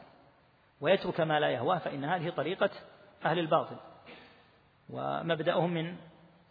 ويترك 0.80 1.20
ما 1.20 1.40
لا 1.40 1.50
يهواه 1.50 1.78
فإن 1.78 2.04
هذه 2.04 2.30
طريقة 2.30 2.70
أهل 3.24 3.38
الباطل. 3.38 3.76
ومبدأهم 4.90 5.70
من 5.70 5.96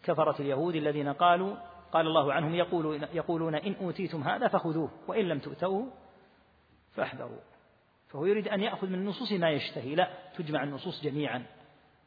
كفرة 0.02 0.40
اليهود 0.40 0.74
الذين 0.74 1.12
قالوا 1.12 1.56
قال 1.92 2.06
الله 2.06 2.32
عنهم 2.32 2.54
يقولون, 2.54 3.02
يقولون 3.12 3.54
إن 3.54 3.74
أوتيتم 3.80 4.22
هذا 4.22 4.48
فخذوه 4.48 4.90
وإن 5.08 5.28
لم 5.28 5.38
تؤتوه 5.38 5.92
فاحذروا. 6.94 7.40
فهو 8.08 8.26
يريد 8.26 8.48
أن 8.48 8.60
يأخذ 8.60 8.86
من 8.86 8.94
النصوص 8.94 9.32
ما 9.32 9.50
يشتهي. 9.50 9.94
لا 9.94 10.10
تجمع 10.36 10.62
النصوص 10.62 11.02
جميعا. 11.02 11.46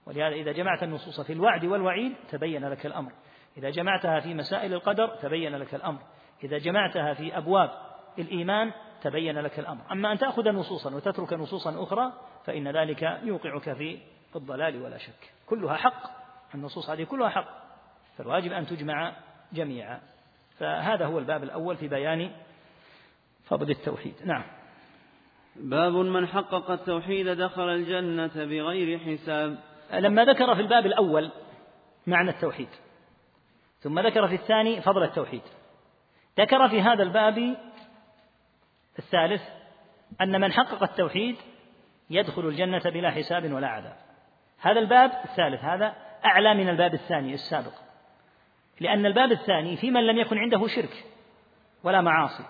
ولهذا 0.08 0.36
إذا 0.36 0.52
جمعت 0.52 0.84
النصوص 0.84 1.22
في 1.22 1.34
الوعد 1.34 1.66
والوعيد 1.66 2.14
تبين 2.30 2.70
لك 2.70 2.86
الأمر. 2.86 3.12
إذا 3.58 3.70
جمعتها 3.70 4.20
في 4.20 4.34
مسائل 4.34 4.74
القدر 4.74 5.08
تبين 5.08 5.56
لك 5.56 5.76
الأمر. 5.76 6.00
إذا 6.44 6.58
جمعتها 6.58 7.14
في 7.14 7.38
أبواب 7.38 7.72
الإيمان 8.20 8.72
تبين 9.02 9.40
لك 9.40 9.60
الأمر. 9.60 9.82
أما 9.92 10.12
أن 10.12 10.18
تأخذ 10.18 10.50
نصوصا 10.50 10.96
وتترك 10.96 11.34
نصوصا 11.34 11.84
أخرى 11.84 12.14
فإن 12.46 12.68
ذلك 12.68 13.02
يوقعك 13.24 13.74
في 13.74 14.00
الضلال 14.36 14.82
ولا 14.82 14.98
شك. 14.98 15.34
كلها 15.46 15.76
حق. 15.76 16.04
النصوص 16.56 16.90
هذه 16.90 17.04
كلها 17.04 17.30
حق. 17.30 17.50
فالواجب 18.18 18.52
أن 18.52 18.66
تجمع 18.66 19.14
جميعا. 19.54 20.00
فهذا 20.60 21.06
هو 21.06 21.20
الباب 21.20 21.44
الأول 21.44 21.78
في 21.78 21.88
بيان 21.88 22.32
فضل 23.46 23.70
التوحيد. 23.70 24.16
نعم. 24.26 24.44
باب 25.56 25.94
من 25.94 26.28
حقق 26.28 26.72
التوحيد 26.72 27.28
دخل 27.28 27.70
الجنة 27.70 28.46
بغير 28.46 29.00
حساب. 29.00 29.58
لما 29.94 30.26
ذكر 30.26 30.56
في 30.56 30.62
الباب 30.62 30.86
الأول 30.86 31.32
معنى 32.08 32.30
التوحيد 32.30 32.70
ثم 33.80 34.00
ذكر 34.00 34.28
في 34.28 34.36
الثاني 34.36 34.82
فضل 34.82 35.04
التوحيد. 35.04 35.42
ذكر 36.40 36.70
في 36.70 36.82
هذا 36.82 37.04
الباب 37.04 37.56
الثالث 39.00 39.42
أن 40.22 40.42
من 40.42 40.54
حقق 40.54 40.84
التوحيد 40.84 41.36
يدخل 42.10 42.48
الجنة 42.48 42.82
بلا 42.86 43.12
حساب 43.12 43.54
ولا 43.54 43.68
عذاب. 43.68 43.96
هذا 44.60 44.80
الباب 44.80 45.12
الثالث 45.26 45.64
هذا 45.64 45.94
أعلى 46.26 46.54
من 46.54 46.70
الباب 46.70 46.94
الثاني 46.94 47.34
السابق. 47.34 47.74
لأن 48.80 49.06
الباب 49.06 49.32
الثاني 49.32 49.78
في 49.78 49.92
من 49.92 50.08
لم 50.08 50.18
يكن 50.18 50.38
عنده 50.38 50.68
شرك 50.68 51.06
ولا 51.84 52.02
معاصي. 52.02 52.44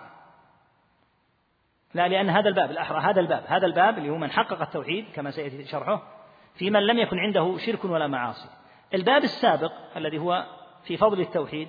لا 1.94 2.08
لأن 2.08 2.30
هذا 2.30 2.48
الباب 2.48 2.70
الأحرى 2.70 3.00
هذا 3.00 3.20
الباب 3.20 3.44
هذا 3.46 3.66
الباب 3.66 3.98
اللي 3.98 4.10
هو 4.10 4.16
من 4.16 4.30
حقق 4.30 4.60
التوحيد 4.60 5.04
كما 5.14 5.30
سيأتي 5.30 5.64
شرحه 5.64 6.17
في 6.58 6.70
من 6.70 6.86
لم 6.86 6.98
يكن 6.98 7.18
عنده 7.18 7.58
شرك 7.58 7.84
ولا 7.84 8.06
معاصي. 8.06 8.48
الباب 8.94 9.24
السابق 9.24 9.72
الذي 9.96 10.18
هو 10.18 10.46
في 10.84 10.96
فضل 10.96 11.20
التوحيد 11.20 11.68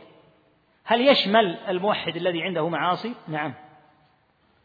هل 0.84 1.08
يشمل 1.08 1.58
الموحد 1.68 2.16
الذي 2.16 2.44
عنده 2.44 2.70
معاصي؟ 2.70 3.16
نعم. 3.28 3.54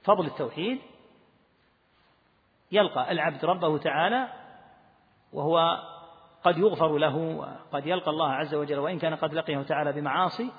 فضل 0.02 0.26
التوحيد 0.26 0.78
يلقى 2.72 3.12
العبد 3.12 3.44
ربه 3.44 3.78
تعالى 3.78 4.28
وهو 5.32 5.82
قد 6.44 6.58
يغفر 6.58 6.98
له 6.98 7.16
وقد 7.16 7.86
يلقى 7.86 8.10
الله 8.10 8.32
عز 8.32 8.54
وجل 8.54 8.78
وإن 8.78 8.98
كان 8.98 9.14
قد 9.14 9.34
لقيه 9.34 9.62
تعالى 9.62 9.92
بمعاصي 9.92 10.50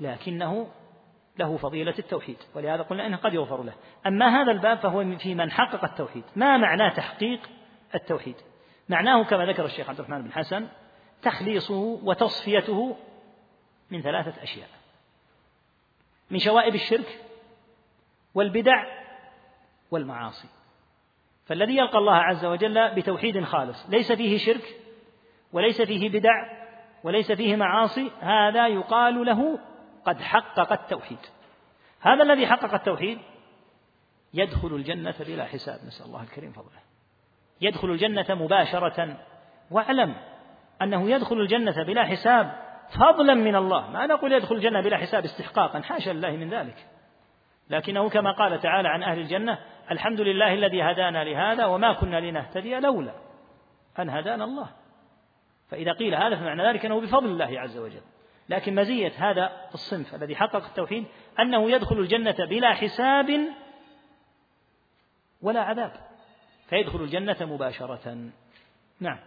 لكنه 0.00 0.68
له 1.38 1.56
فضيلة 1.56 1.94
التوحيد 1.98 2.36
ولهذا 2.54 2.82
قلنا 2.82 3.06
أنه 3.06 3.16
قد 3.16 3.34
يغفر 3.34 3.62
له. 3.62 3.72
أما 4.06 4.28
هذا 4.28 4.52
الباب 4.52 4.78
فهو 4.78 5.16
في 5.18 5.34
من 5.34 5.50
حقق 5.50 5.84
التوحيد. 5.84 6.24
ما 6.36 6.56
معنى 6.56 6.90
تحقيق 6.90 7.40
التوحيد؟ 7.94 8.36
معناه 8.88 9.24
كما 9.24 9.46
ذكر 9.46 9.64
الشيخ 9.64 9.88
عبد 9.88 9.98
الرحمن 9.98 10.22
بن 10.22 10.32
حسن 10.32 10.68
تخليصه 11.22 12.00
وتصفيته 12.02 12.96
من 13.90 14.02
ثلاثة 14.02 14.42
أشياء. 14.42 14.68
من 16.30 16.38
شوائب 16.38 16.74
الشرك 16.74 17.20
والبدع 18.34 18.84
والمعاصي. 19.90 20.48
فالذي 21.46 21.76
يلقى 21.76 21.98
الله 21.98 22.14
عز 22.14 22.44
وجل 22.44 22.94
بتوحيد 22.94 23.44
خالص 23.44 23.86
ليس 23.88 24.12
فيه 24.12 24.38
شرك 24.38 24.76
وليس 25.52 25.82
فيه 25.82 26.08
بدع 26.08 26.62
وليس 27.04 27.32
فيه 27.32 27.56
معاصي 27.56 28.10
هذا 28.20 28.68
يقال 28.68 29.24
له 29.26 29.58
قد 30.04 30.20
حقق 30.20 30.72
التوحيد. 30.72 31.18
هذا 32.00 32.22
الذي 32.22 32.46
حقق 32.46 32.74
التوحيد 32.74 33.18
يدخل 34.34 34.68
الجنة 34.68 35.14
بلا 35.20 35.44
حساب. 35.44 35.80
نسأل 35.86 36.06
الله 36.06 36.22
الكريم 36.22 36.52
فضله. 36.52 36.91
يدخل 37.62 37.90
الجنة 37.90 38.26
مباشرة. 38.30 39.16
واعلم 39.70 40.14
أنه 40.82 41.10
يدخل 41.10 41.40
الجنة 41.40 41.82
بلا 41.82 42.04
حساب 42.04 42.52
فضلا 42.88 43.34
من 43.34 43.56
الله. 43.56 43.90
ما 43.90 44.06
نقول 44.06 44.32
يدخل 44.32 44.54
الجنة 44.54 44.80
بلا 44.80 44.96
حساب 44.96 45.24
استحقاقا 45.24 45.80
حاشا 45.80 46.10
لله 46.10 46.30
من 46.30 46.50
ذلك. 46.50 46.86
لكنه 47.70 48.08
كما 48.08 48.32
قال 48.32 48.60
تعالى 48.60 48.88
عن 48.88 49.02
أهل 49.02 49.18
الجنة 49.18 49.58
الحمد 49.90 50.20
لله 50.20 50.54
الذي 50.54 50.82
هدانا 50.82 51.24
لهذا 51.24 51.64
وما 51.64 51.92
كنا 51.92 52.20
لنهتدي 52.20 52.80
لولا 52.80 53.12
أن 53.98 54.10
هدانا 54.10 54.44
الله. 54.44 54.68
فإذا 55.70 55.92
قيل 55.92 56.14
هذا 56.14 56.36
فمعنى 56.36 56.68
ذلك 56.68 56.86
أنه 56.86 57.00
بفضل 57.00 57.26
الله 57.26 57.60
عز 57.60 57.78
وجل. 57.78 58.02
لكن 58.48 58.74
مزية 58.74 59.12
هذا 59.16 59.52
الصنف 59.74 60.14
الذي 60.14 60.36
حقق 60.36 60.64
التوحيد 60.64 61.04
أنه 61.40 61.70
يدخل 61.70 61.98
الجنة 61.98 62.36
بلا 62.50 62.72
حساب 62.72 63.40
ولا 65.42 65.60
عذاب. 65.60 66.11
فيدخل 66.72 67.00
الجنة 67.00 67.36
مباشرة. 67.40 68.30
نعم. 69.00 69.18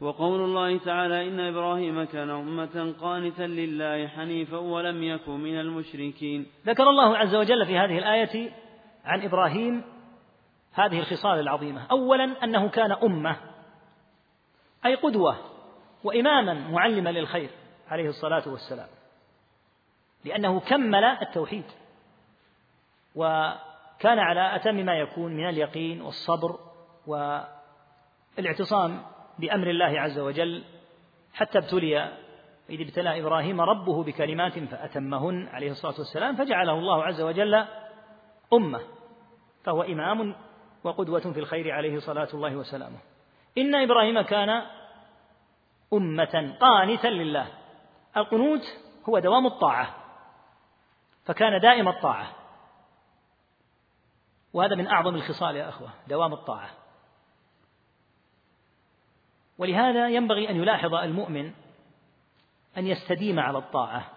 وقول 0.00 0.40
الله 0.40 0.78
تعالى 0.78 1.28
إن 1.28 1.40
إبراهيم 1.40 2.04
كان 2.04 2.30
أمة 2.30 2.94
قانتا 3.00 3.42
لله 3.42 4.08
حنيفا 4.08 4.56
ولم 4.56 5.02
يكن 5.02 5.32
من 5.32 5.60
المشركين. 5.60 6.46
ذكر 6.66 6.82
الله 6.82 7.16
عز 7.18 7.34
وجل 7.34 7.66
في 7.66 7.78
هذه 7.78 7.98
الآية 7.98 8.52
عن 9.04 9.22
إبراهيم 9.22 9.84
هذه 10.72 10.98
الخصال 10.98 11.40
العظيمة. 11.40 11.86
أولا 11.90 12.44
أنه 12.44 12.68
كان 12.68 12.92
أمة 12.92 13.36
أي 14.86 14.94
قدوة 14.94 15.36
وإماما 16.04 16.54
معلما 16.54 17.10
للخير 17.10 17.50
عليه 17.88 18.08
الصلاة 18.08 18.48
والسلام 18.48 18.88
لأنه 20.24 20.60
كمل 20.60 21.04
التوحيد 21.04 21.64
وكان 24.00 24.18
على 24.18 24.56
أتم 24.56 24.74
ما 24.74 24.98
يكون 24.98 25.32
من 25.32 25.48
اليقين 25.48 26.02
والصبر 26.02 26.58
والاعتصام 28.36 29.02
بأمر 29.38 29.70
الله 29.70 30.00
عز 30.00 30.18
وجل 30.18 30.64
حتى 31.34 31.58
ابتلي 31.58 31.98
إذ 32.70 32.80
ابتلى 32.80 33.20
إبراهيم 33.20 33.60
ربه 33.60 34.04
بكلمات 34.04 34.58
فأتمهن 34.58 35.48
عليه 35.48 35.70
الصلاة 35.70 35.94
والسلام 35.98 36.36
فجعله 36.36 36.72
الله 36.72 37.04
عز 37.04 37.20
وجل 37.20 37.64
أمة 38.52 38.80
فهو 39.64 39.82
إمام 39.82 40.34
وقدوة 40.84 41.20
في 41.20 41.40
الخير 41.40 41.70
عليه 41.70 41.98
صلاة 41.98 42.28
الله 42.34 42.56
وسلامه. 42.56 42.98
إن 43.58 43.74
إبراهيم 43.74 44.20
كان 44.20 44.62
أمة 45.92 46.56
قانتا 46.60 47.08
لله 47.08 47.46
القنوت 48.16 48.62
هو 49.08 49.18
دوام 49.18 49.46
الطاعة 49.46 49.94
فكان 51.24 51.60
دائم 51.60 51.88
الطاعة. 51.88 52.39
وهذا 54.52 54.74
من 54.74 54.86
أعظم 54.86 55.14
الخصال 55.14 55.56
يا 55.56 55.68
أخوة 55.68 55.90
دوام 56.08 56.32
الطاعة. 56.32 56.70
ولهذا 59.58 60.08
ينبغي 60.08 60.50
أن 60.50 60.56
يلاحظ 60.56 60.94
المؤمن 60.94 61.52
أن 62.76 62.86
يستديم 62.86 63.40
على 63.40 63.58
الطاعة. 63.58 64.10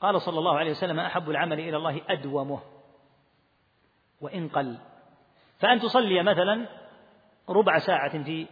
قال 0.00 0.22
صلى 0.22 0.38
الله 0.38 0.58
عليه 0.58 0.70
وسلم 0.70 1.00
أحب 1.00 1.30
العمل 1.30 1.60
إلى 1.60 1.76
الله 1.76 2.00
أدومه 2.08 2.60
وإن 4.20 4.48
قل. 4.48 4.78
فأن 5.58 5.80
تصلي 5.80 6.22
مثلا 6.22 6.66
ربع 7.48 7.78
ساعة 7.78 8.22
في 8.24 8.46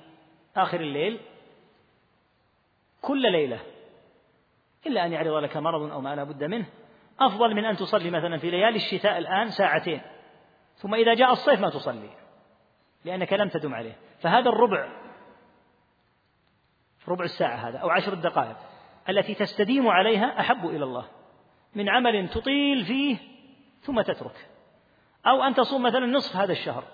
آخر 0.57 0.81
الليل 0.81 1.21
كل 3.03 3.33
ليلة 3.33 3.61
إلا 4.87 5.07
أن 5.07 5.13
يعرض 5.13 5.33
لك 5.45 5.57
مرض 5.57 5.91
أو 5.91 6.01
ما 6.01 6.17
لا 6.17 6.25
بد 6.25 6.45
منه. 6.45 6.67
أفضل 7.21 7.55
من 7.55 7.65
أن 7.65 7.77
تصلي 7.77 8.11
مثلا 8.11 8.39
في 8.39 8.51
ليالي 8.51 8.77
الشتاء 8.77 9.19
الآن 9.19 9.51
ساعتين. 9.51 10.01
ثم 10.83 10.95
إذا 10.95 11.15
جاء 11.15 11.33
الصيف 11.33 11.61
ما 11.61 11.71
تصلي 11.71 12.11
لأنك 13.05 13.33
لم 13.33 13.49
تدم 13.49 13.75
عليه. 13.75 13.97
فهذا 14.21 14.49
الربع 14.49 14.89
ربع 17.09 17.25
الساعة 17.25 17.57
هذا 17.57 17.79
أو 17.79 17.91
عشر 17.91 18.15
دقائق 18.15 18.57
التي 19.09 19.35
تستديم 19.35 19.89
عليها 19.89 20.41
أحب 20.41 20.67
إلى 20.67 20.85
الله. 20.85 21.05
من 21.75 21.89
عمل 21.89 22.29
تطيل 22.29 22.85
فيه 22.85 23.17
ثم 23.81 24.01
تترك. 24.01 24.49
أو 25.27 25.43
أن 25.43 25.55
تصوم 25.55 25.83
مثلا 25.83 26.07
نصف 26.07 26.37
هذا 26.37 26.53
الشهر 26.53 26.85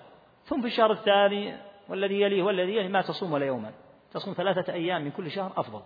ثم 0.45 0.61
في 0.61 0.67
الشهر 0.67 0.91
الثاني 0.91 1.57
والذي 1.89 2.21
يليه 2.21 2.43
والذي 2.43 2.75
يليه 2.75 2.87
ما 2.87 3.01
تصوم 3.01 3.33
ولا 3.33 3.45
يوما. 3.45 3.73
تصوم 4.11 4.33
ثلاثة 4.33 4.73
أيام 4.73 5.01
من 5.01 5.11
كل 5.11 5.31
شهر 5.31 5.53
أفضل. 5.57 5.81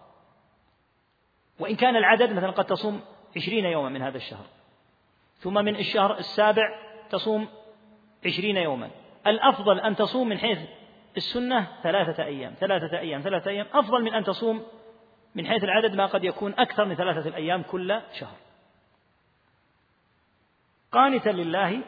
وإن 1.59 1.75
كان 1.75 1.95
العدد 1.95 2.33
مثلا 2.33 2.51
قد 2.51 2.65
تصوم 2.65 3.01
عشرين 3.35 3.65
يوما 3.65 3.89
من 3.89 4.01
هذا 4.01 4.17
الشهر. 4.17 4.45
ثم 5.37 5.53
من 5.53 5.75
الشهر 5.75 6.17
السابع 6.17 6.63
تصوم 7.09 7.47
عشرين 8.26 8.57
يوما. 8.57 8.89
الأفضل 9.28 9.80
أن 9.80 9.95
تصوم 9.95 10.30
من 10.30 10.38
حيث 10.38 10.59
السنة 11.17 11.67
ثلاثة 11.84 12.24
أيام. 12.24 12.53
ثلاثة 12.59 12.99
أيام. 12.99 13.21
ثلاثة 13.21 13.49
أيام. 13.49 13.65
أفضل 13.74 14.03
من 14.03 14.13
أن 14.13 14.24
تصوم 14.24 14.63
من 15.36 15.47
حيث 15.47 15.63
العدد 15.63 15.95
ما 15.95 16.05
قد 16.05 16.24
يكون 16.24 16.53
أكثر 16.57 16.86
من 16.86 16.95
ثلاثة 16.95 17.30
الأيام 17.30 17.63
كل 17.63 18.01
شهر. 18.19 18.36
قانتا 20.91 21.30
لله 21.30 21.82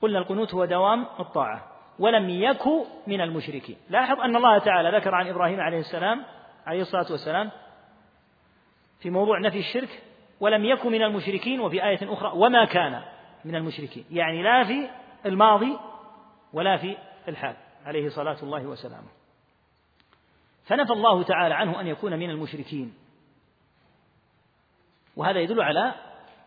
قلنا 0.00 0.18
القنوت 0.18 0.54
هو 0.54 0.64
دوام 0.64 1.06
الطاعة 1.20 1.72
ولم 1.98 2.30
يك 2.30 2.62
من 3.06 3.20
المشركين. 3.20 3.76
لاحظ 3.90 4.20
أن 4.20 4.36
الله 4.36 4.58
تعالى 4.58 4.98
ذكر 4.98 5.14
عن 5.14 5.28
إبراهيم 5.28 5.60
عليه 5.60 5.78
السلام 5.78 6.24
عليه 6.66 6.80
الصلاة 6.80 7.12
والسلام 7.12 7.50
في 9.00 9.10
موضوع 9.10 9.38
نفي 9.38 9.58
الشرك 9.58 10.02
ولم 10.40 10.64
يك 10.64 10.86
من 10.86 11.02
المشركين 11.02 11.60
وفي 11.60 11.84
آية 11.84 12.12
أخرى 12.12 12.32
وما 12.34 12.64
كان 12.64 13.02
من 13.44 13.54
المشركين. 13.54 14.04
يعني 14.10 14.42
لا 14.42 14.64
في 14.64 14.88
الماضي 15.26 15.78
ولا 16.52 16.76
في 16.76 16.96
الحال 17.28 17.56
عليه 17.84 18.08
صلاة 18.08 18.36
الله 18.42 18.66
وسلامه. 18.66 19.08
فنفى 20.64 20.92
الله 20.92 21.22
تعالى 21.22 21.54
عنه 21.54 21.80
أن 21.80 21.86
يكون 21.86 22.18
من 22.18 22.30
المشركين. 22.30 22.94
وهذا 25.16 25.40
يدل 25.40 25.62
على 25.62 25.94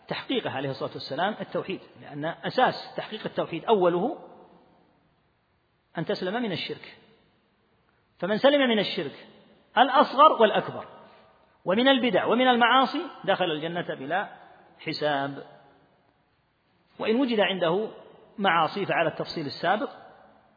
تحقيقه 0.08 0.50
عليه 0.50 0.70
الصلاة 0.70 0.92
والسلام 0.94 1.36
التوحيد 1.40 1.80
لأن 2.02 2.26
أساس 2.26 2.96
تحقيق 2.98 3.26
التوحيد 3.26 3.66
أوله 3.66 4.18
أن 5.98 6.06
تسلم 6.06 6.44
من 6.44 6.52
الشرك. 6.52 6.98
فمن 8.20 8.38
سلم 8.38 8.70
من 8.70 8.80
الشرك 8.80 9.28
الأصغر 9.78 10.42
والأكبر 10.42 10.86
ومن 11.66 11.88
البدع 11.88 12.26
ومن 12.26 12.48
المعاصي 12.48 13.02
دخل 13.24 13.52
الجنة 13.52 13.96
بلا 13.96 14.30
حساب. 14.80 15.46
وإن 17.00 17.16
وجد 17.16 17.40
عنده 17.40 17.88
معاصي 18.38 18.86
فعلى 18.86 19.10
التفصيل 19.10 19.46
السابق 19.46 19.90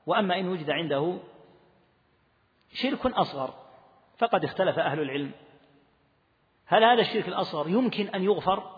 وأما 0.07 0.41
إن 0.41 0.49
وجد 0.49 0.70
عنده 0.70 1.18
شرك 2.72 3.07
أصغر 3.07 3.55
فقد 4.18 4.45
اختلف 4.45 4.79
أهل 4.79 5.01
العلم. 5.01 5.33
هل 6.66 6.85
هذا 6.85 7.01
الشرك 7.01 7.29
الأصغر 7.29 7.68
يمكن 7.68 8.07
أن 8.07 8.22
يغفر؟ 8.22 8.70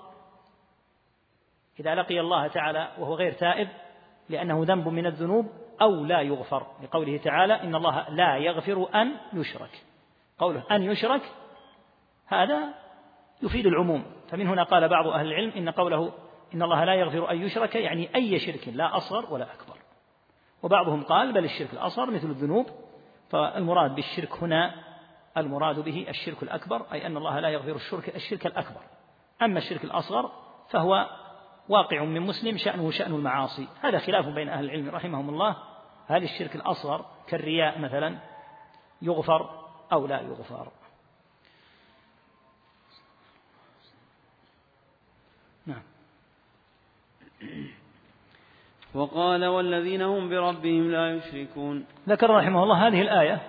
إذا 1.80 1.94
لقي 1.94 2.20
الله 2.20 2.46
تعالى 2.46 2.88
وهو 2.98 3.14
غير 3.14 3.32
تائب 3.32 3.68
لأنه 4.28 4.64
ذنب 4.64 4.88
من 4.88 5.06
الذنوب 5.06 5.46
أو 5.82 6.04
لا 6.04 6.20
يغفر. 6.20 6.66
لقوله 6.82 7.16
تعالى 7.16 7.54
إن 7.54 7.74
الله 7.74 8.08
لا 8.08 8.36
يغفر 8.36 8.88
أن 8.94 9.16
يشرك. 9.32 9.82
قوله 10.38 10.64
أن 10.70 10.82
يشرك 10.82 11.22
هذا 12.26 12.74
يفيد 13.42 13.66
العموم. 13.66 14.04
فمن 14.28 14.48
هنا 14.48 14.62
قال 14.62 14.88
بعض 14.88 15.06
أهل 15.06 15.26
العلم 15.26 15.50
إن 15.50 15.68
قوله 15.68 16.12
إن 16.54 16.62
الله 16.62 16.84
لا 16.84 16.94
يغفر 16.94 17.30
أن 17.30 17.42
يشرك 17.42 17.74
يعني 17.74 18.14
أي 18.14 18.38
شرك 18.38 18.68
لا 18.68 18.96
أصغر 18.96 19.32
ولا 19.32 19.54
أكبر. 19.54 19.78
وبعضهم 20.62 21.02
قال 21.02 21.32
بل 21.32 21.44
الشرك 21.44 21.72
الأصغر 21.72 22.10
مثل 22.10 22.30
الذنوب. 22.30 22.66
فالمراد 23.30 23.94
بالشرك 23.94 24.32
هنا 24.42 24.74
المراد 25.36 25.78
به 25.78 26.06
الشرك 26.08 26.42
الأكبر 26.42 26.86
أي 26.92 27.06
أن 27.06 27.16
الله 27.16 27.40
لا 27.40 27.48
يغفر 27.48 27.76
الشرك 27.76 28.16
الشرك 28.16 28.46
الأكبر. 28.46 28.80
أما 29.42 29.58
الشرك 29.58 29.84
الأصغر 29.84 30.32
فهو 30.70 31.10
واقع 31.68 32.04
من 32.04 32.20
مسلم 32.20 32.56
شأنه 32.56 32.90
شأن 32.90 33.14
المعاصي. 33.14 33.68
هذا 33.80 33.98
خلاف 33.98 34.26
بين 34.26 34.48
أهل 34.48 34.64
العلم 34.64 34.90
رحمهم 34.90 35.28
الله. 35.28 35.56
هل 36.08 36.22
الشرك 36.22 36.56
الأصغر 36.56 37.06
كالرياء 37.26 37.78
مثلا 37.78 38.18
يغفر 39.02 39.66
أو 39.92 40.06
لا 40.06 40.20
يغفر 40.20 40.72
نعم 45.66 45.82
وقال 48.94 49.44
والذين 49.44 50.02
هم 50.02 50.28
بربهم 50.28 50.90
لا 50.90 51.16
يشركون. 51.16 51.84
ذكر 52.08 52.30
رحمه 52.30 52.62
الله 52.62 52.88
هذه 52.88 53.00
الآية 53.00 53.42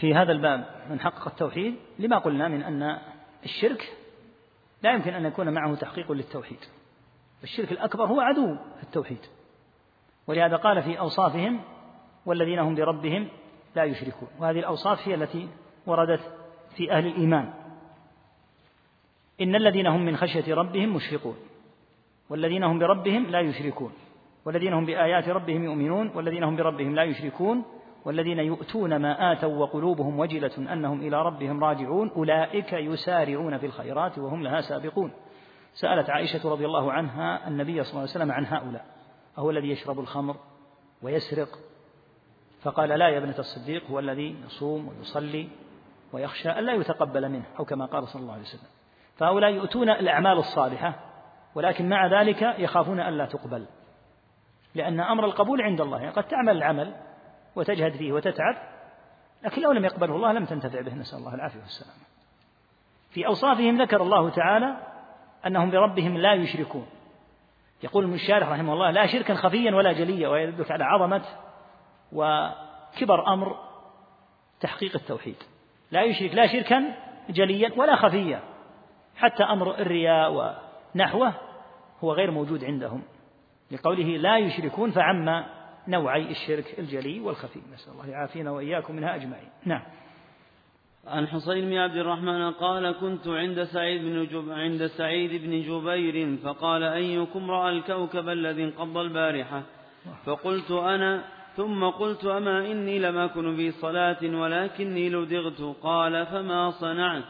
في 0.00 0.14
هذا 0.14 0.32
الباب 0.32 0.64
من 0.90 1.00
حقق 1.00 1.26
التوحيد 1.28 1.74
لما 1.98 2.18
قلنا 2.18 2.48
من 2.48 2.62
أن 2.62 2.98
الشرك 3.44 3.96
لا 4.82 4.92
يمكن 4.92 5.14
أن 5.14 5.26
يكون 5.26 5.52
معه 5.52 5.74
تحقيق 5.74 6.12
للتوحيد. 6.12 6.58
الشرك 7.42 7.72
الأكبر 7.72 8.04
هو 8.04 8.20
عدو 8.20 8.56
التوحيد. 8.82 9.20
ولهذا 10.26 10.56
قال 10.56 10.82
في 10.82 10.98
أوصافهم 10.98 11.60
والذين 12.26 12.58
هم 12.58 12.74
بربهم 12.74 13.28
لا 13.76 13.84
يشركون. 13.84 14.28
وهذه 14.38 14.58
الأوصاف 14.58 15.08
هي 15.08 15.14
التي 15.14 15.48
وردت 15.86 16.20
في 16.76 16.92
أهل 16.92 17.06
الإيمان. 17.06 17.52
إن 19.40 19.54
الذين 19.54 19.86
هم 19.86 20.04
من 20.04 20.16
خشية 20.16 20.54
ربهم 20.54 20.94
مشفقون. 20.94 21.36
والذين 22.30 22.64
هم 22.64 22.78
بربهم 22.78 23.26
لا 23.26 23.40
يشركون. 23.40 23.92
والذين 24.44 24.72
هم 24.72 24.86
بآيات 24.86 25.28
ربهم 25.28 25.64
يؤمنون 25.64 26.10
والذين 26.14 26.42
هم 26.42 26.56
بربهم 26.56 26.94
لا 26.94 27.02
يشركون 27.02 27.64
والذين 28.04 28.38
يؤتون 28.38 28.96
ما 28.96 29.32
آتوا 29.32 29.56
وقلوبهم 29.56 30.18
وجلة 30.18 30.72
أنهم 30.72 31.00
إلى 31.00 31.22
ربهم 31.22 31.64
راجعون 31.64 32.10
أولئك 32.10 32.72
يسارعون 32.72 33.58
في 33.58 33.66
الخيرات 33.66 34.18
وهم 34.18 34.42
لها 34.42 34.60
سابقون. 34.60 35.12
سألت 35.74 36.10
عائشة 36.10 36.50
رضي 36.50 36.66
الله 36.66 36.92
عنها 36.92 37.48
النبي 37.48 37.84
صلى 37.84 37.90
الله 37.90 38.00
عليه 38.00 38.10
وسلم 38.10 38.32
عن 38.32 38.46
هؤلاء. 38.46 38.84
أهو 39.38 39.50
الذي 39.50 39.70
يشرب 39.70 40.00
الخمر 40.00 40.36
ويسرق. 41.02 41.48
فقال 42.62 42.88
لا 42.88 43.08
يا 43.08 43.18
ابنة 43.18 43.38
الصديق 43.38 43.90
هو 43.90 43.98
الذي 43.98 44.36
يصوم 44.46 44.88
ويصلي 44.88 45.48
ويخشى 46.12 46.58
ألا 46.58 46.72
يتقبل 46.72 47.28
منه 47.28 47.44
أو 47.58 47.64
كما 47.64 47.86
قال 47.86 48.08
صلى 48.08 48.22
الله 48.22 48.32
عليه 48.32 48.42
وسلم. 48.42 48.68
فهؤلاء 49.16 49.50
يؤتون 49.50 49.90
الأعمال 49.90 50.38
الصالحة 50.38 51.09
ولكن 51.54 51.88
مع 51.88 52.06
ذلك 52.06 52.42
يخافون 52.42 53.00
ألا 53.00 53.26
تقبل. 53.26 53.66
لأن 54.74 55.00
أمر 55.00 55.24
القبول 55.24 55.62
عند 55.62 55.80
الله 55.80 55.98
يعني 55.98 56.10
قد 56.10 56.24
تعمل 56.24 56.56
العمل 56.56 56.94
وتجهد 57.56 57.92
فيه 57.92 58.12
وتتعب 58.12 58.56
لكن 59.42 59.62
لو 59.62 59.72
لم 59.72 59.84
يقبله 59.84 60.16
الله 60.16 60.32
لم 60.32 60.44
تنتفع 60.44 60.80
به 60.80 60.94
نسأل 60.94 61.18
الله 61.18 61.34
العافية 61.34 61.60
والسلامة 61.60 62.00
في 63.10 63.26
أوصافهم 63.26 63.82
ذكر 63.82 64.02
الله 64.02 64.30
تعالى 64.30 64.76
أنهم 65.46 65.70
بربهم 65.70 66.18
لا 66.18 66.34
يشركون. 66.34 66.86
يقول 67.82 68.04
ابن 68.04 68.14
الشارح 68.14 68.48
رحمه 68.48 68.72
الله 68.72 68.90
لا 68.90 69.06
شركا 69.06 69.34
خفيا 69.34 69.74
ولا 69.74 69.92
جليا 69.92 70.28
ويدلك 70.28 70.70
على 70.70 70.84
عظمة 70.84 71.22
وكبر 72.12 73.32
أمر 73.32 73.56
تحقيق 74.60 74.94
التوحيد. 74.94 75.36
لا 75.90 76.02
يشرك 76.02 76.34
لا 76.34 76.46
شركا 76.46 76.94
جليا 77.30 77.70
ولا 77.76 77.96
خفيا 77.96 78.40
حتى 79.16 79.44
أمر 79.44 79.74
الرياء 79.74 80.69
ونحوه 80.94 81.34
هو 82.00 82.12
غير 82.12 82.30
موجود 82.30 82.64
عندهم. 82.64 83.02
لقوله 83.70 84.16
لا 84.16 84.38
يشركون 84.38 84.90
فعم 84.90 85.44
نوعي 85.88 86.30
الشرك 86.30 86.78
الجلي 86.78 87.20
والخفي. 87.20 87.60
نسأل 87.74 87.92
الله 87.92 88.06
يعافينا 88.06 88.50
وإياكم 88.50 88.96
منها 88.96 89.14
أجمعين. 89.14 89.48
نعم. 89.64 89.82
عن 91.06 91.26
حصين 91.26 91.64
بن 91.64 91.76
عبد 91.76 91.96
الرحمن 91.96 92.50
قال 92.50 92.92
كنت 92.92 93.28
عند 93.28 93.64
سعيد 93.64 94.02
بن 94.02 94.26
جب 94.26 94.50
عند 94.50 94.86
سعيد 94.86 95.42
بن 95.42 95.62
جبير 95.62 96.36
فقال 96.36 96.82
أيكم 96.82 97.50
رأى 97.50 97.72
الكوكب 97.72 98.28
الذي 98.28 98.64
انقض 98.64 98.96
البارحة؟ 98.96 99.62
فقلت 100.24 100.70
أنا 100.70 101.24
ثم 101.56 101.84
قلت 101.84 102.24
أما 102.24 102.72
إني 102.72 102.98
لم 102.98 103.18
أكن 103.18 103.56
في 103.56 103.70
صلاة 103.70 104.18
ولكني 104.22 105.10
لدغت. 105.10 105.76
قال 105.82 106.26
فما 106.26 106.70
صنعت؟ 106.70 107.24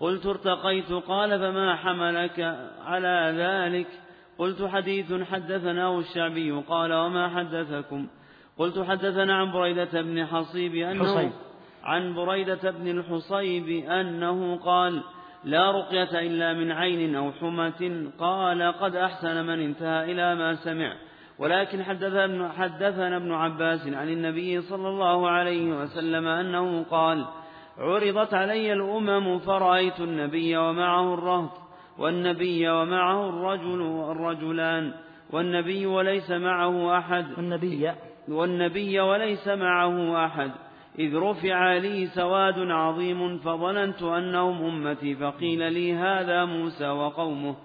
قلت 0.00 0.26
ارتقيت 0.26 0.92
قال 0.92 1.38
فما 1.38 1.76
حملك 1.76 2.56
على 2.84 3.34
ذلك؟ 3.36 3.86
قلت 4.38 4.62
حديث 4.62 5.12
حدثناه 5.22 5.98
الشعبي 5.98 6.52
قال 6.52 6.92
وما 6.92 7.28
حدثكم؟ 7.28 8.06
قلت 8.58 8.78
حدثنا 8.78 9.36
عن 9.36 9.52
بريدة 9.52 10.02
بن 10.02 10.26
حصيب 10.26 10.74
أنه 10.74 11.04
حصيب. 11.04 11.32
عن 11.84 12.14
بريدة 12.14 12.70
بن 12.70 12.88
الحصيب 12.88 13.68
أنه 13.68 14.56
قال 14.56 15.02
لا 15.44 15.70
رقية 15.70 16.18
إلا 16.20 16.52
من 16.52 16.72
عين 16.72 17.14
أو 17.14 17.32
حمة 17.32 18.10
قال 18.18 18.62
قد 18.62 18.96
أحسن 18.96 19.46
من 19.46 19.60
انتهى 19.60 20.12
إلى 20.12 20.34
ما 20.34 20.54
سمع. 20.54 20.96
ولكن 21.38 21.82
حدثنا, 21.82 22.48
حدثنا 22.48 23.16
ابن 23.16 23.32
عباس 23.32 23.86
عن 23.86 24.08
النبي 24.08 24.60
صلى 24.60 24.88
الله 24.88 25.30
عليه 25.30 25.72
وسلم 25.72 26.26
أنه 26.26 26.82
قال 26.82 27.26
عرضت 27.78 28.34
علي 28.34 28.72
الأمم 28.72 29.38
فرأيت 29.38 30.00
النبي 30.00 30.56
ومعه 30.56 31.14
الرهط 31.14 31.50
والنبي 31.98 32.68
ومعه 32.68 33.28
الرجل 33.28 33.80
والرجلان 33.80 34.92
والنبي 35.32 35.86
وليس 35.86 36.30
معه 36.30 36.98
أحد 36.98 37.26
والنبي. 37.36 37.92
والنبي 38.28 39.00
وليس 39.00 39.48
معه 39.48 40.26
أحد 40.26 40.50
إذ 40.98 41.16
رفع 41.16 41.76
لي 41.76 42.06
سواد 42.06 42.58
عظيم 42.58 43.38
فظننت 43.38 44.02
أنهم 44.02 44.64
أمتي 44.64 45.14
فقيل 45.14 45.72
لي 45.72 45.94
هذا 45.94 46.44
موسى 46.44 46.88
وقومه 46.88 47.56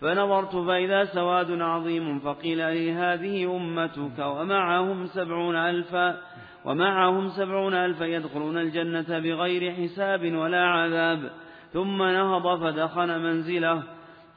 فنظرت 0.00 0.56
فإذا 0.56 1.04
سواد 1.04 1.60
عظيم 1.60 2.18
فقيل 2.18 2.58
لي 2.58 2.92
هذه 2.92 3.56
أمتك 3.56 4.18
ومعهم 4.18 5.06
سبعون 5.06 5.56
ألفا 5.56 6.18
ومعهم 6.64 7.28
سبعون 7.28 7.74
ألفا 7.74 8.04
يدخلون 8.04 8.58
الجنة 8.58 9.18
بغير 9.18 9.72
حساب 9.72 10.34
ولا 10.34 10.64
عذاب. 10.64 11.30
ثم 11.72 12.02
نهض 12.02 12.60
فدخل 12.60 13.18
منزله 13.18 13.82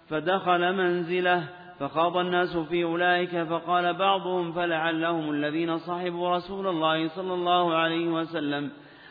فدخل 0.09 0.73
منزله 0.73 1.43
فخاض 1.79 2.17
الناس 2.17 2.57
في 2.57 2.83
أولئك 2.83 3.43
فقال 3.43 3.93
بعضهم 3.93 4.51
فلعلهم 4.51 5.29
الذين 5.31 5.77
صحبوا 5.77 6.35
رسول 6.35 6.67
الله 6.67 7.07
صلى 7.07 7.33
الله 7.33 7.75
عليه 7.75 8.07
وسلم. 8.07 8.69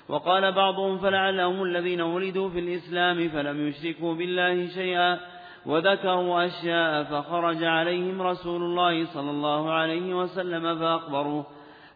وقال 0.09 0.53
بعضهم 0.53 0.99
فلعلهم 0.99 1.63
الذين 1.63 2.01
ولدوا 2.01 2.49
في 2.49 2.59
الإسلام 2.59 3.29
فلم 3.29 3.69
يشركوا 3.69 4.15
بالله 4.15 4.67
شيئا. 4.67 5.21
وذكروا 5.67 6.47
أشياء 6.47 7.05
فخرج 7.05 7.65
عليهم 7.65 8.23
رسول 8.23 8.63
الله 8.63 9.05
صلى 9.05 9.31
الله 9.31 9.73
عليه 9.73 10.15
وسلم 10.15 10.79
فأخبروه. 10.79 11.47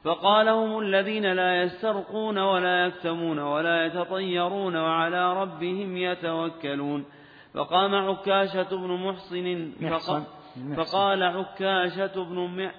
فقال 0.04 0.48
هم 0.48 0.78
الذين 0.78 1.32
لا 1.32 1.62
يسترقون 1.62 2.38
ولا 2.38 2.86
يكتمون 2.86 3.38
ولا 3.38 3.86
يتطيرون 3.86 4.76
وعلى 4.76 5.42
ربهم 5.42 5.96
يتوكلون. 5.96 7.04
فقام 7.54 7.94
عكاشة 7.94 8.76
بن 8.76 8.90
محصن 8.90 9.72
فقال 10.76 11.22
عكاشة 11.22 12.24
بن 12.24 12.70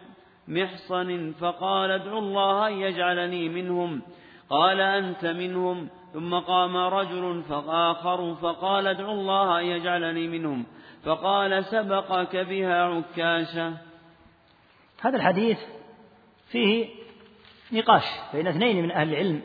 محصن 0.47 1.34
فقال 1.39 1.91
ادعوا 1.91 2.20
الله 2.20 2.67
أن 2.67 2.74
يجعلني 2.74 3.49
منهم. 3.49 4.01
قال 4.49 4.82
أنت 4.82 5.26
منهم. 5.26 5.89
ثم 6.13 6.39
قام 6.39 6.78
رجل 6.78 7.43
فآخر 7.49 8.36
فقال 8.36 8.88
ادعوا 8.88 9.13
الله 9.13 9.59
أن 9.59 9.65
يجعلني 9.65 10.28
منهم. 10.28 10.65
فقال 11.03 11.65
سبقك 11.65 12.36
بها 12.36 12.84
عكاشة. 12.84 13.74
هذا 15.01 15.17
الحديث 15.17 15.59
فيه 16.51 16.99
نقاش 17.72 18.03
بين 18.34 18.47
اثنين 18.47 18.84
من 18.84 18.91
أهل 18.91 19.09
العلم 19.09 19.41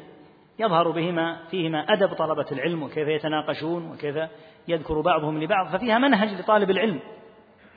يظهر 0.59 0.91
بهما 0.91 1.45
فيهما 1.51 1.93
أدب 1.93 2.13
طلبة 2.13 2.47
العلم 2.53 2.83
وكيف 2.83 3.09
يتناقشون 3.09 3.91
وكيف 3.93 4.17
يذكر 4.69 5.01
بعضهم 5.01 5.43
لبعض 5.43 5.77
ففيها 5.77 5.99
منهج 5.99 6.41
لطالب 6.41 6.71
العلم. 6.71 7.01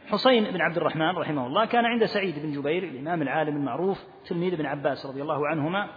حسين 0.08 0.44
بن 0.44 0.62
عبد 0.62 0.78
الرحمن 0.78 1.18
رحمه 1.18 1.48
الله 1.48 1.66
كان 1.66 1.86
عند 1.86 2.06
سعيد 2.06 2.40
بن 2.40 2.52
جبير 2.52 2.84
الإمام 2.84 3.22
العالم 3.22 3.56
المعروف 3.56 4.04
تلميذ 4.26 4.54
ابن 4.54 4.66
عباس 4.66 5.06
رضي 5.06 5.22
الله 5.22 5.48
عنهما. 5.48 5.90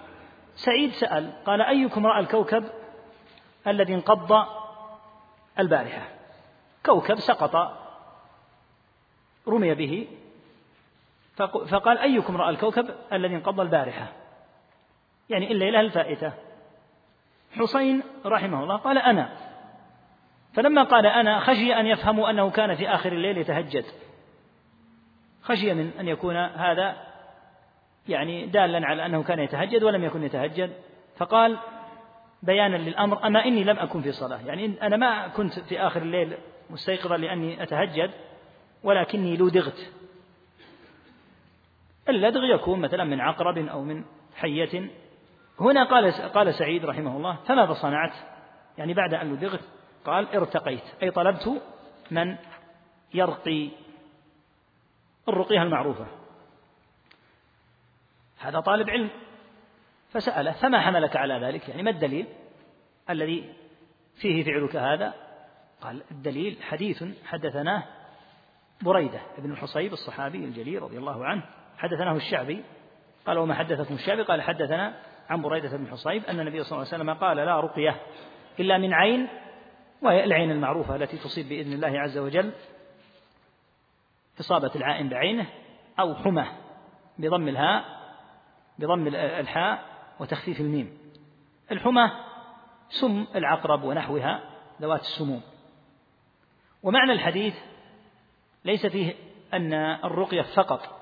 سعيد 0.55 0.91
سأل 0.91 1.33
قال 1.45 1.63
أيكم 1.63 2.07
رأى 2.07 2.21
الكوكب 2.21 2.65
الذي 3.67 3.95
انقض 3.95 4.47
البارحة؟ 5.59 6.09
كوكب 6.87 7.15
سقط 7.15 7.77
رمي 9.49 9.75
به. 9.75 10.07
فقال 11.69 11.99
أيكم 11.99 12.37
رأى 12.37 12.51
الكوكب 12.51 12.91
الذي 13.13 13.35
انقض 13.35 13.61
البارحة؟ 13.61 14.20
يعني 15.31 15.53
الليلة 15.53 15.81
الفائتة. 15.81 16.33
حسين 17.53 18.03
رحمه 18.27 18.63
الله 18.63 18.77
قال 18.77 18.99
أنا. 18.99 19.37
فلما 20.55 20.83
قال 20.83 21.07
أنا 21.07 21.41
خشي 21.41 21.75
أن 21.75 21.87
يفهموا 21.87 22.31
أنه 22.31 22.51
كان 22.51 22.75
في 22.75 22.89
آخر 22.89 23.13
الليل 23.13 23.39
يتهجد. 23.39 23.85
خشي 25.43 25.75
من 25.75 25.91
أن 26.01 26.09
يكون 26.09 26.37
هذا 26.37 26.97
يعني 28.09 28.47
دالا 28.47 28.87
على 28.87 29.07
أنه 29.07 29.23
كان 29.23 29.39
يتهجد 29.39 29.83
ولم 29.83 30.05
يكن 30.05 30.23
يتهجد. 30.23 30.73
فقال 31.17 31.59
بيانا 32.43 32.77
للأمر 32.77 33.27
أما 33.27 33.45
إني 33.45 33.65
لم 33.65 33.79
أكن 33.79 34.03
في 34.03 34.13
صلاة. 34.13 34.41
يعني 34.47 34.83
أنا 34.83 34.97
ما 34.97 35.29
كنت 35.29 35.59
في 35.59 35.81
آخر 35.81 36.03
الليل 36.03 36.37
مستيقظا 36.71 37.17
لأني 37.17 37.63
أتهجد 37.63 38.11
ولكني 38.83 39.37
لدغت 39.37 39.93
اللدغ 42.09 42.45
يكون 42.45 42.81
مثلا 42.81 43.05
من 43.05 43.21
عقرب 43.21 43.59
أو 43.59 43.83
من 43.83 44.05
حية. 44.37 44.91
هنا 45.61 45.85
قال 45.85 46.13
قال 46.13 46.55
سعيد 46.55 46.85
رحمه 46.85 47.17
الله 47.17 47.37
فماذا 47.37 47.73
صنعت؟ 47.73 48.13
يعني 48.79 48.95
بعد 48.95 49.15
أن 49.15 49.33
لدغت 49.33 49.61
قال 50.05 50.35
ارتقيت. 50.35 50.83
أي 51.03 51.11
طلبت 51.11 51.63
من 52.11 52.37
يرقي 53.15 53.71
الرقية 55.29 55.63
المعروفة. 55.63 56.07
هذا 58.39 58.61
طالب 58.61 58.91
علم. 58.91 59.11
فسأله 60.13 60.53
فما 60.53 60.81
حملك 60.81 61.17
على 61.17 61.35
ذلك؟ 61.35 61.69
يعني 61.69 61.83
ما 61.83 61.91
الدليل 61.91 62.27
الذي 63.11 63.55
فيه 64.21 64.45
فعلك 64.45 64.77
هذا؟ 64.77 65.15
قال 65.81 66.03
الدليل 66.11 66.63
حديث 66.63 67.05
حدثناه 67.25 67.85
بريدة 68.83 69.21
بن 69.39 69.53
الحصيب 69.53 69.93
الصحابي 69.93 70.39
الجليل 70.45 70.83
رضي 70.83 70.99
الله 70.99 71.25
عنه 71.25 71.43
حدثناه 71.79 72.17
الشعبي. 72.17 72.65
قال 73.27 73.39
وما 73.39 73.55
حدثكم 73.55 73.95
الشعبي؟ 73.95 74.23
قال 74.23 74.43
حدثنا 74.43 74.95
عن 75.31 75.43
بريدة 75.43 75.77
بن 75.77 75.87
حصيب 75.87 76.25
أن 76.25 76.41
النبي 76.41 76.65
صلى 76.65 76.77
الله 76.77 76.93
عليه 76.93 77.03
وسلم 77.03 77.15
قال 77.15 77.37
لا 77.37 77.61
رقية 77.61 78.01
إلا 78.61 78.79
من 78.79 78.95
عين 78.95 79.29
وهي 80.03 80.25
العين 80.25 80.51
المعروفة 80.51 80.97
التي 80.97 81.17
تصيب 81.17 81.49
بإذن 81.49 81.73
الله 81.73 82.01
عز 82.01 82.19
وجل 82.19 82.53
إصابة 84.41 84.71
العائن 84.77 85.09
بعينه 85.09 85.47
أو 86.01 86.15
حمى 86.15 86.47
بضم 87.19 87.49
الهاء 87.49 87.85
بضم 88.79 89.07
الحاء 89.17 89.85
وتخفيف 90.21 90.61
الميم. 90.61 90.99
الحمى 91.73 92.11
سم 92.89 93.27
العقرب 93.35 93.85
ونحوها 93.85 94.41
ذوات 94.83 95.01
السموم. 95.01 95.43
ومعنى 96.83 97.13
الحديث 97.13 97.55
ليس 98.65 98.87
فيه 98.87 99.15
أن 99.55 99.75
الرقية 99.75 100.43
فقط 100.43 101.00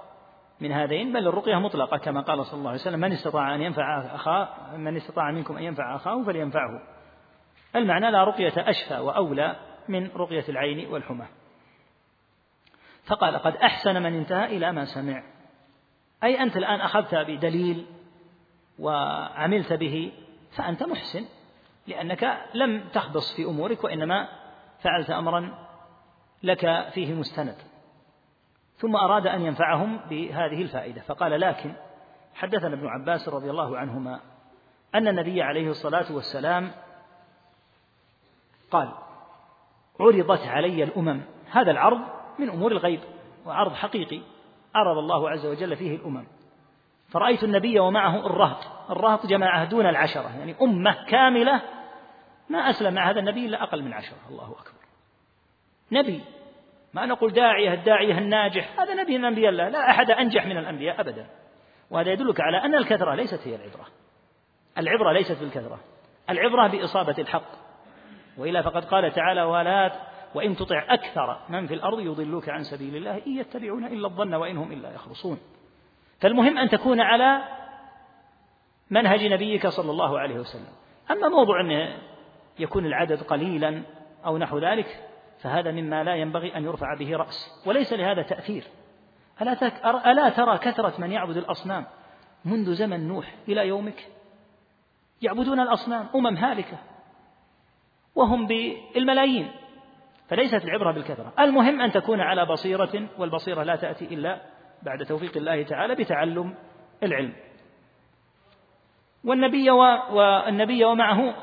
من 0.60 0.72
هذين 0.72 1.12
بل 1.12 1.28
الرقية 1.28 1.56
مطلقة 1.56 1.96
كما 1.98 2.20
قال 2.20 2.46
صلى 2.46 2.58
الله 2.58 2.70
عليه 2.70 2.80
وسلم 2.80 3.00
من 3.00 3.12
استطاع 3.12 3.54
أن 3.54 3.62
ينفع 3.62 4.14
أخاه 4.14 4.76
من 4.76 4.96
استطاع 4.96 5.30
منكم 5.30 5.56
أن 5.56 5.62
ينفع 5.62 5.96
أخاه 5.96 6.22
فلينفعه. 6.22 6.82
المعنى 7.76 8.10
لا 8.10 8.24
رقية 8.24 8.52
أشفى 8.56 8.98
وأولى 8.98 9.56
من 9.88 10.10
رقية 10.16 10.44
العين 10.48 10.92
والحمى. 10.92 11.26
فقال 13.04 13.38
قد 13.38 13.56
أحسن 13.56 14.02
من 14.02 14.14
انتهى 14.14 14.56
إلى 14.56 14.72
ما 14.72 14.84
سمع. 14.84 15.22
أي 16.24 16.42
أنت 16.42 16.56
الآن 16.56 16.80
أخذت 16.80 17.14
بدليل 17.14 17.86
وعملت 18.78 19.72
به 19.72 20.12
فأنت 20.50 20.82
محسن 20.82 21.24
لأنك 21.86 22.38
لم 22.54 22.88
تخبص 22.92 23.36
في 23.36 23.44
أمورك 23.44 23.84
وإنما 23.84 24.28
فعلت 24.80 25.10
أمرا 25.10 25.68
لك 26.42 26.88
فيه 26.92 27.14
مستند. 27.14 27.67
ثم 28.78 28.96
أراد 28.96 29.26
أن 29.26 29.42
ينفعهم 29.42 30.00
بهذه 30.10 30.62
الفائدة 30.62 31.02
فقال 31.02 31.40
لكن 31.40 31.72
حدثنا 32.34 32.74
ابن 32.74 32.86
عباس 32.86 33.28
رضي 33.28 33.50
الله 33.50 33.78
عنهما 33.78 34.20
أن 34.94 35.08
النبي 35.08 35.42
عليه 35.42 35.70
الصلاة 35.70 36.12
والسلام 36.12 36.70
قال 38.70 38.92
عرضت 40.00 40.46
علي 40.46 40.84
الأمم 40.84 41.20
هذا 41.50 41.70
العرض 41.70 42.00
من 42.38 42.50
أمور 42.50 42.72
الغيب 42.72 43.00
وعرض 43.46 43.72
حقيقي 43.72 44.20
عرض 44.74 44.98
الله 44.98 45.30
عز 45.30 45.46
وجل 45.46 45.76
فيه 45.76 45.96
الأمم. 45.96 46.24
فرأيت 47.08 47.44
النبي 47.44 47.80
ومعه 47.80 48.26
الرهط 48.26 48.90
الرهط 48.90 49.26
جماعة 49.26 49.64
دون 49.64 49.86
العشرة 49.86 50.38
يعني 50.38 50.54
أمة 50.62 51.04
كاملة 51.08 51.62
ما 52.48 52.70
أسلم 52.70 52.94
مع 52.94 53.10
هذا 53.10 53.20
النبي 53.20 53.46
إلا 53.46 53.62
أقل 53.62 53.82
من 53.82 53.92
عشرة 53.92 54.16
الله 54.28 54.52
أكبر. 54.52 54.78
نبي 55.92 56.20
ما 56.94 57.06
نقول 57.06 57.32
داعية 57.32 57.74
الداعية 57.74 58.18
الناجح 58.18 58.80
هذا 58.80 58.94
نبي 58.94 59.18
من 59.18 59.24
أنبياء 59.24 59.50
الله 59.50 59.68
لا 59.68 59.90
أحد 59.90 60.10
أنجح 60.10 60.46
من 60.46 60.58
الأنبياء 60.58 61.00
أبدا. 61.00 61.26
وهذا 61.90 62.12
يدلك 62.12 62.40
على 62.40 62.64
أن 62.64 62.74
الكثرة 62.74 63.14
ليست 63.14 63.48
هي 63.48 63.54
العبرة. 63.54 63.86
العبرة 64.78 65.12
ليست 65.12 65.40
بالكثرة. 65.40 65.80
العبرة 66.30 66.66
بإصابة 66.68 67.14
الحق. 67.18 67.68
وإلا 68.38 68.62
فقد 68.62 68.84
قال 68.84 69.12
تعالى 69.12 69.42
ولا 69.42 69.92
وإن 70.34 70.56
تطع 70.56 70.84
أكثر 70.88 71.40
من 71.48 71.66
في 71.66 71.74
الأرض 71.74 72.00
يضلوك 72.00 72.48
عن 72.48 72.62
سبيل 72.62 72.96
الله 72.96 73.16
إن 73.26 73.38
يتبعون 73.38 73.84
إلا 73.84 74.06
الظن 74.06 74.34
وإن 74.34 74.56
هم 74.56 74.72
إلا 74.72 74.94
يخرصون. 74.94 75.38
فالمهم 76.20 76.58
أن 76.58 76.68
تكون 76.68 77.00
على 77.00 77.42
منهج 78.90 79.24
نبيك 79.24 79.66
صلى 79.66 79.90
الله 79.90 80.18
عليه 80.18 80.38
وسلم. 80.38 80.72
أما 81.10 81.28
موضوع 81.28 81.60
أن 81.60 81.98
يكون 82.58 82.86
العدد 82.86 83.22
قليلا 83.22 83.82
أو 84.26 84.38
نحو 84.38 84.58
ذلك 84.58 85.07
فهذا 85.42 85.70
مما 85.70 86.04
لا 86.04 86.14
ينبغي 86.14 86.56
أن 86.56 86.64
يرفع 86.64 86.94
به 86.94 87.16
رأس 87.16 87.62
وليس 87.66 87.92
لهذا 87.92 88.22
تأثير. 88.22 88.64
ألا, 90.06 90.28
ترى 90.28 90.58
كثرة 90.58 91.00
من 91.00 91.12
يعبد 91.12 91.36
الأصنام 91.36 91.86
منذ 92.44 92.74
زمن 92.74 93.08
نوح 93.08 93.34
إلى 93.48 93.68
يومك؟ 93.68 94.08
يعبدون 95.22 95.60
الأصنام 95.60 96.08
أمم 96.14 96.36
هالكة 96.36 96.78
وهم 98.14 98.46
بالملايين. 98.46 99.50
فليست 100.28 100.64
العبرة 100.64 100.92
بالكثرة. 100.92 101.32
المهم 101.38 101.80
أن 101.80 101.92
تكون 101.92 102.20
على 102.20 102.46
بصيرة 102.46 103.08
والبصيرة 103.18 103.62
لا 103.62 103.76
تأتي 103.76 104.04
إلا 104.04 104.42
بعد 104.82 105.04
توفيق 105.04 105.36
الله 105.36 105.62
تعالى 105.62 105.94
بتعلم 105.94 106.54
العلم. 107.02 107.32
والنبي 109.24 109.70
والنبي 109.70 110.84
ومعه 110.84 111.34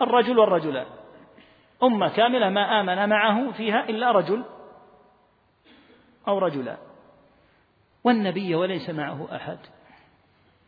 الرجل 0.00 0.38
والرجلان. 0.38 0.86
أمة 1.82 2.08
كاملة 2.08 2.50
ما 2.50 2.80
آمن 2.80 3.08
معه 3.08 3.52
فيها 3.52 3.88
إلا 3.88 4.12
رجل 4.12 4.44
أو 6.28 6.38
رجلان 6.38 6.76
والنبي 8.04 8.54
وليس 8.54 8.90
معه 8.90 9.36
أحد. 9.36 9.58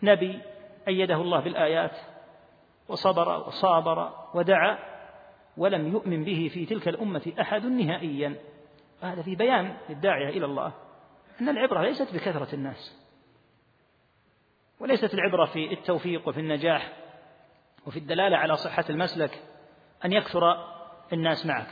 نبي 0.03 0.41
أيده 0.89 1.15
الله 1.15 1.41
بالآيات 1.41 1.97
وصبر 2.89 3.49
وصابر 3.49 4.13
ودعا 4.35 4.79
ولم 5.57 5.93
يؤمن 5.93 6.25
به 6.25 6.51
في 6.55 6.67
تلك 6.67 6.89
الأمة 6.89 7.33
أحد 7.41 7.67
نهائيا. 7.67 8.35
هذا 9.03 9.23
في 9.23 9.35
بيان 9.35 9.77
للداعية 9.89 10.29
إلى 10.29 10.45
الله 10.45 10.73
أن 11.41 11.49
العبرة 11.49 11.83
ليست 11.83 12.15
بكثرة 12.15 12.55
الناس. 12.55 13.09
وليست 14.81 15.15
العبرة 15.15 15.45
في 15.45 15.73
التوفيق 15.73 16.29
وفي 16.29 16.41
النجاح 16.41 16.93
وفي 17.87 17.99
الدلالة 17.99 18.37
على 18.37 18.57
صحة 18.57 18.85
المسلك 18.91 19.43
أن 20.05 20.13
يكثر 20.13 20.78
الناس 21.13 21.47
معك. 21.47 21.69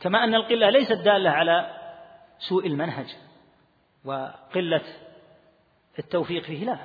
كما 0.00 0.24
أن 0.24 0.34
القلة 0.34 0.70
ليست 0.70 0.92
دالة 0.92 1.30
على 1.30 1.70
سوء 2.38 2.66
المنهج 2.66 3.16
وقلة 4.04 4.82
التوفيق 5.98 6.42
فيه 6.42 6.64
لا. 6.64 6.78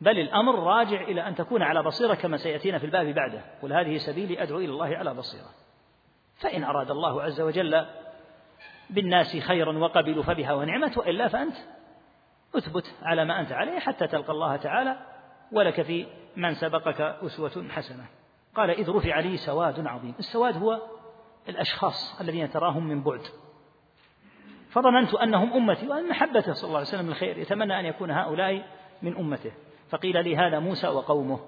بل 0.00 0.18
الأمر 0.18 0.58
راجع 0.58 1.00
إلى 1.00 1.28
أن 1.28 1.34
تكون 1.34 1.62
على 1.62 1.82
بصيرة 1.82 2.14
كما 2.14 2.36
سيأتينا 2.36 2.78
في 2.78 2.86
الباب 2.86 3.06
بعده. 3.06 3.40
قل 3.62 3.72
هذه 3.72 3.96
سبيلي 3.96 4.42
أدعو 4.42 4.58
إلى 4.58 4.72
الله 4.72 4.96
على 4.96 5.14
بصيرة. 5.14 5.50
فإن 6.36 6.64
أراد 6.64 6.90
الله 6.90 7.22
عز 7.22 7.40
وجل 7.40 7.86
بالناس 8.90 9.36
خيرا 9.36 9.78
وقبلوا 9.78 10.22
فبها 10.22 10.52
ونعمت 10.52 10.98
وإلا 10.98 11.28
فأنت 11.28 11.56
أثبت 12.54 12.94
على 13.02 13.24
ما 13.24 13.40
أنت 13.40 13.52
عليه 13.52 13.78
حتى 13.78 14.06
تلقى 14.06 14.32
الله 14.32 14.56
تعالى 14.56 14.96
ولك 15.52 15.82
في 15.82 16.06
من 16.36 16.54
سبقك 16.54 17.00
أسوة 17.00 17.68
حسنة. 17.70 18.04
قال 18.54 18.70
إذ 18.70 18.90
رفع 18.90 19.20
لي 19.20 19.36
سواد 19.36 19.86
عظيم. 19.86 20.14
السواد 20.18 20.56
هو 20.56 20.80
الأشخاص 21.48 22.20
الذين 22.20 22.50
تراهم 22.50 22.86
من 22.86 23.02
بعد. 23.02 23.20
فظننت 24.70 25.14
أنهم 25.14 25.52
أمتي 25.52 25.88
وأن 25.88 26.08
محبته 26.08 26.52
صلى 26.52 26.68
الله 26.68 26.78
عليه 26.78 26.88
وسلم 26.88 27.08
الخير. 27.08 27.38
يتمنى 27.38 27.80
أن 27.80 27.84
يكون 27.84 28.10
هؤلاء 28.10 28.66
من 29.02 29.16
أمته. 29.16 29.52
فقيل 29.90 30.24
لي 30.24 30.36
هذا 30.36 30.58
موسى 30.58 30.88
وقومه. 30.88 31.40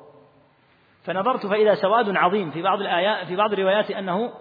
فنظرت 1.04 1.46
فإذا 1.46 1.74
سواد 1.74 2.16
عظيم 2.16 2.50
في 2.50 2.62
بعض 2.62 2.80
الآيات 2.80 3.26
في 3.26 3.36
بعض 3.36 3.52
الروايات 3.52 3.90
أنه 3.90 4.32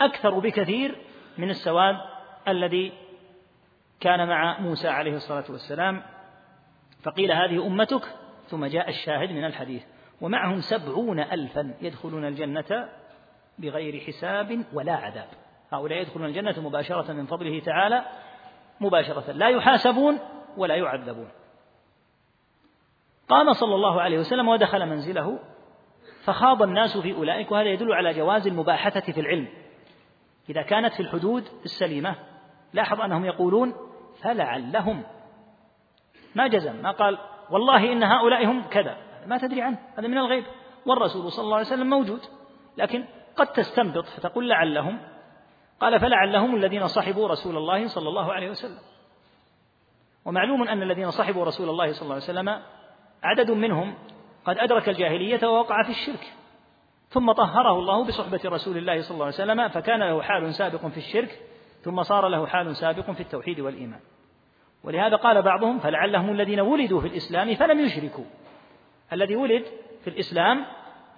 أكثر 0.00 0.38
بكثير 0.38 0.98
من 1.38 1.50
السواد 1.50 1.96
الذي 2.48 2.92
كان 4.00 4.28
مع 4.28 4.60
موسى 4.60 4.88
عليه 4.88 5.16
الصلاة 5.16 5.44
والسلام. 5.50 6.02
فقيل 7.02 7.32
هذه 7.32 7.66
أمتك 7.66 8.02
ثم 8.48 8.66
جاء 8.66 8.88
الشاهد 8.88 9.30
من 9.30 9.44
الحديث. 9.44 9.82
ومعهم 10.20 10.60
سبعون 10.60 11.20
ألفا 11.20 11.74
يدخلون 11.80 12.24
الجنة 12.24 12.88
بغير 13.58 14.00
حساب 14.00 14.64
ولا 14.72 14.92
عذاب. 14.92 15.28
هؤلاء 15.72 15.98
يدخلون 15.98 16.26
الجنة 16.26 16.54
مباشرة 16.60 17.12
من 17.12 17.26
فضله 17.26 17.60
تعالى 17.60 18.04
مباشرة. 18.80 19.32
لا 19.32 19.48
يحاسبون 19.48 20.18
ولا 20.56 20.74
يعذبون. 20.74 21.28
قام 23.28 23.52
صلى 23.52 23.74
الله 23.74 24.02
عليه 24.02 24.18
وسلم 24.18 24.48
ودخل 24.48 24.86
منزله 24.86 25.38
فخاض 26.24 26.62
الناس 26.62 26.98
في 26.98 27.14
أولئك 27.14 27.52
وهذا 27.52 27.68
يدل 27.68 27.92
على 27.92 28.14
جواز 28.14 28.46
المباحثة 28.46 29.12
في 29.12 29.20
العلم. 29.20 29.48
إذا 30.50 30.62
كانت 30.62 30.94
في 30.94 31.00
الحدود 31.00 31.44
السليمة 31.64 32.16
لاحظ 32.72 33.00
أنهم 33.00 33.24
يقولون 33.24 33.74
فلعلهم. 34.22 35.02
ما 36.34 36.46
جزم 36.46 36.82
ما 36.82 36.90
قال 36.90 37.18
والله 37.50 37.92
إن 37.92 38.02
هؤلاء 38.02 38.46
هم 38.46 38.62
كذا. 38.62 38.96
ما 39.26 39.38
تدري 39.38 39.62
عنه 39.62 39.78
هذا 39.98 40.08
من 40.08 40.18
الغيب. 40.18 40.44
والرسول 40.86 41.32
صلى 41.32 41.44
الله 41.44 41.56
عليه 41.56 41.66
وسلم 41.66 41.90
موجود 41.90 42.20
لكن 42.78 43.04
قد 43.36 43.46
تستنبط 43.46 44.06
فتقول 44.06 44.48
لعلهم 44.48 45.00
قال 45.80 46.00
فلعلهم 46.00 46.54
الذين 46.56 46.86
صحبوا 46.88 47.28
رسول 47.28 47.56
الله 47.56 47.86
صلى 47.86 48.08
الله 48.08 48.32
عليه 48.32 48.50
وسلم. 48.50 48.78
ومعلوم 50.24 50.68
أن 50.68 50.82
الذين 50.82 51.10
صحبوا 51.10 51.44
رسول 51.44 51.68
الله 51.68 51.92
صلى 51.92 52.02
الله 52.02 52.14
عليه 52.14 52.24
وسلم 52.24 52.62
عدد 53.22 53.50
منهم 53.50 53.94
قد 54.44 54.58
أدرك 54.58 54.88
الجاهلية 54.88 55.46
ووقع 55.48 55.82
في 55.82 55.90
الشرك 55.90 56.32
ثم 57.08 57.32
طهره 57.32 57.78
الله 57.78 58.04
بصحبة 58.04 58.40
رسول 58.44 58.76
الله 58.76 59.00
صلى 59.00 59.14
الله 59.14 59.24
عليه 59.24 59.34
وسلم 59.34 59.68
فكان 59.68 60.00
له 60.00 60.22
حال 60.22 60.54
سابق 60.54 60.86
في 60.86 60.96
الشرك 60.96 61.40
ثم 61.82 62.02
صار 62.02 62.28
له 62.28 62.46
حال 62.46 62.76
سابق 62.76 63.10
في 63.10 63.20
التوحيد 63.20 63.60
والإيمان. 63.60 64.00
ولهذا 64.84 65.16
قال 65.16 65.42
بعضهم 65.42 65.78
فلعلهم 65.78 66.30
الذين 66.30 66.60
ولدوا 66.60 67.00
في 67.00 67.06
الإسلام 67.06 67.54
فلم 67.54 67.80
يشركوا. 67.80 68.24
الذي 69.12 69.36
ولد 69.36 69.64
في 70.04 70.10
الإسلام 70.10 70.64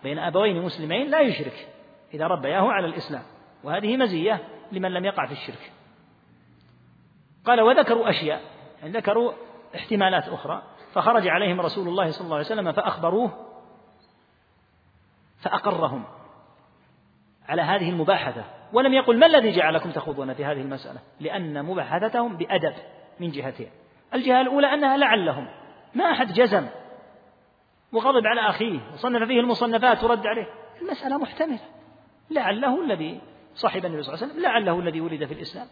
بين 0.02 0.18
أبوين 0.18 0.62
مسلمين 0.62 1.10
لا 1.10 1.20
يشرك 1.20 1.68
إذا 2.14 2.26
ربياه 2.26 2.72
على 2.72 2.86
الإسلام 2.86 3.22
وهذه 3.64 3.96
مزية 3.96 4.40
لمن 4.72 4.90
لم 4.90 5.04
يقع 5.04 5.26
في 5.26 5.32
الشرك. 5.32 5.72
قال 7.44 7.60
وذكروا 7.60 8.10
أشياء 8.10 8.40
يعني 8.80 8.92
ذكروا 8.92 9.32
احتمالات 9.76 10.28
أخرى 10.28 10.62
فخرج 10.92 11.28
عليهم 11.28 11.60
رسول 11.60 11.88
الله 11.88 12.10
صلى 12.10 12.24
الله 12.24 12.36
عليه 12.36 12.46
وسلم 12.46 12.72
فأخبروه 12.72 13.46
فأقرهم 15.38 16.04
على 17.48 17.62
هذه 17.62 17.90
المباحثة. 17.90 18.44
ولم 18.72 18.92
يقل 18.92 19.18
ما 19.18 19.26
الذي 19.26 19.52
جعلكم 19.52 19.90
تخوضون 19.90 20.34
في 20.34 20.44
هذه 20.44 20.60
المسألة؟ 20.60 21.00
لأن 21.20 21.64
مباحثتهم 21.64 22.36
بأدب 22.36 22.74
من 23.20 23.30
جهتين. 23.30 23.70
الجهة 24.14 24.40
الأولى 24.40 24.74
أنها 24.74 24.96
لعلهم 24.96 25.48
ما 25.94 26.10
أحد 26.10 26.32
جزم 26.32 26.66
وغضب 27.92 28.26
على 28.26 28.40
أخيه 28.40 28.80
وصنف 28.92 29.28
فيه 29.28 29.40
المصنفات 29.40 30.04
ورد 30.04 30.26
عليه. 30.26 30.46
المسألة 30.82 31.18
محتملة. 31.18 31.60
لعله 32.30 32.84
الذي 32.84 33.20
صاحب 33.54 33.84
النبي 33.84 34.02
صلى 34.02 34.14
الله 34.14 34.24
عليه 34.24 34.32
وسلم 34.32 34.44
لعله 34.44 34.80
الذي 34.80 35.00
ولد 35.00 35.24
في 35.24 35.34
الإسلام. 35.34 35.66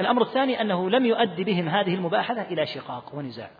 الأمر 0.00 0.22
الثاني 0.22 0.60
أنه 0.60 0.90
لم 0.90 1.06
يؤد 1.06 1.40
بهم 1.40 1.68
هذه 1.68 1.94
المباحثة 1.94 2.42
إلى 2.42 2.66
شقاق 2.66 3.14
ونزاع. 3.14 3.50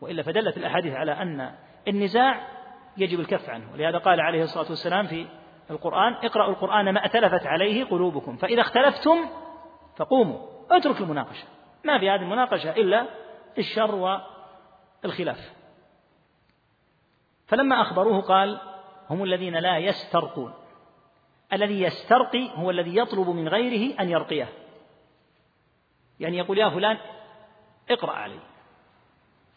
وإلا 0.00 0.22
فدلت 0.22 0.56
الأحاديث 0.56 0.94
على 0.94 1.12
أن 1.12 1.54
النزاع 1.88 2.48
يجب 2.96 3.20
الكف 3.20 3.50
عنه. 3.50 3.72
ولهذا 3.72 3.98
قال 3.98 4.20
عليه 4.20 4.42
الصلاة 4.42 4.68
والسلام 4.68 5.06
في 5.06 5.26
القرآن 5.70 6.12
اقرأوا 6.14 6.50
القرآن 6.50 6.94
ما 6.94 7.04
أتلفت 7.04 7.46
عليه 7.46 7.84
قلوبكم 7.84 8.36
فإذا 8.36 8.60
اختلفتم 8.60 9.18
فقوموا. 9.96 10.38
اترك 10.70 11.00
المناقشة. 11.00 11.44
ما 11.84 11.98
في 11.98 12.10
هذه 12.10 12.20
المناقشة 12.20 12.70
إلا 12.70 13.06
الشر 13.58 14.20
والخلاف. 15.04 15.61
فلما 17.52 17.82
أخبروه 17.82 18.20
قال 18.20 18.60
هم 19.10 19.22
الذين 19.22 19.56
لا 19.56 19.78
يسترقون. 19.78 20.52
الذي 21.52 21.82
يسترقي 21.82 22.50
هو 22.54 22.70
الذي 22.70 22.96
يطلب 22.96 23.28
من 23.28 23.48
غيره 23.48 24.00
أن 24.00 24.08
يرقيه. 24.08 24.48
يعني 26.20 26.38
يقول 26.38 26.58
يا 26.58 26.68
فلان 26.68 26.98
اقرأ 27.90 28.12
علي. 28.12 28.38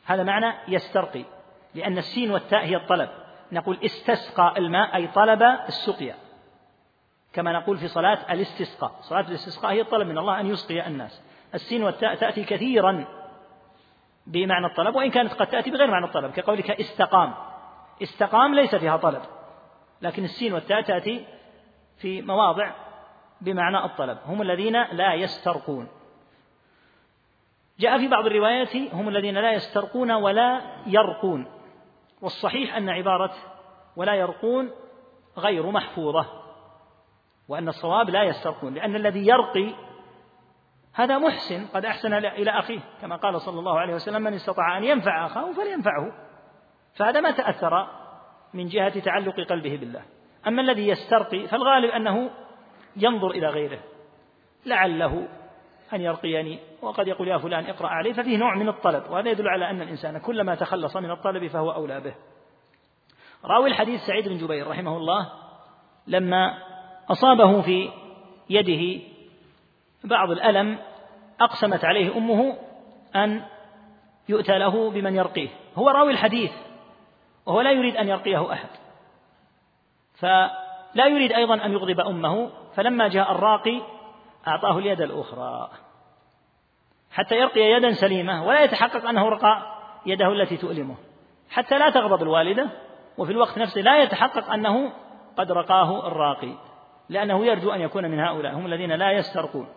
هذا 0.05 0.23
معنى 0.23 0.53
يسترقي 0.67 1.25
لأن 1.75 1.97
السين 1.97 2.31
والتاء 2.31 2.65
هي 2.65 2.75
الطلب. 2.75 3.09
نقول 3.51 3.77
استسقى 3.85 4.53
الماء 4.57 4.95
أي 4.95 5.07
طلب 5.07 5.43
السقيا. 5.43 6.15
كما 7.33 7.53
نقول 7.53 7.77
في 7.77 7.87
صلاة 7.87 8.33
الاستسقاء. 8.33 8.95
صلاة 9.01 9.27
الاستسقاء 9.29 9.71
هي 9.71 9.81
الطلب 9.81 10.07
من 10.07 10.17
الله 10.17 10.39
أن 10.39 10.47
يسقي 10.47 10.87
الناس. 10.87 11.21
السين 11.53 11.83
والتاء 11.83 12.15
تأتي 12.15 12.43
كثيرا 12.43 13.05
بمعنى 14.27 14.65
الطلب 14.65 14.95
وإن 14.95 15.11
كانت 15.11 15.33
قد 15.33 15.47
تأتي 15.47 15.71
بغير 15.71 15.91
معنى 15.91 16.05
الطلب 16.05 16.31
كقولك 16.31 16.71
استقام. 16.71 17.54
استقام 18.01 18.55
ليس 18.55 18.75
فيها 18.75 18.97
طلب 18.97 19.21
لكن 20.01 20.23
السين 20.23 20.53
والتاء 20.53 20.81
تأتي 20.81 21.25
في 21.97 22.21
مواضع 22.21 22.71
بمعنى 23.41 23.85
الطلب 23.85 24.17
هم 24.25 24.41
الذين 24.41 24.83
لا 24.83 25.13
يسترقون. 25.13 25.87
جاء 27.79 27.97
في 27.97 28.07
بعض 28.07 28.25
الروايات 28.25 28.75
هم 28.75 29.09
الذين 29.09 29.37
لا 29.37 29.51
يسترقون 29.51 30.11
ولا 30.11 30.61
يرقون 30.87 31.47
والصحيح 32.21 32.75
أن 32.75 32.89
عبارة 32.89 33.33
ولا 33.95 34.13
يرقون 34.13 34.71
غير 35.37 35.71
محفوظة 35.71 36.25
وأن 37.47 37.67
الصواب 37.67 38.09
لا 38.09 38.23
يسترقون 38.23 38.73
لأن 38.73 38.95
الذي 38.95 39.27
يرقي 39.27 39.73
هذا 40.93 41.17
محسن 41.17 41.67
قد 41.67 41.85
أحسن 41.85 42.13
إلى 42.13 42.51
أخيه 42.51 42.79
كما 43.01 43.15
قال 43.15 43.41
صلى 43.41 43.59
الله 43.59 43.79
عليه 43.79 43.93
وسلم 43.93 44.21
من 44.21 44.33
استطاع 44.33 44.77
أن 44.77 44.83
ينفع 44.83 45.25
أخاه 45.25 45.53
فلينفعه. 45.53 46.24
فهذا 46.95 47.21
ما 47.21 47.31
تأثر 47.31 47.87
من 48.53 48.67
جهة 48.67 48.99
تعلق 48.99 49.39
قلبه 49.49 49.77
بالله. 49.77 50.01
أما 50.47 50.61
الذي 50.61 50.87
يسترقي 50.87 51.47
فالغالب 51.47 51.89
أنه 51.89 52.29
ينظر 52.95 53.31
إلى 53.31 53.47
غيره. 53.47 53.79
لعله 54.65 55.27
أن 55.93 56.01
يرقيني 56.01 56.59
وقد 56.81 57.07
يقول 57.07 57.27
يا 57.27 57.37
فلان 57.37 57.65
اقرأ 57.65 57.87
علي 57.87 58.13
ففيه 58.13 58.37
نوع 58.37 58.55
من 58.55 58.69
الطلب 58.69 59.03
وهذا 59.09 59.29
يدل 59.29 59.47
على 59.47 59.69
أن 59.69 59.81
الإنسان 59.81 60.17
كلما 60.17 60.55
تخلص 60.55 60.97
من 60.97 61.11
الطلب 61.11 61.47
فهو 61.47 61.71
أولى 61.71 62.01
به. 62.01 62.15
راوي 63.45 63.69
الحديث 63.69 64.01
سعيد 64.01 64.27
بن 64.27 64.37
جبير 64.37 64.67
رحمه 64.67 64.97
الله 64.97 65.31
لما 66.07 66.57
أصابه 67.09 67.61
في 67.61 67.89
يده 68.49 69.03
بعض 70.03 70.31
الألم 70.31 70.79
أقسمت 71.41 71.85
عليه 71.85 72.17
أمه 72.17 72.57
أن 73.15 73.41
يؤتى 74.29 74.57
له 74.57 74.91
بمن 74.91 75.15
يرقيه. 75.15 75.49
هو 75.75 75.89
راوي 75.89 76.11
الحديث. 76.11 76.51
وهو 77.45 77.61
لا 77.61 77.71
يريد 77.71 77.95
أن 77.97 78.07
يرقيه 78.07 78.53
أحد. 78.53 78.69
فلا 80.13 81.07
يريد 81.07 81.31
أيضا 81.31 81.65
أن 81.65 81.71
يغضب 81.71 81.99
أمه 81.99 82.49
فلما 82.75 83.07
جاء 83.07 83.31
الراقي 83.31 83.81
أعطاه 84.47 84.77
اليد 84.77 85.01
الأخرى. 85.01 85.69
حتى 87.11 87.35
يرقي 87.35 87.61
يدا 87.61 87.91
سليمة 87.91 88.45
ولا 88.45 88.63
يتحقق 88.63 89.09
أنه 89.09 89.29
رقى 89.29 89.75
يده 90.05 90.27
التي 90.27 90.57
تؤلمه. 90.57 90.95
حتى 91.49 91.79
لا 91.79 91.89
تغضب 91.89 92.23
الوالدة 92.23 92.69
وفي 93.17 93.31
الوقت 93.31 93.57
نفسه 93.57 93.81
لا 93.81 94.03
يتحقق 94.03 94.51
أنه 94.51 94.91
قد 95.37 95.51
رقاه 95.51 96.07
الراقي 96.07 96.51
لأنه 97.09 97.45
يرجو 97.45 97.71
أن 97.71 97.81
يكون 97.81 98.11
من 98.11 98.19
هؤلاء 98.19 98.53
هم 98.53 98.65
الذين 98.65 98.91
لا 98.91 99.11
يسترقون 99.11 99.67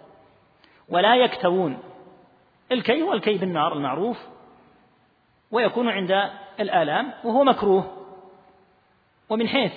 ولا 0.89 1.17
يكتوون. 1.17 1.79
الكي 2.73 3.03
هو 3.03 3.13
الكي 3.13 3.39
بالنار 3.39 3.73
المعروف 3.73 4.29
ويكون 5.51 5.89
عند 5.89 6.31
الآلام 6.61 7.13
وهو 7.25 7.45
مكروه. 7.45 8.07
ومن 9.29 9.49
حيث 9.49 9.73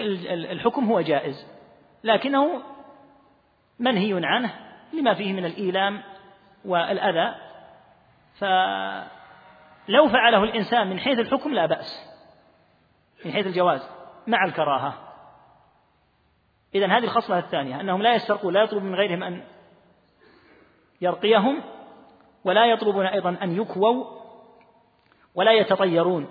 الحكم 0.00 0.84
هو 0.84 1.00
جائز. 1.00 1.46
لكنه 2.04 2.62
منهي 3.78 4.26
عنه 4.26 4.54
لما 4.92 5.14
فيه 5.14 5.32
من 5.32 5.44
الإيلام 5.44 6.02
والأذى. 6.64 7.34
فلو 8.38 10.08
فعله 10.08 10.44
الإنسان 10.44 10.86
من 10.86 10.98
حيث 10.98 11.18
الحكم 11.18 11.54
لا 11.54 11.66
بأس. 11.66 12.10
من 13.24 13.32
حيث 13.32 13.46
الجواز. 13.46 13.90
مع 14.26 14.44
الكراهة. 14.44 14.94
إذا 16.74 16.86
هذه 16.86 17.04
الخصلة 17.04 17.38
الثانية. 17.38 17.80
أنهم 17.80 18.02
لا 18.02 18.14
يسترقون 18.14 18.54
لا 18.54 18.62
يطلب 18.62 18.82
من 18.82 18.94
غيرهم 18.94 19.22
أن 19.22 19.44
يرقيهم 21.00 21.62
ولا 22.44 22.66
يطلبون 22.66 23.06
أيضا 23.06 23.36
أن 23.42 23.60
يكووا 23.60 24.23
ولا 25.34 25.52
يتطيرون 25.52 26.28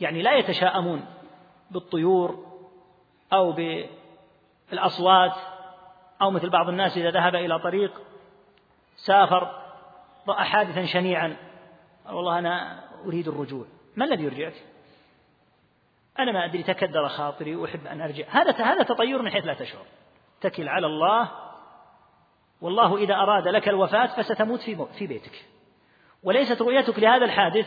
يعني 0.00 0.22
لا 0.22 0.36
يتشاءمون 0.36 1.04
بالطيور 1.70 2.46
أو 3.32 3.52
بالأصوات 4.70 5.34
أو 6.22 6.30
مثل 6.30 6.50
بعض 6.50 6.68
الناس 6.68 6.96
إذا 6.96 7.10
ذهب 7.10 7.34
إلى 7.34 7.58
طريق 7.58 8.02
سافر 8.96 9.62
رأى 10.28 10.44
حادثا 10.44 10.86
شنيعا 10.86 11.36
والله 12.06 12.38
أنا 12.38 12.84
أريد 13.06 13.28
الرجوع 13.28 13.64
ما 13.96 14.04
الذي 14.04 14.24
يرجعك؟ 14.24 14.54
أنا 16.18 16.32
ما 16.32 16.44
أدري 16.44 16.62
تكدر 16.62 17.08
خاطري 17.08 17.56
وأحب 17.56 17.86
أن 17.86 18.00
أرجع. 18.00 18.24
هذا 18.28 18.64
هذا 18.64 18.82
تطير 18.82 19.22
من 19.22 19.30
حيث 19.30 19.44
لا 19.46 19.54
تشعر. 19.54 19.84
تكل 20.40 20.68
على 20.68 20.86
الله 20.86 21.30
والله 22.60 22.96
إذا 22.96 23.14
أراد 23.14 23.48
لك 23.48 23.68
الوفاة 23.68 24.06
فستموت 24.06 24.60
في 24.98 25.06
بيتك. 25.06 25.44
وليست 26.22 26.62
رؤيتك 26.62 26.98
لهذا 26.98 27.24
الحادث 27.24 27.66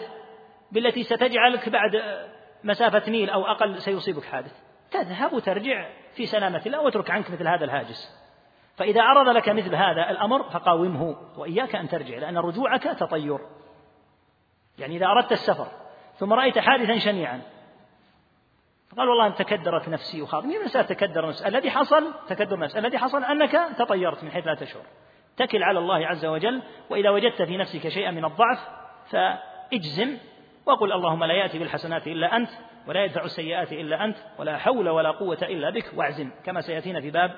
بالتي 0.71 1.03
ستجعلك 1.03 1.69
بعد 1.69 1.91
مسافة 2.63 3.11
ميل 3.11 3.29
أو 3.29 3.45
أقل 3.45 3.81
سيصيبك 3.81 4.23
حادث. 4.23 4.53
تذهب 4.91 5.33
وترجع 5.33 5.89
في 6.15 6.25
سلامة 6.25 6.61
الله 6.65 6.81
واترك 6.81 7.11
عنك 7.11 7.31
مثل 7.31 7.47
هذا 7.47 7.65
الهاجس. 7.65 8.25
فإذا 8.75 9.01
عرض 9.01 9.29
لك 9.29 9.49
مثل 9.49 9.75
هذا 9.75 10.09
الأمر 10.09 10.43
فقاومه 10.43 11.15
وإياك 11.37 11.75
أن 11.75 11.87
ترجع 11.87 12.17
لأن 12.17 12.37
رجوعك 12.37 12.83
تطير. 12.83 13.39
يعني 14.77 14.95
إذا 14.95 15.05
أردت 15.05 15.31
السفر 15.31 15.67
ثم 16.17 16.33
رأيت 16.33 16.59
حادثا 16.59 16.97
شنيعا 16.97 17.41
قال 18.97 19.09
والله 19.09 19.27
أن 19.27 19.33
تكدرت 19.33 19.89
نفسي 19.89 20.21
وخاطري 20.21 20.47
مين 20.47 20.63
مسألة 20.63 20.85
تكدر 20.85 21.27
نفسي 21.27 21.47
الذي 21.47 21.71
حصل 21.71 22.13
تكدر 22.27 22.59
نفسي 22.59 22.79
الذي 22.79 22.97
حصل 22.97 23.23
أنك 23.23 23.51
تطيرت 23.77 24.23
من 24.23 24.31
حيث 24.31 24.47
لا 24.47 24.55
تشعر. 24.55 24.83
تكل 25.37 25.63
على 25.63 25.79
الله 25.79 26.07
عز 26.07 26.25
وجل 26.25 26.61
وإذا 26.89 27.09
وجدت 27.09 27.41
في 27.41 27.57
نفسك 27.57 27.87
شيئا 27.87 28.11
من 28.11 28.25
الضعف 28.25 28.59
فاجزم 29.09 30.17
وقل 30.65 30.93
اللهم 30.93 31.23
لا 31.23 31.33
يأتي 31.33 31.59
بالحسنات 31.59 32.07
إلا 32.07 32.35
أنت 32.35 32.49
ولا 32.87 33.03
يدفع 33.03 33.23
السيئات 33.23 33.73
إلا 33.73 34.05
أنت 34.05 34.17
ولا 34.39 34.57
حول 34.57 34.89
ولا 34.89 35.11
قوة 35.11 35.37
إلا 35.41 35.69
بك 35.69 35.91
واعزم. 35.95 36.31
كما 36.45 36.61
سيأتينا 36.61 37.01
في 37.01 37.11
باب 37.11 37.31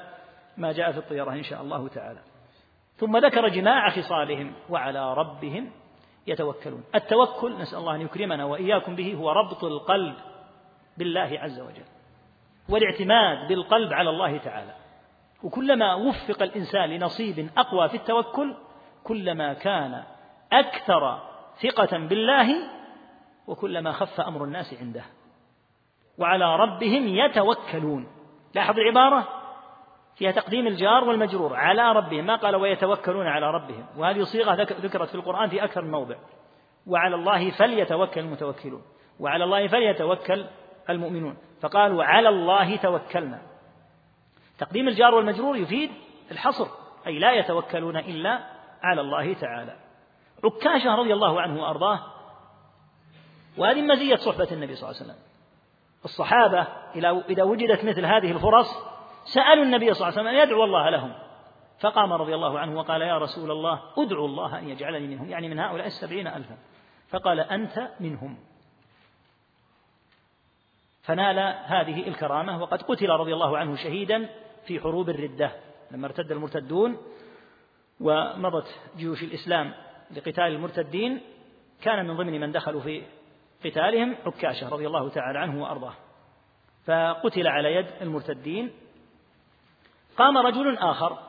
ما 0.58 0.72
جاء 0.72 0.92
في 0.92 0.98
الطيرة 0.98 1.32
إن 1.32 1.44
شاء 1.44 1.62
الله 1.62 1.88
تعالى. 1.88 2.20
ثم 2.98 3.18
ذكر 3.18 3.48
جماع 3.48 3.90
خصالهم 3.90 4.54
وعلى 4.70 5.14
ربهم 5.14 5.72
يتوكلون. 6.28 6.84
التوكل 6.96 7.58
نسأل 7.58 7.78
الله 7.78 7.96
أن 7.96 8.02
يكرمنا 8.02 8.46
وإياكم 8.46 8.96
به 8.96 9.14
هو 9.14 9.32
ربط 9.32 9.64
القلب 9.64 10.16
بالله 10.98 11.40
عز 11.42 11.60
وجل 11.60 11.86
والاعتماد 12.70 13.48
بالقلب 13.48 13.94
على 13.94 14.10
الله 14.10 14.38
تعالى. 14.38 14.74
وكلما 15.44 15.94
وفق 15.94 16.42
الإنسان 16.42 16.90
لنصيب 16.90 17.50
أقوى 17.58 17.90
في 17.90 17.98
التوكل 17.98 18.56
كلما 19.04 19.54
كان 19.54 20.04
أكثر 20.52 21.20
ثقة 21.62 21.98
بالله 21.98 22.77
وكلما 23.48 23.92
خف 23.92 24.22
أمر 24.22 24.44
الناس 24.44 24.74
عنده. 24.82 25.04
وعلى 26.18 26.56
ربهم 26.56 27.08
يتوكلون. 27.08 28.08
لاحظ 28.56 28.80
العبارة؟ 28.80 29.28
فيها 30.16 30.32
تقديم 30.32 30.68
الجار 30.68 31.04
والمجرور. 31.04 31.56
على 31.56 31.92
ربهم. 31.92 32.26
ما 32.26 32.36
قال 32.36 32.56
ويتوكلون 32.56 33.28
على 33.28 33.52
ربهم. 33.52 33.86
وهذه 33.98 34.24
صيغة 34.24 34.54
ذكرت 34.56 35.10
في 35.10 35.16
القرآن 35.16 35.50
في 35.50 35.64
أكثر 35.64 35.82
من 35.82 35.92
موضع. 35.92 36.16
وعلى 36.88 37.16
الله 37.16 37.52
فليتوكل 37.52 38.22
المتوكلون. 38.22 38.82
وعلى 39.20 39.44
الله 39.44 39.68
فليتوكل 39.68 40.46
المؤمنون. 40.90 41.38
فقالوا 41.62 42.04
على 42.04 42.30
الله 42.30 42.76
توكلنا. 42.76 43.42
تقديم 44.58 44.88
الجار 44.88 45.16
والمجرور 45.16 45.58
يفيد 45.58 45.92
الحصر. 46.32 46.68
أي 47.08 47.20
لا 47.20 47.32
يتوكلون 47.32 47.98
إلا 47.98 48.40
على 48.84 49.02
الله 49.02 49.34
تعالى. 49.34 49.76
عكاشة 50.44 50.96
رضي 50.96 51.14
الله 51.14 51.42
عنه 51.42 51.62
وأرضاه 51.62 52.17
وهذه 53.58 53.82
مزية 53.82 54.16
صحبة 54.16 54.48
النبي 54.52 54.76
صلى 54.76 54.90
الله 54.90 55.02
عليه 55.02 55.12
وسلم. 55.12 55.24
الصحابة 56.06 56.68
إذا 57.30 57.44
وجدت 57.44 57.84
مثل 57.84 58.06
هذه 58.06 58.32
الفرص 58.32 58.68
سألوا 59.26 59.64
النبي 59.64 59.94
صلى 59.94 60.08
الله 60.08 60.20
عليه 60.20 60.22
وسلم 60.22 60.28
أن 60.28 60.48
يدعو 60.48 60.64
الله 60.64 60.90
لهم. 60.90 61.14
فقام 61.80 62.14
رضي 62.14 62.36
الله 62.36 62.60
عنه 62.60 62.78
وقال 62.78 63.02
يا 63.02 63.18
رسول 63.18 63.52
الله 63.52 63.82
ادعو 63.98 64.26
الله 64.26 64.60
أن 64.60 64.70
يجعلني 64.70 65.08
منهم. 65.08 65.30
يعني 65.30 65.50
من 65.50 65.60
هؤلاء 65.60 65.88
السبعين 65.88 66.28
ألفا. 66.28 66.58
فقال 67.10 67.40
أنت 67.40 67.90
منهم. 68.00 68.38
فنال 71.02 71.40
هذه 71.66 72.08
الكرامة 72.08 72.62
وقد 72.62 72.82
قتل 72.82 73.10
رضي 73.10 73.34
الله 73.34 73.58
عنه 73.58 73.76
شهيدا 73.76 74.30
في 74.66 74.80
حروب 74.80 75.10
الردة. 75.10 75.52
لما 75.92 76.08
ارتد 76.08 76.32
المرتدون 76.32 76.98
ومضت 78.00 78.80
جيوش 78.98 79.24
الإسلام 79.24 79.74
لقتال 80.12 80.44
المرتدين 80.44 81.22
كان 81.82 82.06
من 82.08 82.18
ضمن 82.18 82.40
من 82.40 82.52
دخلوا 82.52 82.82
في 82.82 83.04
قتالهم 83.66 84.16
عكاشة 84.26 84.70
رضي 84.70 84.88
الله 84.88 85.10
تعالى 85.10 85.40
عنه 85.40 85.64
وأرضاه. 85.64 85.94
فقتل 86.86 87.48
على 87.48 87.76
يد 87.76 87.88
المرتدين. 88.02 88.74
قام 90.18 90.38
رجل 90.38 90.78
آخر. 90.78 91.20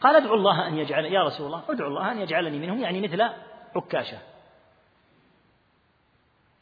قال 0.00 0.16
ادعو 0.16 0.34
الله 0.34 0.68
أن 0.68 0.78
يجعل 0.78 1.04
يا 1.04 1.24
رسول 1.24 1.46
الله 1.46 1.62
ادعو 1.68 1.88
الله 1.88 2.12
أن 2.12 2.18
يجعلني 2.18 2.58
منهم 2.58 2.78
يعني 2.80 3.00
مثل 3.00 3.22
عكاشة. 3.76 4.18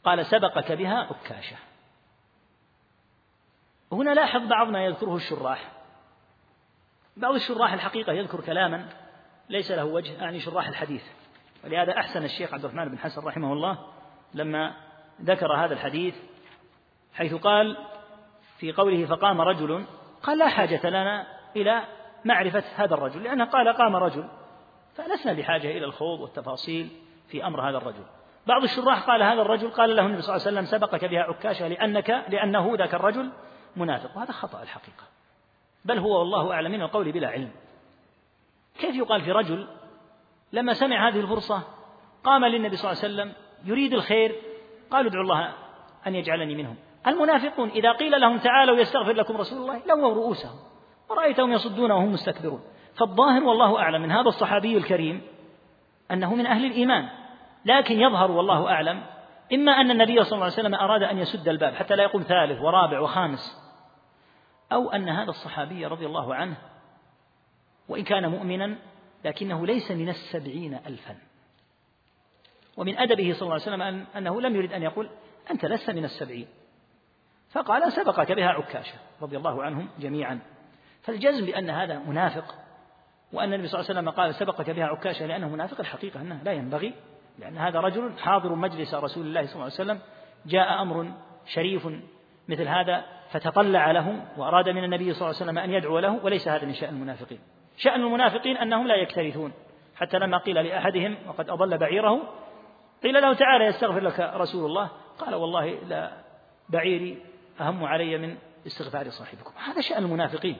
قال 0.03 0.25
سبقك 0.25 0.71
بها 0.71 0.97
عكاشة. 0.97 1.55
هنا 3.91 4.13
لاحظ 4.13 4.41
بعض 4.41 4.67
ما 4.67 4.85
يذكره 4.85 5.15
الشراح. 5.15 5.71
بعض 7.17 7.33
الشراح 7.33 7.73
الحقيقة 7.73 8.13
يذكر 8.13 8.41
كلاما 8.41 8.89
ليس 9.49 9.71
له 9.71 9.85
وجه 9.85 10.23
أعني 10.23 10.39
شراح 10.39 10.67
الحديث. 10.67 11.03
ولهذا 11.63 11.97
أحسن 11.97 12.23
الشيخ 12.23 12.53
عبد 12.53 12.65
الرحمن 12.65 12.89
بن 12.89 12.97
حسن 12.97 13.21
رحمه 13.21 13.53
الله 13.53 13.77
لما 14.33 14.73
ذكر 15.21 15.53
هذا 15.53 15.73
الحديث 15.73 16.15
حيث 17.13 17.33
قال 17.33 17.77
في 18.57 18.71
قوله 18.71 19.05
فقام 19.05 19.41
رجل 19.41 19.85
قال 20.23 20.37
لا 20.37 20.47
حاجة 20.47 20.89
لنا 20.89 21.27
إلى 21.55 21.81
معرفة 22.25 22.63
هذا 22.75 22.93
الرجل 22.93 23.23
لأنه 23.23 23.45
قال 23.45 23.73
قام 23.73 23.95
رجل 23.95 24.27
فلسنا 24.95 25.33
بحاجة 25.33 25.67
إلى 25.77 25.85
الخوض 25.85 26.19
والتفاصيل 26.19 26.89
في 27.27 27.45
أمر 27.45 27.69
هذا 27.69 27.77
الرجل. 27.77 28.03
بعض 28.47 28.63
الشراح 28.63 29.03
قال 29.03 29.23
هذا 29.23 29.41
الرجل 29.41 29.69
قال 29.69 29.95
له 29.95 30.05
النبي 30.05 30.21
صلى 30.21 30.35
الله 30.35 30.47
عليه 30.47 30.57
وسلم 30.57 30.79
سبقك 30.79 31.05
بها 31.05 31.21
عكاشة 31.21 31.67
لأنك 31.67 32.09
لأنه 32.09 32.75
ذاك 32.77 32.93
الرجل 32.93 33.31
منافق 33.75 34.17
وهذا 34.17 34.31
خطأ 34.31 34.61
الحقيقة. 34.61 35.03
بل 35.85 35.97
هو 35.97 36.19
والله 36.19 36.53
أعلم 36.53 36.71
من 36.71 36.81
القول 36.81 37.11
بلا 37.11 37.27
علم. 37.27 37.51
كيف 38.79 38.95
يقال 38.95 39.21
في 39.21 39.31
رجل 39.31 39.67
لما 40.53 40.73
سمع 40.73 41.09
هذه 41.09 41.19
الفرصة 41.19 41.63
قام 42.23 42.45
للنبي 42.45 42.75
صلى 42.75 42.91
الله 42.91 43.03
عليه 43.03 43.13
وسلم 43.13 43.33
يريد 43.65 43.93
الخير؟ 43.93 44.35
قالوا 44.91 45.11
ادعوا 45.11 45.23
الله 45.23 45.53
أن 46.07 46.15
يجعلني 46.15 46.55
منهم. 46.55 46.75
المنافقون 47.07 47.69
إذا 47.69 47.91
قيل 47.91 48.21
لهم 48.21 48.37
تعالوا 48.37 48.77
يستغفر 48.77 49.13
لكم 49.13 49.37
رسول 49.37 49.61
الله 49.61 49.81
لووا 49.87 50.13
رؤوسهم 50.13 50.59
ورأيتهم 51.09 51.51
يصدون 51.51 51.91
وهم 51.91 52.11
مستكبرون. 52.11 52.61
فالظاهر 52.95 53.43
والله 53.43 53.79
أعلم 53.79 54.01
من 54.01 54.11
هذا 54.11 54.27
الصحابي 54.27 54.77
الكريم 54.77 55.21
أنه 56.11 56.35
من 56.35 56.45
أهل 56.45 56.65
الإيمان 56.65 57.09
لكن 57.65 57.99
يظهر 57.99 58.31
والله 58.31 58.69
أعلم 58.69 59.03
إما 59.53 59.71
أن 59.71 59.91
النبي 59.91 60.23
صلى 60.23 60.33
الله 60.33 60.43
عليه 60.43 60.53
وسلم 60.53 60.75
أراد 60.75 61.03
أن 61.03 61.17
يسد 61.17 61.47
الباب 61.47 61.73
حتى 61.73 61.95
لا 61.95 62.03
يقوم 62.03 62.21
ثالث 62.21 62.61
ورابع 62.61 62.99
وخامس 62.99 63.61
أو 64.71 64.91
أن 64.91 65.09
هذا 65.09 65.29
الصحابي 65.29 65.85
رضي 65.85 66.05
الله 66.05 66.35
عنه 66.35 66.57
وإن 67.89 68.03
كان 68.03 68.27
مؤمنا 68.31 68.75
لكنه 69.25 69.65
ليس 69.67 69.91
من 69.91 70.09
السبعين 70.09 70.73
ألفا. 70.73 71.15
ومن 72.77 72.97
أدبه 72.97 73.33
صلى 73.33 73.41
الله 73.41 73.53
عليه 73.53 73.63
وسلم 73.63 73.81
أن 73.81 74.05
أنه 74.17 74.41
لم 74.41 74.55
يرد 74.55 74.73
أن 74.73 74.83
يقول 74.83 75.09
أنت 75.51 75.65
لست 75.65 75.89
من 75.89 76.05
السبعين. 76.05 76.47
فقال 77.51 77.91
سبقك 77.91 78.31
بها 78.31 78.47
عكاشة 78.47 78.95
رضي 79.21 79.37
الله 79.37 79.63
عنهم 79.63 79.89
جميعا. 79.99 80.39
فالجزم 81.01 81.45
بأن 81.45 81.69
هذا 81.69 81.99
منافق 81.99 82.55
وأن 83.33 83.53
النبي 83.53 83.67
صلى 83.67 83.79
الله 83.79 83.89
عليه 83.89 83.99
وسلم 83.99 84.09
قال 84.09 84.35
سبقك 84.35 84.69
بها 84.69 84.85
عكاشة 84.85 85.25
لأنه 85.25 85.49
منافق 85.49 85.79
الحقيقة 85.79 86.21
أنه 86.21 86.41
لا 86.43 86.51
ينبغي 86.51 86.93
لأن 87.39 87.57
هذا 87.57 87.79
رجل 87.79 88.19
حاضر 88.19 88.55
مجلس 88.55 88.93
رسول 88.93 89.27
الله 89.27 89.45
صلى 89.45 89.53
الله 89.53 89.63
عليه 89.63 89.73
وسلم 89.73 89.99
جاء 90.45 90.81
أمر 90.81 91.11
شريف 91.45 91.87
مثل 92.47 92.67
هذا 92.67 93.05
فتطلع 93.31 93.91
له 93.91 94.25
وأراد 94.37 94.69
من 94.69 94.83
النبي 94.83 95.13
صلى 95.13 95.29
الله 95.29 95.41
عليه 95.41 95.51
وسلم 95.51 95.57
أن 95.57 95.71
يدعو 95.71 95.99
له 95.99 96.25
وليس 96.25 96.47
هذا 96.47 96.65
من 96.65 96.73
شأن 96.73 96.93
المنافقين. 96.93 97.39
شأن 97.77 98.01
المنافقين 98.01 98.57
أنهم 98.57 98.87
لا 98.87 98.95
يكترثون. 98.95 99.53
حتى 99.95 100.19
لما 100.19 100.37
قيل 100.37 100.55
لأحدهم 100.55 101.17
وقد 101.27 101.49
أضل 101.49 101.77
بعيره 101.77 102.33
قيل 103.03 103.21
له 103.21 103.33
تعالى 103.33 103.65
يستغفر 103.65 103.99
لك 103.99 104.19
رسول 104.19 104.65
الله. 104.65 104.89
قال 105.19 105.35
والله 105.35 105.65
لا 105.65 106.11
بعيري 106.69 107.25
أهم 107.59 107.83
علي 107.83 108.17
من 108.17 108.37
استغفار 108.67 109.09
صاحبكم. 109.09 109.51
هذا 109.65 109.81
شأن 109.81 110.03
المنافقين. 110.03 110.57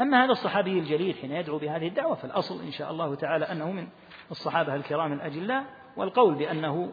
أما 0.00 0.24
هذا 0.24 0.32
الصحابي 0.32 0.78
الجليل 0.78 1.14
حين 1.14 1.32
يدعو 1.32 1.58
بهذه 1.58 1.88
الدعوة 1.88 2.14
فالأصل 2.14 2.60
إن 2.60 2.70
شاء 2.70 2.90
الله 2.90 3.14
تعالى 3.14 3.44
أنه 3.44 3.72
من 3.72 3.88
الصحابة 4.30 4.74
الكرام 4.74 5.12
الأجلاء 5.12 5.64
والقول 5.96 6.34
بأنه 6.34 6.92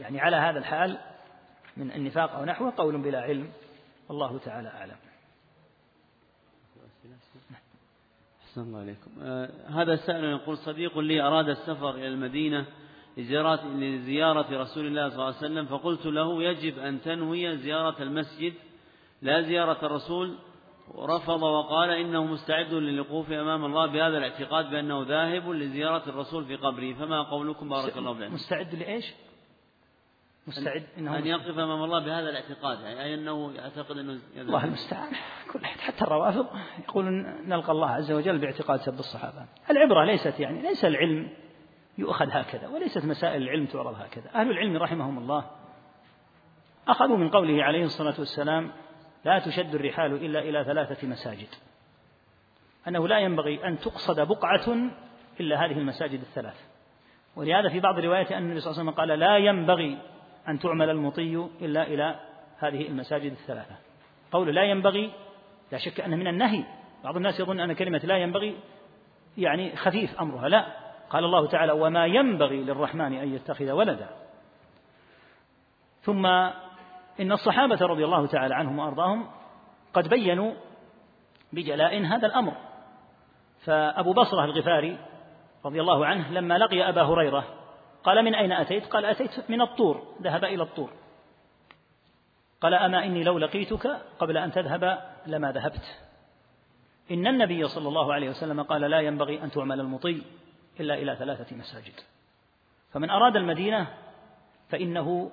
يعني 0.00 0.20
على 0.20 0.36
هذا 0.36 0.58
الحال 0.58 0.98
من 1.76 1.92
النفاق 1.92 2.32
أو 2.32 2.44
نحوه 2.44 2.72
قول 2.76 2.98
بلا 2.98 3.20
علم. 3.20 3.52
والله 4.08 4.38
تعالى 4.38 4.68
أعلم. 4.68 4.96
أحسن 8.52 8.62
الله 8.62 8.78
عليكم 8.78 9.10
آه 9.22 9.50
هذا 9.68 9.92
السائل 9.92 10.24
يقول 10.24 10.58
صديق 10.58 10.98
لي 10.98 11.20
أراد 11.22 11.48
السفر 11.48 11.94
إلى 11.94 12.08
المدينة 12.08 12.66
لزيارة 13.16 14.62
رسول 14.62 14.86
الله 14.86 15.08
صلى 15.08 15.14
الله 15.14 15.26
عليه 15.26 15.36
وسلم 15.36 15.66
فقلت 15.66 16.06
له 16.06 16.42
يجب 16.42 16.78
أن 16.78 17.00
تنوي 17.00 17.56
زيارة 17.56 18.02
المسجد. 18.02 18.52
لا 19.22 19.42
زيارة 19.42 19.86
الرسول. 19.86 20.34
ورفض 20.94 21.42
وقال 21.42 21.90
إنه 21.90 22.24
مستعد 22.24 22.74
للوقوف 22.74 23.32
أمام 23.32 23.64
الله 23.64 23.86
بهذا 23.86 24.18
الاعتقاد 24.18 24.70
بأنه 24.70 25.02
ذاهب 25.02 25.50
لزيارة 25.50 26.08
الرسول 26.08 26.44
في 26.44 26.56
قبره 26.56 26.92
فما 26.92 27.22
قولكم؟ 27.22 27.68
بارك 27.68 27.96
الله 27.96 28.14
فيكم 28.14 28.34
مستعد 28.34 28.74
لإيش؟ 28.74 29.04
مستعد 30.46 30.84
إنه 30.98 31.18
أن 31.18 31.26
يقف 31.26 31.58
أمام 31.58 31.84
الله 31.84 32.04
بهذا 32.04 32.30
الاعتقاد 32.30 32.80
يعني 32.80 33.02
أي 33.02 33.14
أنه 33.14 33.52
يعتقد 33.52 33.98
أنه 33.98 34.18
الله 34.36 34.64
المستعان. 34.64 35.12
كل 35.52 35.66
حتى 35.66 36.04
الروافض 36.04 36.46
يقولون 36.78 37.48
نلقى 37.48 37.72
الله 37.72 37.90
عز 37.90 38.12
وجل 38.12 38.38
باعتقاد 38.38 38.80
سب 38.80 38.98
الصحابة. 38.98 39.46
العبرة 39.70 40.04
ليست 40.04 40.40
يعني 40.40 40.62
ليس 40.62 40.84
العلم 40.84 41.30
يؤخذ 41.98 42.28
هكذا 42.30 42.68
وليست 42.68 43.04
مسائل 43.04 43.42
العلم 43.42 43.66
تعرض 43.66 43.94
هكذا. 43.94 44.30
أهل 44.34 44.50
العلم 44.50 44.76
رحمهم 44.76 45.18
الله 45.18 45.50
أخذوا 46.88 47.16
من 47.16 47.30
قوله 47.30 47.64
عليه 47.64 47.84
الصلاة 47.84 48.14
والسلام 48.18 48.72
لا 49.24 49.38
تشد 49.38 49.74
الرحال 49.74 50.12
إلا 50.12 50.38
إلى 50.38 50.64
ثلاثة 50.64 51.08
مساجد. 51.08 51.48
أنه 52.88 53.08
لا 53.08 53.18
ينبغي 53.18 53.66
أن 53.68 53.78
تقصد 53.78 54.20
بقعة 54.20 54.90
إلا 55.40 55.64
هذه 55.64 55.78
المساجد 55.78 56.20
الثلاث. 56.20 56.60
ولهذا 57.36 57.68
في 57.68 57.80
بعض 57.80 57.98
الروايات 57.98 58.32
أن 58.32 58.42
النبي 58.42 58.60
صلى 58.60 58.70
الله 58.70 58.80
عليه 58.80 58.90
وسلم 58.90 59.00
قال 59.00 59.18
لا 59.18 59.36
ينبغي 59.36 59.98
أن 60.48 60.58
تعمل 60.58 60.90
المطي 60.90 61.48
إلا 61.60 61.82
إلى 61.82 62.20
هذه 62.58 62.88
المساجد 62.88 63.32
الثلاثة. 63.32 63.74
قول 64.32 64.54
لا 64.54 64.62
ينبغي 64.62 65.12
لا 65.72 65.78
شك 65.78 66.00
أن 66.00 66.18
من 66.18 66.26
النهي 66.26 66.64
بعض 67.04 67.16
الناس 67.16 67.40
يظن 67.40 67.60
أن 67.60 67.72
كلمة 67.72 67.98
لا 68.04 68.16
ينبغي 68.16 68.56
يعني 69.38 69.76
خفيف 69.76 70.20
أمرها 70.20 70.48
لا. 70.48 70.66
قال 71.10 71.24
الله 71.24 71.46
تعالى 71.46 71.72
وما 71.72 72.06
ينبغي 72.06 72.64
للرحمن 72.64 73.14
أن 73.14 73.34
يتخذ 73.34 73.70
ولدا. 73.70 74.08
ثم 76.02 76.26
إن 77.20 77.32
الصحابة 77.32 77.86
رضي 77.86 78.04
الله 78.04 78.26
تعالى 78.26 78.54
عنهم 78.54 78.78
وأرضاهم 78.78 79.26
قد 79.94 80.08
بينوا 80.08 80.52
بجلاء 81.52 82.04
هذا 82.04 82.26
الأمر. 82.26 82.52
فأبو 83.64 84.12
بصرة 84.12 84.44
الغفاري 84.44 84.98
رضي 85.64 85.80
الله 85.80 86.06
عنه 86.06 86.30
لما 86.30 86.58
لقي 86.58 86.88
أبا 86.88 87.02
هريرة 87.02 87.44
قال 88.04 88.24
من 88.24 88.34
أين 88.34 88.52
أتيت؟ 88.52 88.86
قال 88.86 89.04
أتيت 89.04 89.50
من 89.50 89.60
الطور 89.60 90.14
ذهب 90.22 90.44
إلى 90.44 90.62
الطور. 90.62 90.90
قال 92.60 92.74
أما 92.74 93.04
إني 93.04 93.24
لو 93.24 93.38
لقيتك 93.38 93.86
قبل 94.18 94.36
أن 94.36 94.52
تذهب 94.52 95.14
لما 95.26 95.52
ذهبت. 95.52 96.00
إن 97.10 97.26
النبي 97.26 97.68
صلى 97.68 97.88
الله 97.88 98.14
عليه 98.14 98.30
وسلم 98.30 98.62
قال 98.62 98.80
لا 98.80 99.00
ينبغي 99.00 99.42
أن 99.42 99.50
تعمل 99.50 99.80
المطي 99.80 100.22
إلا 100.80 100.94
إلى 100.94 101.16
ثلاثة 101.16 101.56
مساجد. 101.56 101.94
فمن 102.92 103.10
أراد 103.10 103.36
المدينة 103.36 103.88
فإنه 104.68 105.30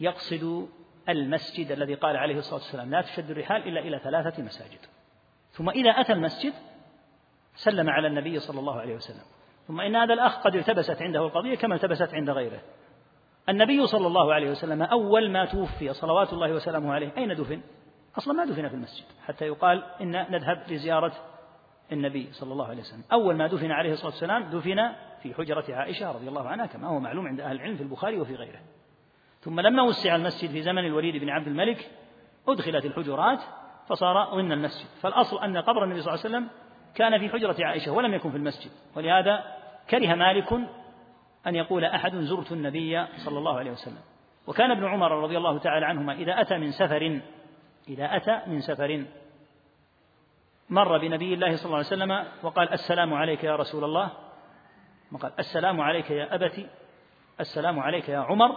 يقصد 0.00 0.68
المسجد 1.08 1.72
الذي 1.72 1.94
قال 1.94 2.16
عليه 2.16 2.38
الصلاة 2.38 2.60
والسلام 2.60 2.90
لا 2.90 3.00
تشد 3.00 3.30
الرحال 3.30 3.68
إلا 3.68 3.80
إلى 3.80 3.98
ثلاثة 3.98 4.42
مساجد. 4.42 4.80
ثم 5.50 5.70
إذا 5.70 5.90
أتى 5.90 6.12
المسجد 6.12 6.52
سلم 7.54 7.90
على 7.90 8.08
النبي 8.08 8.38
صلى 8.38 8.60
الله 8.60 8.80
عليه 8.80 8.94
وسلم. 8.94 9.24
ثم 9.68 9.80
إن 9.80 9.96
هذا 9.96 10.14
الأخ 10.14 10.38
قد 10.38 10.54
التبست 10.54 11.02
عنده 11.02 11.26
القضية 11.26 11.54
كما 11.54 11.74
التبست 11.74 12.14
عند 12.14 12.30
غيره. 12.30 12.60
النبي 13.48 13.86
صلى 13.86 14.06
الله 14.06 14.34
عليه 14.34 14.50
وسلم 14.50 14.82
أول 14.82 15.30
ما 15.30 15.44
توفي 15.44 15.92
صلوات 15.92 16.32
الله 16.32 16.52
وسلامه 16.52 16.94
عليه 16.94 17.12
أين 17.16 17.36
دفن؟ 17.36 17.60
أصلا 18.18 18.34
ما 18.34 18.44
دفن 18.44 18.68
في 18.68 18.74
المسجد 18.74 19.04
حتى 19.26 19.44
يقال 19.44 19.84
إن 20.00 20.10
نذهب 20.10 20.62
لزيارة 20.68 21.12
النبي 21.92 22.32
صلى 22.32 22.52
الله 22.52 22.66
عليه 22.66 22.80
وسلم. 22.80 23.04
أول 23.12 23.36
ما 23.36 23.46
دفن 23.46 23.70
عليه 23.70 23.92
الصلاة 23.92 24.10
والسلام 24.10 24.42
دفن 24.42 24.92
في 25.22 25.34
حجرة 25.34 25.64
عائشة 25.68 26.12
رضي 26.12 26.28
الله 26.28 26.48
عنها 26.48 26.66
كما 26.66 26.88
هو 26.88 27.00
معلوم 27.00 27.26
عند 27.26 27.40
أهل 27.40 27.56
العلم 27.56 27.76
في 27.76 27.82
البخاري 27.82 28.20
وفي 28.20 28.34
غيره. 28.34 28.60
ثم 29.40 29.60
لما 29.60 29.82
وسع 29.82 30.16
المسجد 30.16 30.50
في 30.50 30.62
زمن 30.62 30.86
الوليد 30.86 31.16
بن 31.16 31.28
عبد 31.28 31.46
الملك 31.46 31.90
أدخلت 32.48 32.86
الحجرات 32.86 33.40
فصار 33.88 34.34
ضمن 34.34 34.52
المسجد. 34.52 34.86
فالأصل 35.00 35.38
أن 35.38 35.56
قبر 35.56 35.84
النبي 35.84 36.00
صلى 36.00 36.14
الله 36.14 36.24
عليه 36.24 36.36
وسلم 36.36 36.61
كان 36.94 37.18
في 37.18 37.28
حجرة 37.28 37.56
عائشة 37.66 37.92
ولم 37.92 38.14
يكن 38.14 38.30
في 38.30 38.36
المسجد 38.36 38.70
ولهذا 38.96 39.44
كره 39.90 40.14
مالك 40.14 40.52
أن 41.46 41.54
يقول 41.54 41.84
أحد 41.84 42.16
زرت 42.16 42.52
النبي 42.52 43.06
صلى 43.06 43.38
الله 43.38 43.58
عليه 43.58 43.70
وسلم. 43.70 44.02
وكان 44.46 44.70
ابن 44.70 44.84
عمر 44.84 45.22
رضي 45.22 45.36
الله 45.36 45.58
تعالى 45.58 45.86
عنهما 45.86 46.12
إذا 46.12 46.40
أتى 46.40 46.58
من 46.58 46.70
سفر 46.70 47.20
إذا 47.88 48.16
أتى 48.16 48.40
من 48.46 48.60
سفر 48.60 49.04
مر 50.70 50.98
بنبي 50.98 51.34
الله 51.34 51.56
صلى 51.56 51.64
الله 51.64 51.76
عليه 51.76 51.86
وسلم 51.86 52.24
وقال 52.42 52.72
السلام 52.72 53.14
عليك 53.14 53.44
يا 53.44 53.56
رسول 53.56 53.84
الله 53.84 54.10
وقال 55.12 55.32
السلام 55.38 55.80
عليك 55.80 56.10
يا 56.10 56.34
أبتي 56.34 56.68
السلام 57.40 57.80
عليك 57.80 58.08
يا 58.08 58.18
عمر 58.18 58.50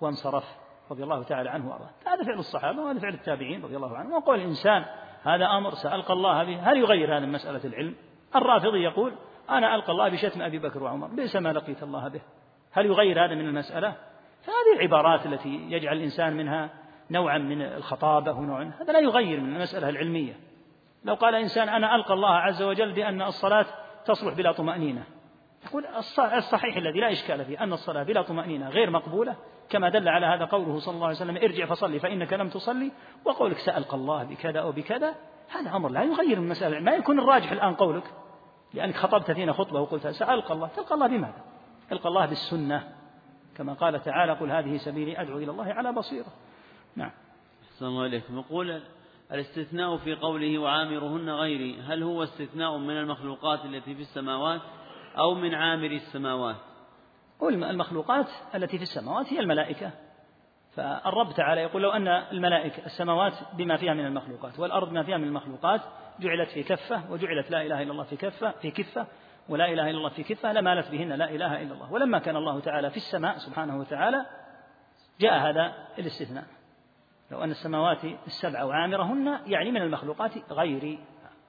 وانصرف 0.00 0.44
رضي 0.90 1.02
الله 1.02 1.22
تعالى 1.22 1.50
عنه 1.50 1.70
وأرضاه. 1.70 1.90
هذا 2.06 2.24
فعل 2.24 2.38
الصحابة 2.38 2.82
وهذا 2.82 2.98
فعل 2.98 3.14
التابعين 3.14 3.64
رضي 3.64 3.76
الله 3.76 3.96
عنهم. 3.96 4.12
وقول 4.12 4.40
الإنسان 4.40 4.84
هذا 5.24 5.46
أمر 5.46 5.74
سألقى 5.74 6.12
الله 6.12 6.44
به. 6.44 6.70
هل 6.70 6.76
يغير 6.76 7.16
هذا 7.16 7.26
مسألة 7.26 7.60
العلم؟ 7.64 7.94
الرافضي 8.36 8.82
يقول 8.82 9.12
أنا 9.50 9.74
ألقى 9.74 9.92
الله 9.92 10.08
بشتم 10.08 10.42
أبي 10.42 10.58
بكر 10.58 10.82
وعمر. 10.82 11.06
بئس 11.06 11.36
ما 11.36 11.52
لقيت 11.52 11.82
الله 11.82 12.08
به. 12.08 12.20
هل 12.72 12.86
يغير 12.86 13.24
هذا 13.24 13.34
من 13.34 13.48
المسألة؟ 13.48 13.96
فهذه 14.42 14.76
العبارات 14.76 15.26
التي 15.26 15.66
يجعل 15.70 15.96
الإنسان 15.96 16.36
منها 16.36 16.70
نوعا 17.10 17.38
من 17.38 17.62
الخطابة 17.62 18.32
ونوع 18.32 18.62
هذا 18.62 18.92
لا 18.92 18.98
يغير 18.98 19.40
من 19.40 19.56
المسألة 19.56 19.88
العلمية. 19.88 20.36
لو 21.04 21.14
قال 21.14 21.34
إنسان 21.34 21.68
أنا 21.68 21.94
ألقى 21.94 22.14
الله 22.14 22.34
عز 22.34 22.62
وجل 22.62 22.92
بأن 22.92 23.22
الصلاة 23.22 23.66
تصلح 24.04 24.34
بلا 24.34 24.52
طمأنينة. 24.52 25.04
يقول 25.64 25.86
الصحيح 26.36 26.76
الذي 26.76 27.00
لا 27.00 27.12
إشكال 27.12 27.44
فيه 27.44 27.62
أن 27.62 27.72
الصلاة 27.72 28.02
بلا 28.02 28.22
طمأنينة 28.22 28.68
غير 28.68 28.90
مقبولة. 28.90 29.36
كما 29.70 29.88
دل 29.88 30.08
على 30.08 30.26
هذا 30.26 30.44
قوله 30.44 30.78
صلى 30.78 30.94
الله 30.94 31.06
عليه 31.06 31.16
وسلم 31.16 31.36
ارجع 31.36 31.66
فصلي 31.66 31.98
فإنك 31.98 32.32
لم 32.32 32.48
تصلي 32.48 32.92
وقولك 33.24 33.58
سألقى 33.58 33.96
الله 33.96 34.24
بكذا 34.24 34.60
أو 34.60 34.72
بكذا 34.72 35.14
هذا 35.48 35.76
أمر 35.76 35.88
لا 35.88 36.02
يغير 36.02 36.38
المسألة 36.38 36.80
ما 36.80 36.92
يكون 36.92 37.18
الراجح 37.18 37.52
الآن 37.52 37.74
قولك 37.74 38.04
لأنك 38.74 38.96
خطبت 38.96 39.30
فينا 39.30 39.52
خطبة 39.52 39.80
وقلت 39.80 40.06
سألقى 40.06 40.54
الله 40.54 40.68
تلقى 40.68 40.94
الله 40.94 41.06
بماذا؟ 41.06 41.44
تلقى 41.90 42.08
الله 42.08 42.26
بالسنة 42.26 42.92
كما 43.56 43.72
قال 43.72 44.02
تعالى 44.02 44.32
قل 44.32 44.50
هذه 44.50 44.76
سبيلي 44.76 45.20
أدعو 45.20 45.38
إلى 45.38 45.50
الله 45.50 45.72
على 45.72 45.92
بصيرة. 45.92 46.32
نعم. 46.96 47.10
الله 47.82 48.06
إليكم 48.06 48.38
يقول 48.38 48.82
الاستثناء 49.32 49.96
في 49.96 50.14
قوله 50.14 50.58
وعامرهن 50.58 51.30
غيري 51.30 51.80
هل 51.80 52.02
هو 52.02 52.22
استثناء 52.22 52.78
من 52.78 52.96
المخلوقات 52.96 53.64
التي 53.64 53.94
في 53.94 54.00
السماوات 54.00 54.60
أو 55.18 55.34
من 55.34 55.54
عامر 55.54 55.90
السماوات؟ 55.90 56.56
المخلوقات 57.48 58.26
التي 58.54 58.76
في 58.76 58.82
السماوات 58.82 59.32
هي 59.32 59.40
الملائكة. 59.40 59.90
فالرب 60.76 61.32
تعالى 61.32 61.60
يقول 61.60 61.82
لو 61.82 61.90
أن 61.90 62.08
الملائكة 62.08 62.86
السماوات 62.86 63.32
بما 63.52 63.76
فيها 63.76 63.94
من 63.94 64.06
المخلوقات 64.06 64.58
والأرض 64.58 64.88
بما 64.88 65.02
فيها 65.02 65.16
من 65.16 65.24
المخلوقات 65.24 65.80
جعلت 66.20 66.50
في 66.50 66.62
كفة 66.62 67.12
وجعلت 67.12 67.50
لا 67.50 67.62
إله 67.62 67.82
إلا 67.82 67.92
الله 67.92 68.04
في 68.04 68.16
كفة 68.16 68.50
في 68.50 68.70
كفة 68.70 69.06
ولا 69.48 69.72
إله 69.72 69.90
إلا 69.90 69.98
الله 69.98 70.08
في 70.08 70.22
كفة 70.22 70.52
لمالت 70.52 70.90
بهن 70.90 71.12
لا 71.12 71.30
إله 71.30 71.62
إلا 71.62 71.74
الله. 71.74 71.92
ولما 71.92 72.18
كان 72.18 72.36
الله 72.36 72.60
تعالى 72.60 72.90
في 72.90 72.96
السماء 72.96 73.38
سبحانه 73.38 73.78
وتعالى 73.78 74.26
جاء 75.20 75.38
هذا 75.38 75.74
الاستثناء. 75.98 76.44
لو 77.30 77.44
أن 77.44 77.50
السماوات 77.50 78.04
السبع 78.26 78.64
وعامرهن 78.64 79.38
يعني 79.46 79.70
من 79.70 79.82
المخلوقات 79.82 80.52
غيري 80.52 80.98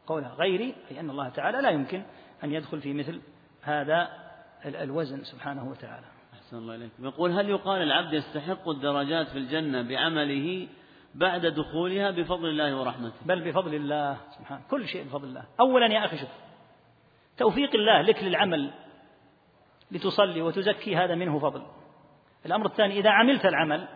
قولها 0.07 0.33
غيري 0.33 0.75
أي 0.91 0.99
أن 0.99 1.09
الله 1.09 1.29
تعالى 1.29 1.61
لا 1.61 1.69
يمكن 1.69 2.03
أن 2.43 2.53
يدخل 2.53 2.81
في 2.81 2.93
مثل 2.93 3.21
هذا 3.61 4.24
الوزن 4.65 5.23
سبحانه 5.23 5.69
وتعالى. 5.69 6.05
أحسن 6.33 6.57
الله 6.57 6.75
إليك. 6.75 6.91
يقول 6.99 7.31
هل 7.31 7.49
يقال 7.49 7.81
العبد 7.81 8.13
يستحق 8.13 8.69
الدرجات 8.69 9.27
في 9.27 9.37
الجنة 9.37 9.81
بعمله 9.81 10.67
بعد 11.15 11.45
دخولها 11.45 12.11
بفضل 12.11 12.49
الله 12.49 12.79
ورحمته؟ 12.79 13.15
بل 13.25 13.41
بفضل 13.41 13.75
الله 13.75 14.17
سبحانه. 14.37 14.61
كل 14.69 14.87
شيء 14.87 15.03
بفضل 15.03 15.27
الله. 15.27 15.43
أولا 15.59 15.93
يا 15.93 16.05
أخي 16.05 16.17
شوف 16.17 16.29
توفيق 17.37 17.75
الله 17.75 18.01
لك 18.01 18.23
للعمل 18.23 18.71
لتصلي 19.91 20.41
وتزكي 20.41 20.95
هذا 20.95 21.15
منه 21.15 21.39
فضل. 21.39 21.65
الأمر 22.45 22.65
الثاني 22.65 22.99
إذا 22.99 23.09
عملت 23.09 23.45
العمل 23.45 23.87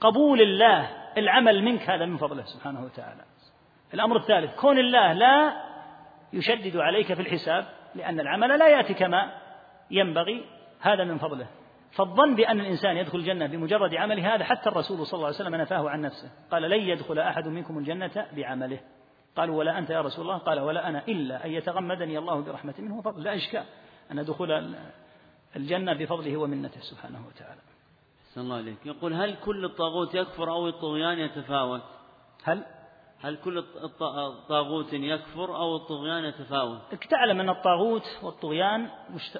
قبول 0.00 0.40
الله 0.40 0.90
العمل 1.18 1.62
منك 1.62 1.90
هذا 1.90 2.06
من 2.06 2.16
فضله 2.16 2.44
سبحانه 2.44 2.84
وتعالى. 2.84 3.24
الأمر 3.94 4.16
الثالث 4.16 4.60
كون 4.60 4.78
الله 4.78 5.12
لا 5.12 5.64
يشدد 6.32 6.76
عليك 6.76 7.14
في 7.14 7.22
الحساب 7.22 7.66
لأن 7.94 8.20
العمل 8.20 8.58
لا 8.58 8.68
يأتي 8.68 8.94
كما 8.94 9.43
ينبغي 9.90 10.44
هذا 10.80 11.04
من 11.04 11.18
فضله. 11.18 11.46
فالظن 11.92 12.34
بأن 12.34 12.60
الإنسان 12.60 12.96
يدخل 12.96 13.18
الجنة 13.18 13.46
بمجرد 13.46 13.94
عمله 13.94 14.34
هذا 14.34 14.44
حتى 14.44 14.68
الرسول 14.68 15.06
صلى 15.06 15.14
الله 15.14 15.26
عليه 15.26 15.36
وسلم 15.36 15.54
نفاه 15.54 15.90
عن 15.90 16.00
نفسه. 16.00 16.30
قال 16.50 16.62
لن 16.62 16.80
يدخل 16.80 17.18
أحد 17.18 17.48
منكم 17.48 17.78
الجنة 17.78 18.26
بعمله. 18.32 18.80
قالوا 19.36 19.58
ولا 19.58 19.78
أنت 19.78 19.90
يا 19.90 20.00
رسول 20.00 20.24
الله؟ 20.24 20.38
قال 20.38 20.60
ولا 20.60 20.88
أنا 20.88 21.02
إلا 21.08 21.44
أن 21.44 21.50
يتغمدني 21.50 22.18
الله 22.18 22.40
برحمة 22.40 22.74
منه 22.78 22.98
وفضل 22.98 23.22
لا 23.22 23.34
إشكال. 23.34 23.64
أن 24.12 24.24
دخول 24.24 24.74
الجنة 25.56 25.92
بفضله 25.92 26.36
ومنته 26.36 26.80
سبحانه 26.80 27.26
وتعالى. 27.26 27.60
أحسن 28.28 28.40
الله 28.40 28.56
عليك. 28.56 28.86
يقول 28.86 29.14
هل 29.14 29.36
كل 29.44 29.64
الطاغوت 29.64 30.14
يكفر 30.14 30.50
أو 30.50 30.68
الطغيان 30.68 31.18
يتفاوت؟ 31.18 31.82
هل 32.44 32.64
هل 33.24 33.36
كل 33.36 33.64
طاغوت 34.48 34.92
يكفر 34.92 35.56
أو 35.56 35.76
الطغيان 35.76 36.24
يتفاوت؟ 36.24 36.80
تعلم 37.10 37.40
أن 37.40 37.48
الطاغوت 37.48 38.18
والطغيان 38.22 38.88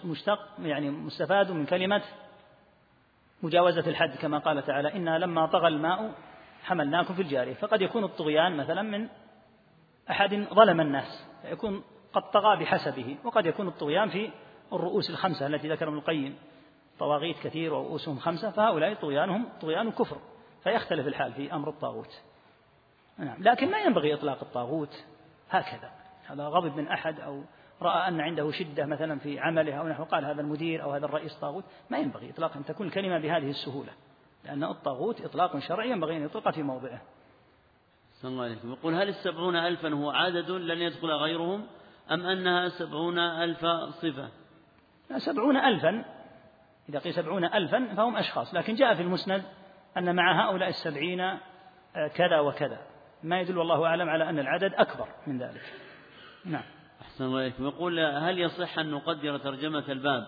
مشتق 0.04 0.38
يعني 0.58 0.90
مستفاد 0.90 1.50
من 1.50 1.66
كلمة 1.66 2.02
مجاوزة 3.42 3.90
الحد 3.90 4.16
كما 4.16 4.38
قال 4.38 4.62
تعالى 4.62 4.94
إنا 4.94 5.18
لما 5.18 5.46
طغى 5.46 5.68
الماء 5.68 6.14
حملناكم 6.62 7.14
في 7.14 7.22
الجارية. 7.22 7.54
فقد 7.54 7.82
يكون 7.82 8.04
الطغيان 8.04 8.56
مثلا 8.56 8.82
من 8.82 9.08
أحد 10.10 10.34
ظلم 10.54 10.80
الناس 10.80 11.26
فيكون 11.42 11.84
قد 12.12 12.30
طغى 12.30 12.56
بحسبه 12.56 13.16
وقد 13.24 13.46
يكون 13.46 13.68
الطغيان 13.68 14.08
في 14.08 14.30
الرؤوس 14.72 15.10
الخمسة 15.10 15.46
التي 15.46 15.68
ذكر 15.68 15.88
ابن 15.88 15.96
القيم. 15.96 16.38
طواغيت 16.98 17.38
كثير 17.38 17.74
ورؤوسهم 17.74 18.18
خمسة 18.18 18.50
فهؤلاء 18.50 18.94
طغيانهم 18.94 19.48
طغيان 19.60 19.90
كفر. 19.90 20.16
فيختلف 20.62 21.06
الحال 21.06 21.32
في 21.32 21.54
أمر 21.54 21.68
الطاغوت. 21.68 22.20
نعم. 23.18 23.42
لكن 23.42 23.70
ما 23.70 23.78
ينبغي 23.78 24.14
إطلاق 24.14 24.38
الطاغوت 24.42 25.04
هكذا. 25.50 25.90
هذا 26.26 26.44
غضب 26.44 26.76
من 26.76 26.88
أحد 26.88 27.20
أو 27.20 27.42
رأى 27.82 28.08
أن 28.08 28.20
عنده 28.20 28.50
شدة 28.50 28.86
مثلا 28.86 29.18
في 29.18 29.40
عمله 29.40 29.74
أو 29.74 29.88
نحو 29.88 30.04
قال 30.04 30.24
هذا 30.24 30.40
المدير 30.40 30.82
أو 30.82 30.92
هذا 30.92 31.04
الرئيس 31.06 31.34
طاغوت. 31.34 31.64
ما 31.90 31.98
ينبغي 31.98 32.30
إطلاق 32.30 32.56
أن 32.56 32.64
تكون 32.64 32.86
الكلمة 32.86 33.18
بهذه 33.18 33.50
السهولة. 33.50 33.92
لأن 34.44 34.64
الطاغوت 34.64 35.20
إطلاق 35.20 35.58
شرعي 35.58 35.90
ينبغي 35.90 36.16
أن 36.16 36.24
يطلق 36.24 36.50
في 36.50 36.62
موضعه. 36.62 37.00
الله 38.24 38.44
عليه 38.44 38.56
وسلم. 38.56 38.72
يقول 38.72 38.94
هل 38.94 39.08
السبعون 39.08 39.56
ألفا 39.56 39.94
هو 39.94 40.10
عدد 40.10 40.50
لن 40.50 40.78
يدخل 40.78 41.10
غيرهم 41.10 41.66
أم 42.10 42.26
أنها 42.26 42.68
سبعون 42.68 43.18
ألف 43.18 43.66
صفة؟ 43.90 44.28
سبعون 45.16 45.56
ألفا. 45.56 46.04
إذا 46.88 46.98
قيل 46.98 47.14
سبعون 47.14 47.44
ألفا 47.44 47.94
فهم 47.94 48.16
أشخاص. 48.16 48.54
لكن 48.54 48.74
جاء 48.74 48.94
في 48.94 49.02
المسند 49.02 49.42
أن 49.96 50.16
مع 50.16 50.48
هؤلاء 50.48 50.68
السبعين 50.68 51.20
آه، 51.20 52.08
كذا 52.14 52.40
وكذا. 52.40 52.93
ما 53.24 53.40
يدل 53.40 53.58
والله 53.58 53.86
أعلم 53.86 54.08
على 54.08 54.28
أن 54.28 54.38
العدد 54.38 54.74
أكبر 54.74 55.08
من 55.26 55.38
ذلك. 55.38 55.62
نعم. 56.44 56.62
أحسن 57.02 57.24
الله 57.24 57.40
عليكم 57.40 57.66
يقول 57.66 58.00
هل 58.00 58.38
يصح 58.38 58.78
أن 58.78 58.90
نقدر 58.90 59.38
ترجمة 59.38 59.84
الباب؟ 59.88 60.26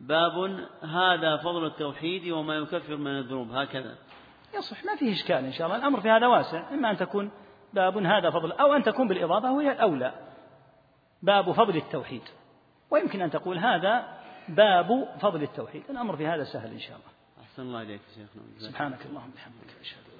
باب 0.00 0.66
هذا 0.82 1.36
فضل 1.36 1.66
التوحيد 1.66 2.28
وما 2.28 2.54
يكفر 2.54 2.96
من 2.96 3.18
الذنوب. 3.18 3.52
هكذا. 3.52 3.94
يصح. 4.54 4.84
ما 4.84 4.96
فيه 4.96 5.12
إشكال 5.12 5.44
إن 5.44 5.52
شاء 5.52 5.66
الله. 5.66 5.78
الأمر 5.78 6.00
في 6.00 6.10
هذا 6.10 6.26
واسع. 6.26 6.70
إما 6.70 6.90
أن 6.90 6.96
تكون 6.96 7.30
باب 7.72 7.98
هذا 7.98 8.30
فضل 8.30 8.52
أو 8.52 8.72
أن 8.72 8.82
تكون 8.82 9.08
بالإضافة 9.08 9.52
وهي 9.52 9.72
الأولى. 9.72 10.14
باب 11.22 11.52
فضل 11.52 11.76
التوحيد. 11.76 12.22
ويمكن 12.90 13.22
أن 13.22 13.30
تقول 13.30 13.58
هذا 13.58 14.18
باب 14.48 15.08
فضل 15.20 15.42
التوحيد. 15.42 15.82
الأمر 15.90 16.16
في 16.16 16.26
هذا 16.26 16.44
سهل 16.44 16.72
إن 16.72 16.78
شاء 16.78 16.96
الله. 16.96 17.10
أحسن 17.42 17.62
الله 17.62 17.82
إليك 17.82 18.00
شيخنا. 18.14 18.42
سبحانك 18.58 19.06
اللهم 19.06 19.30
وبحمدك. 19.30 19.80
أشهد 19.80 20.13